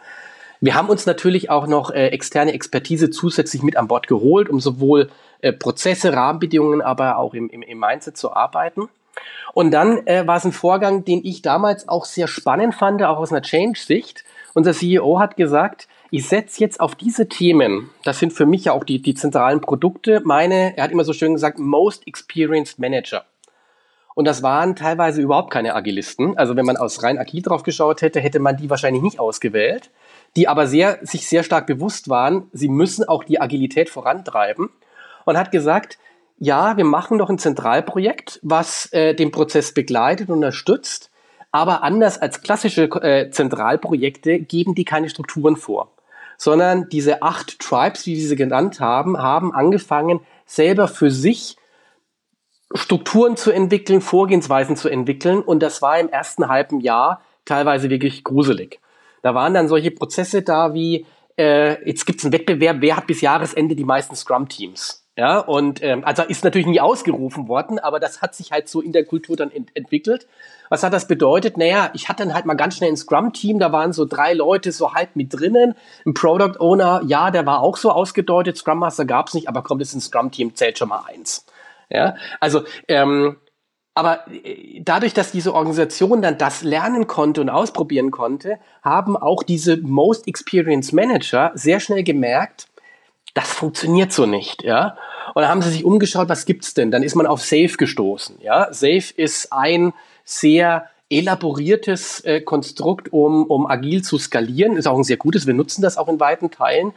Wir 0.60 0.74
haben 0.74 0.88
uns 0.88 1.06
natürlich 1.06 1.50
auch 1.50 1.66
noch 1.66 1.90
äh, 1.90 2.08
externe 2.08 2.52
Expertise 2.52 3.10
zusätzlich 3.10 3.62
mit 3.62 3.76
an 3.76 3.86
Bord 3.86 4.08
geholt, 4.08 4.48
um 4.48 4.58
sowohl 4.58 5.08
äh, 5.40 5.52
Prozesse, 5.52 6.12
Rahmenbedingungen, 6.12 6.82
aber 6.82 7.18
auch 7.18 7.34
im, 7.34 7.48
im, 7.48 7.62
im 7.62 7.78
Mindset 7.78 8.16
zu 8.16 8.34
arbeiten. 8.34 8.88
Und 9.54 9.70
dann 9.70 10.06
äh, 10.06 10.26
war 10.26 10.36
es 10.36 10.44
ein 10.44 10.52
Vorgang, 10.52 11.04
den 11.04 11.24
ich 11.24 11.42
damals 11.42 11.88
auch 11.88 12.04
sehr 12.04 12.26
spannend 12.26 12.74
fand, 12.74 13.02
auch 13.02 13.18
aus 13.18 13.32
einer 13.32 13.42
Change-Sicht. 13.42 14.24
Unser 14.54 14.72
CEO 14.72 15.20
hat 15.20 15.36
gesagt, 15.36 15.86
ich 16.10 16.26
setze 16.26 16.60
jetzt 16.60 16.80
auf 16.80 16.94
diese 16.94 17.28
Themen, 17.28 17.90
das 18.02 18.18
sind 18.18 18.32
für 18.32 18.46
mich 18.46 18.64
ja 18.64 18.72
auch 18.72 18.84
die, 18.84 19.00
die 19.00 19.14
zentralen 19.14 19.60
Produkte, 19.60 20.22
meine, 20.24 20.76
er 20.76 20.84
hat 20.84 20.90
immer 20.90 21.04
so 21.04 21.12
schön 21.12 21.34
gesagt, 21.34 21.58
most 21.58 22.06
experienced 22.06 22.78
Manager. 22.78 23.24
Und 24.14 24.24
das 24.24 24.42
waren 24.42 24.74
teilweise 24.74 25.22
überhaupt 25.22 25.52
keine 25.52 25.76
Agilisten. 25.76 26.36
Also 26.36 26.56
wenn 26.56 26.66
man 26.66 26.76
aus 26.76 27.04
rein 27.04 27.18
agil 27.18 27.42
drauf 27.42 27.62
geschaut 27.62 28.02
hätte, 28.02 28.18
hätte 28.18 28.40
man 28.40 28.56
die 28.56 28.68
wahrscheinlich 28.68 29.02
nicht 29.02 29.20
ausgewählt 29.20 29.90
die 30.38 30.46
aber 30.46 30.68
sehr, 30.68 31.00
sich 31.02 31.26
sehr 31.26 31.42
stark 31.42 31.66
bewusst 31.66 32.08
waren, 32.08 32.48
sie 32.52 32.68
müssen 32.68 33.02
auch 33.08 33.24
die 33.24 33.40
Agilität 33.40 33.90
vorantreiben 33.90 34.70
und 35.24 35.36
hat 35.36 35.50
gesagt, 35.50 35.98
ja, 36.38 36.76
wir 36.76 36.84
machen 36.84 37.18
doch 37.18 37.28
ein 37.28 37.40
Zentralprojekt, 37.40 38.38
was 38.44 38.86
äh, 38.92 39.14
den 39.14 39.32
Prozess 39.32 39.74
begleitet 39.74 40.28
und 40.28 40.36
unterstützt, 40.36 41.10
aber 41.50 41.82
anders 41.82 42.18
als 42.18 42.40
klassische 42.40 42.84
äh, 42.84 43.32
Zentralprojekte 43.32 44.38
geben 44.38 44.76
die 44.76 44.84
keine 44.84 45.10
Strukturen 45.10 45.56
vor, 45.56 45.90
sondern 46.36 46.88
diese 46.88 47.20
acht 47.20 47.58
Tribes, 47.58 48.06
wie 48.06 48.14
sie 48.20 48.36
genannt 48.36 48.78
haben, 48.78 49.18
haben 49.18 49.52
angefangen, 49.52 50.20
selber 50.46 50.86
für 50.86 51.10
sich 51.10 51.56
Strukturen 52.74 53.36
zu 53.36 53.50
entwickeln, 53.50 54.00
Vorgehensweisen 54.00 54.76
zu 54.76 54.88
entwickeln 54.88 55.40
und 55.40 55.64
das 55.64 55.82
war 55.82 55.98
im 55.98 56.10
ersten 56.10 56.46
halben 56.46 56.78
Jahr 56.78 57.22
teilweise 57.44 57.90
wirklich 57.90 58.22
gruselig. 58.22 58.78
Da 59.28 59.34
waren 59.34 59.52
dann 59.52 59.68
solche 59.68 59.90
Prozesse 59.90 60.40
da 60.40 60.72
wie, 60.72 61.04
äh, 61.38 61.86
jetzt 61.86 62.06
gibt 62.06 62.20
es 62.20 62.24
einen 62.24 62.32
Wettbewerb, 62.32 62.78
wer 62.80 62.96
hat 62.96 63.06
bis 63.06 63.20
Jahresende 63.20 63.76
die 63.76 63.84
meisten 63.84 64.16
Scrum-Teams? 64.16 65.04
Ja, 65.16 65.40
und 65.40 65.82
ähm, 65.82 66.02
also 66.02 66.22
ist 66.22 66.44
natürlich 66.44 66.66
nie 66.66 66.80
ausgerufen 66.80 67.46
worden, 67.46 67.78
aber 67.78 68.00
das 68.00 68.22
hat 68.22 68.34
sich 68.34 68.52
halt 68.52 68.70
so 68.70 68.80
in 68.80 68.92
der 68.92 69.04
Kultur 69.04 69.36
dann 69.36 69.50
ent 69.50 69.68
entwickelt. 69.74 70.26
Was 70.70 70.82
hat 70.82 70.94
das 70.94 71.06
bedeutet? 71.06 71.58
Naja, 71.58 71.90
ich 71.92 72.08
hatte 72.08 72.24
dann 72.24 72.32
halt 72.32 72.46
mal 72.46 72.54
ganz 72.54 72.78
schnell 72.78 72.88
ein 72.88 72.96
Scrum-Team, 72.96 73.58
da 73.58 73.70
waren 73.70 73.92
so 73.92 74.06
drei 74.06 74.32
Leute 74.32 74.72
so 74.72 74.94
halt 74.94 75.14
mit 75.14 75.34
drinnen. 75.34 75.74
Ein 76.06 76.14
Product 76.14 76.58
Owner, 76.58 77.02
ja, 77.04 77.30
der 77.30 77.44
war 77.44 77.60
auch 77.60 77.76
so 77.76 77.90
ausgedeutet, 77.90 78.56
Scrum 78.56 78.78
Master 78.78 79.04
gab's 79.04 79.34
nicht, 79.34 79.46
aber 79.46 79.62
kommt, 79.62 79.82
es 79.82 79.92
ein 79.92 80.00
Scrum-Team, 80.00 80.54
zählt 80.54 80.78
schon 80.78 80.88
mal 80.88 81.04
eins. 81.06 81.44
Ja, 81.90 82.16
also 82.40 82.62
ähm, 82.86 83.36
aber 83.98 84.20
äh, 84.30 84.80
dadurch, 84.80 85.12
dass 85.12 85.32
diese 85.32 85.52
Organisation 85.52 86.22
dann 86.22 86.38
das 86.38 86.62
lernen 86.62 87.08
konnte 87.08 87.40
und 87.40 87.50
ausprobieren 87.50 88.12
konnte, 88.12 88.60
haben 88.80 89.16
auch 89.16 89.42
diese 89.42 89.76
Most 89.76 90.28
Experienced 90.28 90.92
Manager 90.92 91.50
sehr 91.54 91.80
schnell 91.80 92.04
gemerkt, 92.04 92.68
das 93.34 93.52
funktioniert 93.52 94.12
so 94.12 94.24
nicht, 94.24 94.62
ja. 94.62 94.96
Und 95.34 95.42
dann 95.42 95.50
haben 95.50 95.62
sie 95.62 95.70
sich 95.70 95.84
umgeschaut, 95.84 96.28
was 96.28 96.46
gibt's 96.46 96.74
denn? 96.74 96.92
Dann 96.92 97.02
ist 97.02 97.16
man 97.16 97.26
auf 97.26 97.40
Safe 97.40 97.76
gestoßen, 97.76 98.36
ja. 98.40 98.72
Safe 98.72 99.12
ist 99.16 99.52
ein 99.52 99.92
sehr 100.24 100.86
elaboriertes 101.10 102.20
äh, 102.20 102.40
Konstrukt, 102.40 103.12
um, 103.12 103.46
um 103.46 103.66
agil 103.66 104.02
zu 104.02 104.16
skalieren. 104.18 104.76
Ist 104.76 104.86
auch 104.86 104.96
ein 104.96 105.04
sehr 105.04 105.16
gutes. 105.16 105.48
Wir 105.48 105.54
nutzen 105.54 105.82
das 105.82 105.96
auch 105.96 106.06
in 106.06 106.20
weiten 106.20 106.52
Teilen 106.52 106.92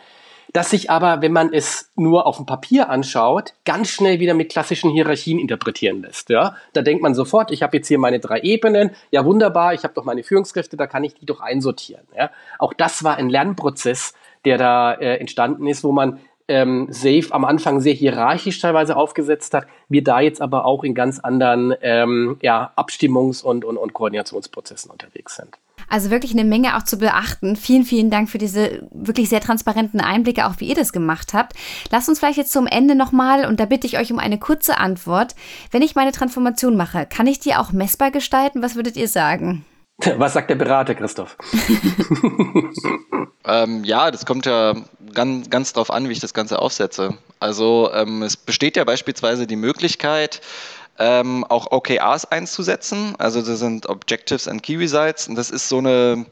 das 0.54 0.70
sich 0.70 0.90
aber, 0.90 1.22
wenn 1.22 1.32
man 1.32 1.54
es 1.54 1.92
nur 1.96 2.28
auf 2.28 2.38
dem 2.38 2.46
Papier 2.46 2.90
anschaut, 2.90 3.54
ganz 3.66 3.90
schnell 3.90 4.20
wieder 4.20 4.34
mit 4.34 4.52
klassischen 4.52 4.92
Hierarchien 4.92 5.40
interpretieren 5.40 6.02
lässt. 6.02 6.30
Ja? 6.30 6.56
Da 6.74 6.82
denkt 6.82 7.02
man 7.02 7.16
sofort, 7.16 7.52
ich 7.52 7.64
habe 7.64 7.78
jetzt 7.78 7.88
hier 7.88 8.00
meine 8.00 8.20
drei 8.20 8.40
Ebenen, 8.42 8.92
ja 9.12 9.26
wunderbar, 9.26 9.74
ich 9.74 9.84
habe 9.84 9.94
doch 9.94 10.04
meine 10.04 10.24
Führungskräfte, 10.24 10.78
da 10.78 10.88
kann 10.88 11.04
ich 11.04 11.14
die 11.16 11.26
doch 11.26 11.40
einsortieren. 11.40 12.06
Ja? 12.16 12.32
Auch 12.60 12.74
das 12.74 13.04
war 13.04 13.16
ein 13.16 13.30
Lernprozess, 13.30 14.14
der 14.46 14.58
da 14.58 14.94
äh, 14.94 15.18
entstanden 15.18 15.68
ist, 15.68 15.84
wo 15.84 15.92
man 15.92 16.20
ähm, 16.48 16.88
Safe 16.90 17.28
am 17.30 17.46
Anfang 17.46 17.80
sehr 17.80 17.94
hierarchisch 17.94 18.60
teilweise 18.60 18.98
aufgesetzt 18.98 19.54
hat, 19.54 19.68
wir 19.88 20.04
da 20.04 20.20
jetzt 20.20 20.42
aber 20.42 20.66
auch 20.66 20.84
in 20.84 20.94
ganz 20.94 21.20
anderen 21.20 21.74
ähm, 21.82 22.38
ja, 22.42 22.74
Abstimmungs- 22.76 23.44
und, 23.44 23.64
und, 23.64 23.78
und 23.78 23.94
Koordinationsprozessen 23.94 24.92
unterwegs 24.92 25.38
sind. 25.38 25.58
Also 25.92 26.10
wirklich 26.10 26.32
eine 26.32 26.46
Menge 26.46 26.78
auch 26.78 26.84
zu 26.84 26.98
beachten. 26.98 27.58
Vielen, 27.58 27.84
vielen 27.84 28.10
Dank 28.10 28.30
für 28.30 28.38
diese 28.38 28.88
wirklich 28.92 29.28
sehr 29.28 29.42
transparenten 29.42 30.00
Einblicke, 30.00 30.46
auch 30.46 30.54
wie 30.60 30.70
ihr 30.70 30.76
das 30.76 30.94
gemacht 30.94 31.34
habt. 31.34 31.52
Lasst 31.92 32.08
uns 32.08 32.20
vielleicht 32.20 32.38
jetzt 32.38 32.54
zum 32.54 32.66
Ende 32.66 32.96
nochmal, 32.96 33.46
und 33.46 33.60
da 33.60 33.66
bitte 33.66 33.88
ich 33.88 33.98
euch 33.98 34.10
um 34.10 34.18
eine 34.18 34.40
kurze 34.40 34.78
Antwort. 34.78 35.36
Wenn 35.70 35.82
ich 35.82 35.94
meine 35.94 36.14
Transformation 36.14 36.78
mache, 36.78 37.06
kann 37.06 37.28
ich 37.28 37.40
die 37.40 37.56
auch 37.56 37.74
messbar 37.74 38.10
gestalten? 38.10 38.64
Was 38.64 38.76
würdet 38.76 38.96
ihr 38.96 39.10
sagen? 39.10 39.66
Was 40.18 40.32
sagt 40.32 40.50
der 40.50 40.56
Berater, 40.56 40.96
Christoph? 40.96 41.36
ähm, 43.46 43.84
ja, 43.84 44.12
das 44.12 44.26
kommt 44.26 44.46
ja 44.46 44.76
ganz, 45.14 45.50
ganz 45.50 45.74
drauf 45.74 45.92
an, 45.92 46.08
wie 46.08 46.14
ich 46.14 46.22
das 46.22 46.34
Ganze 46.34 46.60
aufsetze. 46.60 47.18
Also 47.42 47.92
ähm, 47.94 48.24
es 48.24 48.38
besteht 48.38 48.78
ja 48.78 48.86
beispielsweise 48.86 49.46
die 49.46 49.58
Möglichkeit, 49.58 50.40
ähm, 51.00 51.44
auch 51.50 51.72
OKRs 51.72 52.26
einzusetzen. 52.26 53.16
Also 53.18 53.42
das 53.42 53.60
sind 53.60 53.88
Objectives 53.88 54.48
and 54.48 54.64
Key 54.64 54.78
Results. 54.78 55.28
Und 55.28 55.36
das 55.36 55.50
ist 55.50 55.70
so 55.70 55.80
eine 55.80 56.26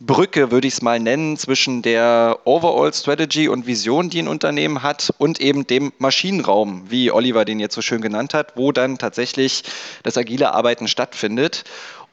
Brücke, 0.00 0.50
würde 0.50 0.66
ich 0.66 0.74
es 0.74 0.82
mal 0.82 0.98
nennen, 0.98 1.36
zwischen 1.36 1.82
der 1.82 2.38
Overall 2.44 2.92
Strategy 2.92 3.48
und 3.48 3.66
Vision, 3.66 4.10
die 4.10 4.20
ein 4.20 4.28
Unternehmen 4.28 4.82
hat, 4.82 5.12
und 5.18 5.40
eben 5.40 5.66
dem 5.66 5.92
Maschinenraum, 5.98 6.84
wie 6.88 7.10
Oliver 7.10 7.44
den 7.44 7.60
jetzt 7.60 7.74
so 7.74 7.82
schön 7.82 8.00
genannt 8.00 8.34
hat, 8.34 8.56
wo 8.56 8.72
dann 8.72 8.98
tatsächlich 8.98 9.64
das 10.02 10.18
agile 10.18 10.52
Arbeiten 10.52 10.88
stattfindet. 10.88 11.64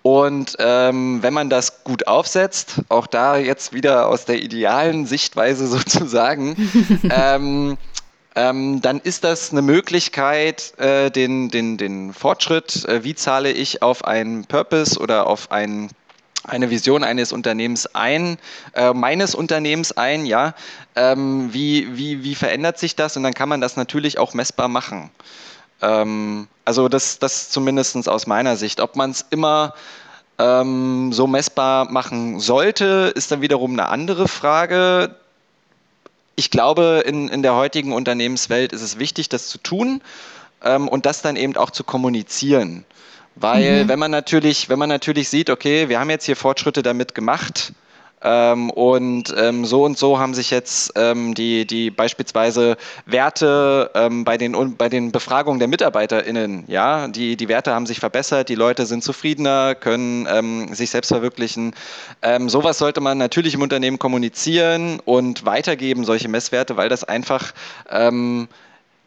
Und 0.03 0.55
ähm, 0.59 1.19
wenn 1.21 1.33
man 1.33 1.49
das 1.49 1.83
gut 1.83 2.07
aufsetzt, 2.07 2.81
auch 2.89 3.05
da 3.05 3.37
jetzt 3.37 3.71
wieder 3.71 4.07
aus 4.07 4.25
der 4.25 4.41
idealen 4.41 5.05
Sichtweise 5.05 5.67
sozusagen, 5.67 6.55
ähm, 7.09 7.77
ähm, 8.35 8.81
dann 8.81 8.99
ist 8.99 9.23
das 9.23 9.51
eine 9.51 9.61
Möglichkeit, 9.61 10.73
äh, 10.79 11.11
den, 11.11 11.49
den, 11.49 11.77
den 11.77 12.13
Fortschritt, 12.13 12.85
äh, 12.85 13.03
wie 13.03 13.15
zahle 13.15 13.51
ich 13.51 13.81
auf 13.81 14.05
einen 14.05 14.45
Purpose 14.45 14.99
oder 14.99 15.27
auf 15.27 15.51
einen 15.51 15.89
eine 16.43 16.71
Vision 16.71 17.03
eines 17.03 17.33
Unternehmens 17.33 17.87
ein, 17.93 18.39
äh, 18.73 18.93
meines 18.93 19.35
Unternehmens 19.35 19.91
ein, 19.91 20.25
ja, 20.25 20.55
ähm, 20.95 21.53
wie, 21.53 21.95
wie, 21.95 22.23
wie 22.23 22.33
verändert 22.33 22.79
sich 22.79 22.95
das? 22.95 23.15
Und 23.15 23.21
dann 23.21 23.35
kann 23.35 23.47
man 23.47 23.61
das 23.61 23.75
natürlich 23.75 24.17
auch 24.17 24.33
messbar 24.33 24.67
machen. 24.67 25.11
Ähm, 25.81 26.47
also 26.65 26.89
das, 26.89 27.19
das 27.19 27.49
zumindest 27.49 28.09
aus 28.09 28.25
meiner 28.25 28.55
Sicht. 28.55 28.81
Ob 28.81 28.95
man 28.95 29.11
es 29.11 29.25
immer 29.29 29.75
ähm, 30.39 31.13
so 31.13 31.27
messbar 31.27 31.91
machen 31.91 32.39
sollte, 32.39 33.11
ist 33.15 33.31
dann 33.31 33.41
wiederum 33.41 33.73
eine 33.73 33.89
andere 33.89 34.27
Frage. 34.27 35.15
Ich 36.35 36.49
glaube, 36.49 37.03
in, 37.05 37.27
in 37.27 37.41
der 37.43 37.55
heutigen 37.55 37.93
Unternehmenswelt 37.93 38.73
ist 38.73 38.81
es 38.81 38.99
wichtig, 38.99 39.29
das 39.29 39.47
zu 39.47 39.57
tun 39.57 40.01
ähm, 40.63 40.87
und 40.87 41.05
das 41.05 41.21
dann 41.21 41.35
eben 41.35 41.55
auch 41.57 41.71
zu 41.71 41.83
kommunizieren. 41.83 42.85
Weil 43.35 43.83
mhm. 43.83 43.89
wenn 43.89 43.99
man 43.99 44.11
natürlich, 44.11 44.69
wenn 44.69 44.79
man 44.79 44.89
natürlich 44.89 45.29
sieht, 45.29 45.49
okay, 45.49 45.89
wir 45.89 45.99
haben 45.99 46.09
jetzt 46.09 46.25
hier 46.25 46.35
Fortschritte 46.35 46.83
damit 46.83 47.15
gemacht, 47.15 47.73
ähm, 48.23 48.69
und 48.69 49.33
ähm, 49.37 49.65
so 49.65 49.83
und 49.83 49.97
so 49.97 50.19
haben 50.19 50.33
sich 50.33 50.51
jetzt 50.51 50.93
ähm, 50.95 51.33
die, 51.33 51.65
die 51.65 51.89
beispielsweise 51.89 52.77
Werte 53.05 53.91
ähm, 53.95 54.23
bei, 54.23 54.37
den, 54.37 54.77
bei 54.77 54.89
den 54.89 55.11
Befragungen 55.11 55.59
der 55.59 55.67
MitarbeiterInnen, 55.67 56.65
ja, 56.67 57.07
die, 57.07 57.35
die 57.35 57.47
Werte 57.47 57.73
haben 57.73 57.85
sich 57.85 57.99
verbessert, 57.99 58.49
die 58.49 58.55
Leute 58.55 58.85
sind 58.85 59.03
zufriedener, 59.03 59.75
können 59.75 60.27
ähm, 60.29 60.73
sich 60.73 60.91
selbst 60.91 61.09
verwirklichen. 61.09 61.73
Ähm, 62.21 62.49
sowas 62.49 62.77
sollte 62.77 63.01
man 63.01 63.17
natürlich 63.17 63.53
im 63.53 63.61
Unternehmen 63.61 63.99
kommunizieren 63.99 64.99
und 65.05 65.45
weitergeben, 65.45 66.05
solche 66.05 66.27
Messwerte, 66.27 66.77
weil 66.77 66.89
das 66.89 67.03
einfach 67.03 67.53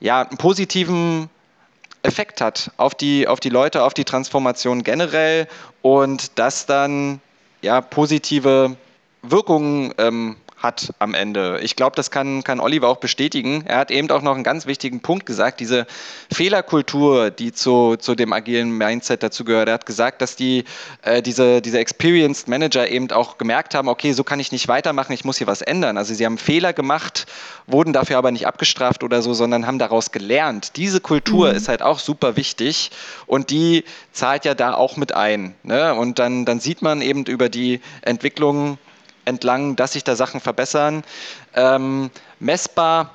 ja, 0.01 0.23
einen 0.23 0.37
positiven 0.37 1.31
Effekt 2.03 2.41
hat 2.41 2.71
auf 2.77 2.95
die, 2.95 3.27
auf 3.27 3.41
die 3.41 3.49
Leute, 3.49 3.83
auf 3.83 3.95
die 3.95 4.05
Transformation 4.05 4.83
generell 4.83 5.49
und 5.83 6.39
das 6.39 6.67
dann 6.67 7.21
ja 7.63 7.81
positive 7.81 8.77
Wirkungen 9.31 9.95
ähm, 9.99 10.37
hat 10.65 10.95
am 10.99 11.15
Ende. 11.15 11.61
Ich 11.63 11.77
glaube, 11.77 11.95
das 11.95 12.11
kann, 12.11 12.43
kann 12.43 12.59
Oliver 12.59 12.89
auch 12.89 12.97
bestätigen. 12.97 13.63
Er 13.67 13.77
hat 13.77 13.91
eben 13.91 14.11
auch 14.11 14.23
noch 14.23 14.35
einen 14.35 14.43
ganz 14.43 14.67
wichtigen 14.67 15.01
Punkt 15.01 15.27
gesagt, 15.27 15.61
diese 15.61 15.87
Fehlerkultur, 16.33 17.31
die 17.31 17.53
zu, 17.53 17.97
zu 17.97 18.15
dem 18.17 18.33
agilen 18.33 18.77
Mindset 18.77 19.23
dazu 19.23 19.45
gehört. 19.45 19.69
Er 19.69 19.75
hat 19.75 19.87
gesagt, 19.87 20.23
dass 20.23 20.35
die, 20.35 20.65
äh, 21.03 21.23
diese, 21.23 21.61
diese 21.61 21.79
Experienced 21.79 22.49
Manager 22.49 22.89
eben 22.89 23.11
auch 23.13 23.39
gemerkt 23.39 23.75
haben, 23.75 23.89
okay, 23.89 24.13
so 24.13 24.25
kann 24.25 24.41
ich 24.41 24.51
nicht 24.51 24.67
weitermachen, 24.67 25.13
ich 25.13 25.25
muss 25.25 25.37
hier 25.39 25.47
was 25.47 25.61
ändern. 25.61 25.99
Also 25.99 26.15
sie 26.15 26.25
haben 26.25 26.39
Fehler 26.39 26.73
gemacht, 26.73 27.27
wurden 27.67 27.93
dafür 27.93 28.17
aber 28.17 28.33
nicht 28.33 28.47
abgestraft 28.47 29.05
oder 29.05 29.21
so, 29.21 29.35
sondern 29.35 29.67
haben 29.67 29.79
daraus 29.79 30.13
gelernt. 30.13 30.77
Diese 30.77 31.01
Kultur 31.01 31.51
mhm. 31.51 31.57
ist 31.57 31.69
halt 31.69 31.83
auch 31.83 31.99
super 31.99 32.37
wichtig 32.37 32.91
und 33.27 33.51
die 33.51 33.85
zahlt 34.13 34.47
ja 34.47 34.55
da 34.55 34.73
auch 34.73 34.97
mit 34.97 35.15
ein. 35.15 35.55
Ne? 35.63 35.95
Und 35.95 36.19
dann, 36.19 36.47
dann 36.47 36.59
sieht 36.59 36.81
man 36.81 37.03
eben 37.03 37.27
über 37.27 37.51
die 37.51 37.81
Entwicklung, 38.01 38.79
entlang, 39.25 39.77
dass 39.77 39.93
sich 39.93 40.05
da 40.05 40.17
Sachen 40.17 40.41
verbessern. 40.41 41.03
Ähm, 41.55 42.11
messbar, 42.41 43.15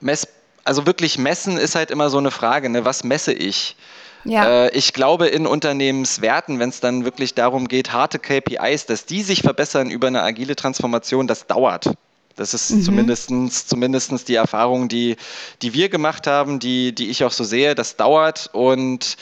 mess, 0.00 0.28
also 0.64 0.86
wirklich 0.86 1.18
messen 1.18 1.56
ist 1.58 1.74
halt 1.74 1.90
immer 1.90 2.10
so 2.10 2.18
eine 2.18 2.30
Frage, 2.30 2.68
ne? 2.68 2.84
was 2.84 3.04
messe 3.04 3.32
ich? 3.32 3.76
Ja. 4.24 4.64
Äh, 4.64 4.70
ich 4.76 4.92
glaube, 4.92 5.28
in 5.28 5.46
Unternehmenswerten, 5.46 6.58
wenn 6.58 6.70
es 6.70 6.80
dann 6.80 7.04
wirklich 7.04 7.34
darum 7.34 7.68
geht, 7.68 7.92
harte 7.92 8.18
KPIs, 8.18 8.86
dass 8.86 9.06
die 9.06 9.22
sich 9.22 9.42
verbessern 9.42 9.90
über 9.90 10.08
eine 10.08 10.22
agile 10.22 10.56
Transformation, 10.56 11.26
das 11.26 11.46
dauert. 11.46 11.90
Das 12.34 12.52
ist 12.52 12.70
mhm. 12.70 12.82
zumindest 12.82 13.30
zumindestens 13.68 14.24
die 14.24 14.34
Erfahrung, 14.34 14.88
die, 14.88 15.16
die 15.62 15.72
wir 15.72 15.88
gemacht 15.88 16.26
haben, 16.26 16.58
die, 16.58 16.94
die 16.94 17.08
ich 17.08 17.24
auch 17.24 17.32
so 17.32 17.44
sehe. 17.44 17.74
Das 17.74 17.96
dauert 17.96 18.50
und 18.52 19.16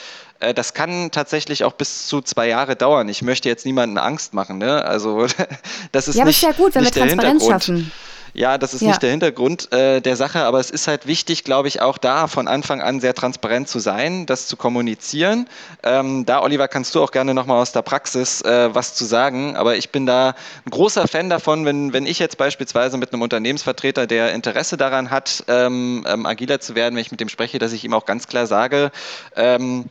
das 0.53 0.73
kann 0.73 1.11
tatsächlich 1.11 1.63
auch 1.63 1.73
bis 1.73 2.07
zu 2.07 2.21
zwei 2.21 2.47
Jahre 2.47 2.75
dauern. 2.75 3.09
Ich 3.09 3.21
möchte 3.21 3.49
jetzt 3.49 3.65
niemanden 3.65 3.97
Angst 3.97 4.33
machen. 4.33 4.57
Ne? 4.57 4.83
Also 4.83 5.27
das 5.91 6.07
ist 6.07 6.15
ja, 6.15 6.25
nicht, 6.25 6.43
aber 6.43 6.51
ist 6.51 6.57
ja 6.59 6.63
gut, 6.63 6.75
wenn 6.75 6.83
wir 6.83 6.91
Transparenz 6.91 7.45
schaffen. 7.45 7.91
Ja, 8.35 8.57
das 8.57 8.73
ist 8.73 8.81
ja. 8.81 8.89
nicht 8.89 9.01
der 9.01 9.11
Hintergrund 9.11 9.71
äh, 9.71 10.01
der 10.01 10.17
Sache, 10.17 10.43
aber 10.43 10.59
es 10.59 10.69
ist 10.69 10.89
halt 10.89 11.07
wichtig, 11.07 11.45
glaube 11.45 11.69
ich, 11.69 11.81
auch 11.81 11.97
da 11.97 12.27
von 12.27 12.49
Anfang 12.49 12.81
an 12.81 12.99
sehr 12.99 13.13
transparent 13.13 13.69
zu 13.69 13.79
sein, 13.79 14.25
das 14.25 14.47
zu 14.47 14.57
kommunizieren. 14.57 15.47
Ähm, 15.83 16.25
da, 16.25 16.43
Oliver, 16.43 16.67
kannst 16.67 16.93
du 16.95 17.01
auch 17.01 17.11
gerne 17.11 17.33
nochmal 17.33 17.61
aus 17.61 17.71
der 17.71 17.81
Praxis 17.81 18.41
äh, 18.41 18.75
was 18.75 18.93
zu 18.93 19.05
sagen, 19.05 19.55
aber 19.55 19.77
ich 19.77 19.89
bin 19.89 20.05
da 20.05 20.35
ein 20.65 20.69
großer 20.69 21.07
Fan 21.07 21.29
davon, 21.29 21.63
wenn, 21.63 21.93
wenn 21.93 22.05
ich 22.05 22.19
jetzt 22.19 22.37
beispielsweise 22.37 22.97
mit 22.97 23.13
einem 23.13 23.21
Unternehmensvertreter, 23.21 24.05
der 24.05 24.33
Interesse 24.33 24.75
daran 24.75 25.11
hat, 25.11 25.45
ähm, 25.47 26.05
ähm, 26.05 26.25
agiler 26.25 26.59
zu 26.59 26.75
werden, 26.75 26.95
wenn 26.95 27.01
ich 27.03 27.11
mit 27.11 27.21
dem 27.21 27.29
spreche, 27.29 27.57
dass 27.57 27.71
ich 27.71 27.85
ihm 27.85 27.93
auch 27.93 28.05
ganz 28.05 28.27
klar 28.27 28.47
sage, 28.47 28.91
ähm, 29.37 29.85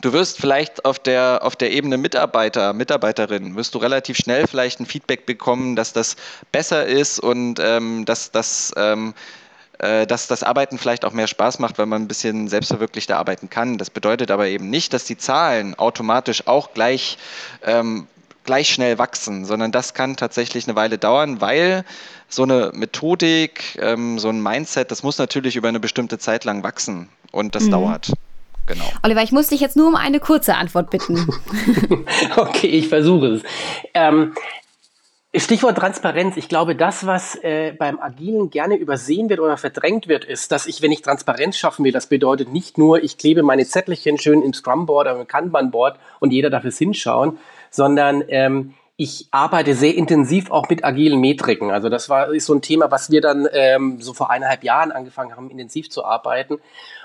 Du 0.00 0.14
wirst 0.14 0.38
vielleicht 0.40 0.84
auf 0.84 0.98
der, 0.98 1.40
auf 1.42 1.56
der 1.56 1.72
Ebene 1.72 1.98
Mitarbeiter, 1.98 2.72
Mitarbeiterin, 2.72 3.54
wirst 3.56 3.74
du 3.74 3.78
relativ 3.78 4.16
schnell 4.16 4.46
vielleicht 4.46 4.80
ein 4.80 4.86
Feedback 4.86 5.26
bekommen, 5.26 5.76
dass 5.76 5.92
das 5.92 6.16
besser 6.52 6.86
ist 6.86 7.20
und 7.20 7.60
ähm, 7.60 8.06
dass, 8.06 8.30
dass, 8.30 8.72
ähm, 8.76 9.12
äh, 9.78 10.06
dass 10.06 10.26
das 10.26 10.42
Arbeiten 10.42 10.78
vielleicht 10.78 11.04
auch 11.04 11.12
mehr 11.12 11.26
Spaß 11.26 11.58
macht, 11.58 11.76
weil 11.78 11.84
man 11.84 12.02
ein 12.02 12.08
bisschen 12.08 12.48
selbstverwirklichter 12.48 13.18
arbeiten 13.18 13.50
kann. 13.50 13.76
Das 13.76 13.90
bedeutet 13.90 14.30
aber 14.30 14.46
eben 14.46 14.70
nicht, 14.70 14.94
dass 14.94 15.04
die 15.04 15.18
Zahlen 15.18 15.74
automatisch 15.74 16.46
auch 16.46 16.72
gleich, 16.72 17.18
ähm, 17.62 18.06
gleich 18.44 18.70
schnell 18.70 18.96
wachsen, 18.96 19.44
sondern 19.44 19.70
das 19.70 19.92
kann 19.92 20.16
tatsächlich 20.16 20.66
eine 20.66 20.76
Weile 20.76 20.96
dauern, 20.96 21.42
weil 21.42 21.84
so 22.30 22.44
eine 22.44 22.70
Methodik, 22.72 23.78
ähm, 23.82 24.18
so 24.18 24.30
ein 24.30 24.42
Mindset, 24.42 24.90
das 24.90 25.02
muss 25.02 25.18
natürlich 25.18 25.56
über 25.56 25.68
eine 25.68 25.80
bestimmte 25.80 26.18
Zeit 26.18 26.44
lang 26.44 26.62
wachsen 26.62 27.10
und 27.32 27.54
das 27.54 27.64
mhm. 27.64 27.72
dauert. 27.72 28.12
Genau. 28.70 28.84
Oliver, 29.02 29.22
ich 29.22 29.32
muss 29.32 29.48
dich 29.48 29.60
jetzt 29.60 29.76
nur 29.76 29.88
um 29.88 29.96
eine 29.96 30.20
kurze 30.20 30.54
Antwort 30.54 30.90
bitten. 30.90 31.26
okay, 32.36 32.68
ich 32.68 32.88
versuche 32.88 33.26
es. 33.26 33.42
Ähm, 33.94 34.32
Stichwort 35.34 35.76
Transparenz. 35.76 36.36
Ich 36.36 36.48
glaube, 36.48 36.76
das, 36.76 37.04
was 37.04 37.34
äh, 37.42 37.72
beim 37.72 37.98
Agilen 37.98 38.48
gerne 38.50 38.76
übersehen 38.76 39.28
wird 39.28 39.40
oder 39.40 39.56
verdrängt 39.56 40.06
wird, 40.06 40.24
ist, 40.24 40.52
dass 40.52 40.66
ich, 40.66 40.82
wenn 40.82 40.92
ich 40.92 41.02
Transparenz 41.02 41.56
schaffen 41.56 41.84
will, 41.84 41.90
das 41.90 42.06
bedeutet 42.06 42.52
nicht 42.52 42.78
nur, 42.78 43.02
ich 43.02 43.18
klebe 43.18 43.42
meine 43.42 43.66
Zettelchen 43.66 44.18
schön 44.18 44.40
im 44.40 44.54
Scrum-Board 44.54 45.08
oder 45.08 45.20
im 45.20 45.26
Kanban-Board 45.26 45.98
und 46.20 46.32
jeder 46.32 46.48
darf 46.48 46.64
es 46.64 46.78
hinschauen, 46.78 47.38
sondern 47.70 48.22
ähm, 48.28 48.74
ich 48.96 49.26
arbeite 49.32 49.74
sehr 49.74 49.96
intensiv 49.96 50.52
auch 50.52 50.68
mit 50.68 50.84
agilen 50.84 51.20
Metriken. 51.20 51.72
Also 51.72 51.88
das 51.88 52.08
war 52.08 52.32
ist 52.32 52.46
so 52.46 52.54
ein 52.54 52.62
Thema, 52.62 52.92
was 52.92 53.10
wir 53.10 53.20
dann 53.20 53.48
ähm, 53.52 54.00
so 54.00 54.12
vor 54.12 54.30
eineinhalb 54.30 54.62
Jahren 54.62 54.92
angefangen 54.92 55.34
haben, 55.34 55.50
intensiv 55.50 55.90
zu 55.90 56.04
arbeiten 56.04 56.60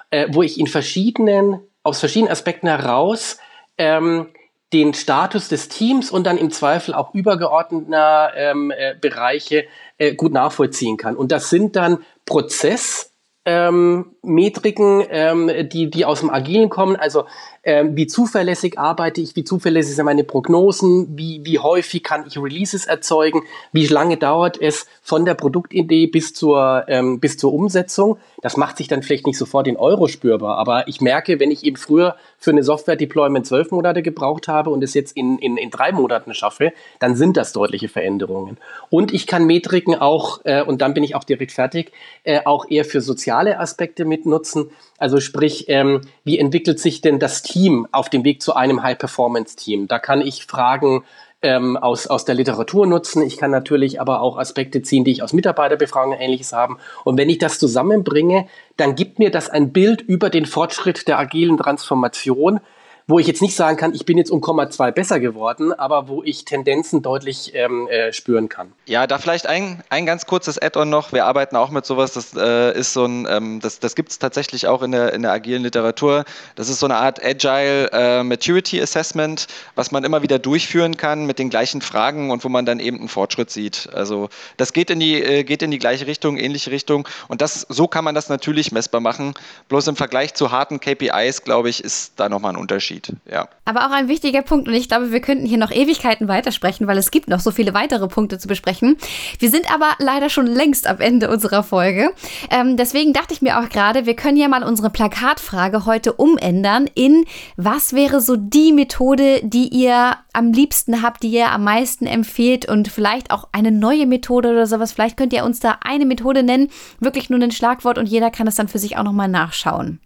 äh, 0.10 0.28
wo 0.32 0.42
ich 0.42 0.60
in 0.60 0.68
verschiedenen, 0.68 1.60
aus 1.84 2.00
verschiedenen 2.00 2.32
Aspekten 2.32 2.68
heraus 2.68 3.38
ähm, 3.78 4.30
den 4.74 4.94
Status 4.94 5.48
des 5.48 5.70
Teams 5.70 6.12
und 6.12 6.26
dann 6.26 6.38
im 6.38 6.52
Zweifel 6.52 6.94
auch 6.94 7.14
übergeordneter 7.14 8.34
ähm, 8.36 8.72
äh, 8.72 8.96
Bereiche 9.00 9.66
äh, 9.98 10.16
gut 10.16 10.34
nachvollziehen 10.34 10.98
kann. 10.98 11.16
Und 11.16 11.32
das 11.32 11.50
sind 11.50 11.76
dann 11.76 12.04
Prozess- 12.26 13.12
ähm, 13.46 14.16
Metriken, 14.24 15.04
ähm, 15.10 15.52
die, 15.72 15.90
die 15.90 16.04
aus 16.04 16.22
dem 16.22 16.32
Agilen 16.32 16.70
kommen. 16.70 16.96
Also 16.96 17.26
ähm, 17.64 17.96
wie 17.96 18.08
zuverlässig 18.08 18.78
arbeite 18.78 19.22
ich, 19.22 19.36
wie 19.36 19.44
zuverlässig 19.44 19.96
sind 19.96 20.06
meine 20.06 20.24
Prognosen, 20.24 21.18
wie, 21.18 21.42
wie 21.44 21.60
häufig 21.60 22.04
kann 22.04 22.26
ich 22.28 22.38
Releases 22.38 22.86
erzeugen, 22.86 23.44
wie 23.72 23.88
lange 23.88 24.18
dauert 24.18 24.60
es 24.62 24.88
von 25.02 25.26
der 25.26 25.36
Produktidee 25.36 26.08
bis 26.08 26.34
zur, 26.34 26.86
ähm, 26.88 27.20
bis 27.20 27.38
zur 27.38 27.54
Umsetzung. 27.54 28.18
Das 28.42 28.58
macht 28.58 28.78
sich 28.78 28.88
dann 28.88 29.04
vielleicht 29.04 29.26
nicht 29.26 29.38
sofort 29.38 29.68
in 29.68 29.78
Euro 29.78 30.08
spürbar, 30.08 30.58
aber 30.58 30.88
ich 30.88 31.02
merke, 31.02 31.40
wenn 31.40 31.52
ich 31.52 31.64
eben 31.64 31.78
früher 31.78 32.16
für 32.46 32.52
eine 32.52 32.64
Software-Deployment 32.64 33.46
zwölf 33.46 33.72
Monate 33.72 34.04
gebraucht 34.04 34.48
habe 34.48 34.70
und 34.70 34.84
es 34.84 34.94
jetzt 34.94 35.18
in, 35.18 35.40
in, 35.40 35.58
in 35.58 35.72
drei 35.72 35.92
Monaten 35.92 36.34
schaffe, 36.36 36.74
dann 37.00 37.16
sind 37.16 37.38
das 37.38 37.54
deutliche 37.54 37.90
Veränderungen. 37.90 38.58
Und 38.92 39.14
ich 39.14 39.26
kann 39.26 39.46
Metriken 39.46 39.96
auch, 39.96 40.42
äh, 40.46 40.64
und 40.64 40.82
dann 40.82 40.94
bin 40.94 41.04
ich 41.04 41.16
auch 41.16 41.24
direkt 41.24 41.52
fertig, 41.52 41.92
äh, 42.24 42.42
auch 42.46 42.70
eher 42.70 42.86
für 42.86 43.02
soziale 43.02 43.60
Aspekte 43.60 44.06
mitnutzen. 44.06 44.70
Also 45.00 45.20
sprich, 45.20 45.66
ähm, 45.70 46.02
wie 46.24 46.38
entwickelt 46.38 46.80
sich 46.80 47.02
denn 47.02 47.18
das 47.18 47.42
Team 47.42 47.88
auf 47.92 48.10
dem 48.10 48.24
Weg 48.24 48.44
zu 48.44 48.56
einem 48.56 48.84
High-Performance-Team? 48.84 49.88
Da 49.88 49.98
kann 49.98 50.22
ich 50.22 50.46
Fragen 50.46 51.04
ähm, 51.42 51.78
aus, 51.78 52.08
aus 52.08 52.26
der 52.26 52.36
Literatur 52.36 52.88
nutzen. 52.88 53.22
Ich 53.22 53.38
kann 53.38 53.52
natürlich 53.52 54.02
aber 54.02 54.22
auch 54.22 54.38
Aspekte 54.38 54.82
ziehen, 54.82 55.04
die 55.04 55.12
ich 55.12 55.24
aus 55.24 55.34
Mitarbeiterbefragungen 55.34 56.20
ähnliches 56.20 56.54
haben. 56.54 56.78
Und 57.04 57.18
wenn 57.18 57.30
ich 57.30 57.38
das 57.38 57.60
zusammenbringe, 57.60 58.48
dann 58.78 58.96
gibt 58.96 59.20
mir 59.20 59.32
das 59.32 59.50
ein 59.50 59.72
Bild 59.72 60.02
über 60.02 60.30
den 60.30 60.46
Fortschritt 60.46 61.08
der 61.08 61.20
agilen 61.20 61.58
Transformation, 61.58 62.60
wo 63.08 63.20
ich 63.20 63.28
jetzt 63.28 63.42
nicht 63.42 63.56
sagen 63.56 63.78
kann, 63.78 63.94
ich 63.94 64.06
bin 64.06 64.18
jetzt 64.18 64.32
um 64.32 64.42
Komma 64.42 64.70
zwei 64.72 64.90
besser 64.90 65.20
geworden, 65.20 65.72
aber 65.74 66.08
wo 66.08 66.24
ich 66.24 66.44
Tendenzen 66.44 67.04
deutlich 67.04 67.52
ähm, 67.54 67.88
äh, 67.88 68.12
spüren 68.12 68.50
kann. 68.50 68.74
Ja, 68.88 69.06
da 69.06 69.20
vielleicht 69.20 69.46
ein, 69.46 69.84
ein 69.90 70.08
ganz 70.08 70.26
kurzes 70.26 70.60
Add-on 70.60 70.90
noch. 70.90 71.14
Wir 71.14 71.26
arbeiten 71.26 71.56
auch 71.56 71.70
mit 71.70 71.86
sowas, 71.86 72.14
das 72.14 72.34
äh, 72.36 72.78
ist 72.78 72.94
so 72.94 73.06
ein, 73.06 73.28
ähm, 73.30 73.60
das, 73.60 73.80
das 73.80 73.94
gibt 73.94 74.10
es 74.10 74.18
tatsächlich 74.18 74.68
auch 74.68 74.82
in 74.82 74.92
der, 74.92 75.14
in 75.14 75.22
der 75.22 75.32
agilen 75.32 75.62
Literatur. 75.62 76.26
Das 76.56 76.68
ist 76.68 76.80
so 76.80 76.88
eine 76.88 76.96
Art 76.96 77.24
Agile 77.24 77.92
äh, 77.92 78.24
Maturity 78.24 78.82
Assessment, 78.82 79.48
was 79.76 79.92
man 79.92 80.04
immer 80.04 80.24
wieder 80.24 80.40
durchführen 80.40 80.98
kann 80.98 81.28
mit 81.28 81.38
den 81.38 81.52
gleichen 81.52 81.82
Fragen 81.82 82.32
und 82.32 82.44
wo 82.44 82.50
man 82.50 82.66
dann 82.66 82.80
eben 82.80 82.98
einen 82.98 83.10
Fortschritt 83.10 83.52
sieht. 83.52 83.88
Also 83.94 84.30
das 84.58 84.74
geht 84.74 84.90
in 84.90 85.00
die, 85.00 85.22
äh, 85.22 85.44
geht 85.44 85.62
in 85.62 85.70
die 85.70 85.80
gleiche 85.80 86.08
Richtung, 86.08 86.38
ähnliche 86.38 86.72
Richtung. 86.72 87.08
Und 87.28 87.42
das, 87.42 87.68
so 87.70 87.88
kann 87.88 88.04
man 88.04 88.16
das 88.16 88.30
natürlich 88.30 88.72
messbar 88.72 89.02
machen. 89.02 89.36
Bloß 89.70 89.88
im 89.88 89.96
Vergleich 89.96 90.34
zu 90.34 90.52
harten 90.52 90.80
KPIs, 90.80 91.44
glaube 91.44 91.70
ich, 91.70 91.84
ist 91.84 92.14
da 92.16 92.30
nochmal 92.30 92.54
ein 92.54 92.58
Unterschied. 92.58 92.95
Unterschied, 92.96 93.18
ja. 93.30 93.48
Aber 93.66 93.88
auch 93.88 93.92
ein 93.92 94.08
wichtiger 94.08 94.42
Punkt 94.42 94.68
und 94.68 94.74
ich 94.74 94.88
glaube, 94.88 95.12
wir 95.12 95.20
könnten 95.20 95.46
hier 95.46 95.58
noch 95.58 95.72
Ewigkeiten 95.72 96.28
weitersprechen, 96.28 96.88
weil 96.88 96.98
es 96.98 97.12
gibt 97.12 97.28
noch 97.28 97.40
so 97.40 97.52
viele 97.52 97.74
weitere 97.74 98.08
Punkte 98.08 98.38
zu 98.38 98.48
besprechen. 98.48 98.98
Wir 99.40 99.50
sind 99.50 99.72
aber 99.74 99.94
leider 100.00 100.30
schon 100.30 100.48
längst 100.48 100.88
am 100.88 101.00
Ende 101.00 101.30
unserer 101.30 101.64
Folge. 101.64 102.12
Ähm, 102.50 102.78
deswegen 102.78 103.14
dachte 103.14 103.34
ich 103.34 103.42
mir 103.42 103.60
auch 103.60 103.70
gerade, 103.70 104.06
wir 104.06 104.16
können 104.16 104.38
ja 104.38 104.48
mal 104.48 104.64
unsere 104.64 104.90
Plakatfrage 104.90 105.86
heute 105.86 106.14
umändern 106.14 106.88
in 106.94 107.26
was 107.58 107.94
wäre 107.94 108.22
so 108.22 108.36
die 108.36 108.72
Methode, 108.72 109.42
die 109.44 109.68
ihr 109.70 110.18
am 110.34 110.52
liebsten 110.52 111.02
habt, 111.02 111.24
die 111.24 111.30
ihr 111.30 111.52
am 111.52 111.64
meisten 111.64 112.06
empfehlt 112.06 112.68
und 112.68 112.88
vielleicht 112.88 113.32
auch 113.32 113.48
eine 113.52 113.72
neue 113.72 114.06
Methode 114.06 114.50
oder 114.50 114.68
sowas. 114.68 114.92
Vielleicht 114.92 115.18
könnt 115.18 115.34
ihr 115.34 115.46
uns 115.46 115.60
da 115.60 115.80
eine 115.84 116.06
Methode 116.06 116.44
nennen, 116.44 116.70
wirklich 117.00 117.30
nur 117.30 117.42
ein 117.42 117.52
Schlagwort 117.52 117.98
und 117.98 118.08
jeder 118.08 118.32
kann 118.32 118.48
es 118.48 118.56
dann 118.56 118.68
für 118.68 118.80
sich 118.80 118.98
auch 118.98 119.04
nochmal 119.04 119.28
nachschauen. 119.28 120.00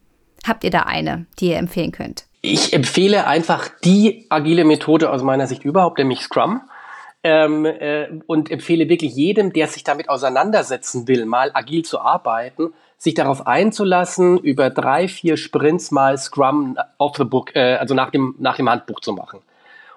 Habt 0.48 0.64
ihr 0.64 0.72
da 0.72 0.82
eine, 0.82 1.26
die 1.40 1.50
ihr 1.50 1.58
empfehlen 1.58 1.92
könnt? 1.92 2.29
Ich 2.42 2.74
empfehle 2.74 3.28
einfach 3.28 3.70
die 3.84 4.26
agile 4.30 4.64
Methode 4.64 5.12
aus 5.12 5.24
meiner 5.24 5.48
Sicht 5.48 5.66
überhaupt, 5.66 5.98
nämlich 5.98 6.22
Scrum. 6.22 6.62
Ähm, 7.22 7.66
äh, 7.66 8.08
und 8.28 8.50
empfehle 8.50 8.88
wirklich 8.88 9.14
jedem, 9.14 9.52
der 9.52 9.68
sich 9.68 9.84
damit 9.84 10.08
auseinandersetzen 10.08 11.06
will, 11.10 11.26
mal 11.26 11.52
agil 11.54 11.84
zu 11.84 12.00
arbeiten, 12.00 12.72
sich 12.98 13.14
darauf 13.14 13.46
einzulassen, 13.46 14.38
über 14.38 14.70
drei, 14.70 15.10
vier 15.10 15.36
Sprints 15.36 15.92
mal 15.92 16.18
Scrum 16.18 16.78
off 16.98 17.18
the 17.18 17.26
book, 17.26 17.54
äh, 17.58 17.76
also 17.76 17.94
nach 17.94 18.10
dem, 18.10 18.36
nach 18.40 18.56
dem 18.56 18.70
Handbuch 18.70 19.02
zu 19.02 19.12
machen. 19.12 19.42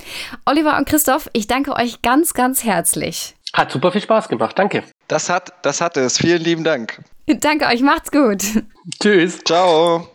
Oliver 0.45 0.77
und 0.77 0.89
Christoph, 0.89 1.29
ich 1.31 1.47
danke 1.47 1.73
euch 1.73 2.01
ganz, 2.01 2.33
ganz 2.33 2.65
herzlich. 2.65 3.33
Hat 3.53 3.71
super 3.71 3.93
viel 3.93 4.01
Spaß 4.01 4.27
gemacht, 4.27 4.59
danke. 4.59 4.83
Das 5.07 5.29
hat, 5.29 5.53
das 5.61 5.79
hat 5.79 5.95
es. 5.95 6.17
Vielen 6.17 6.43
lieben 6.43 6.65
Dank. 6.65 7.01
Danke 7.39 7.65
euch, 7.65 7.81
macht's 7.81 8.11
gut. 8.11 8.43
Tschüss. 9.01 9.39
Ciao. 9.43 10.07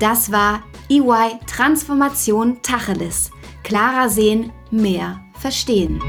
Das 0.00 0.32
war 0.32 0.62
EY 0.90 1.38
Transformation 1.46 2.60
Tacheles. 2.62 3.30
Klarer 3.62 4.10
sehen, 4.10 4.52
mehr 4.70 5.23
verstehen. 5.44 6.00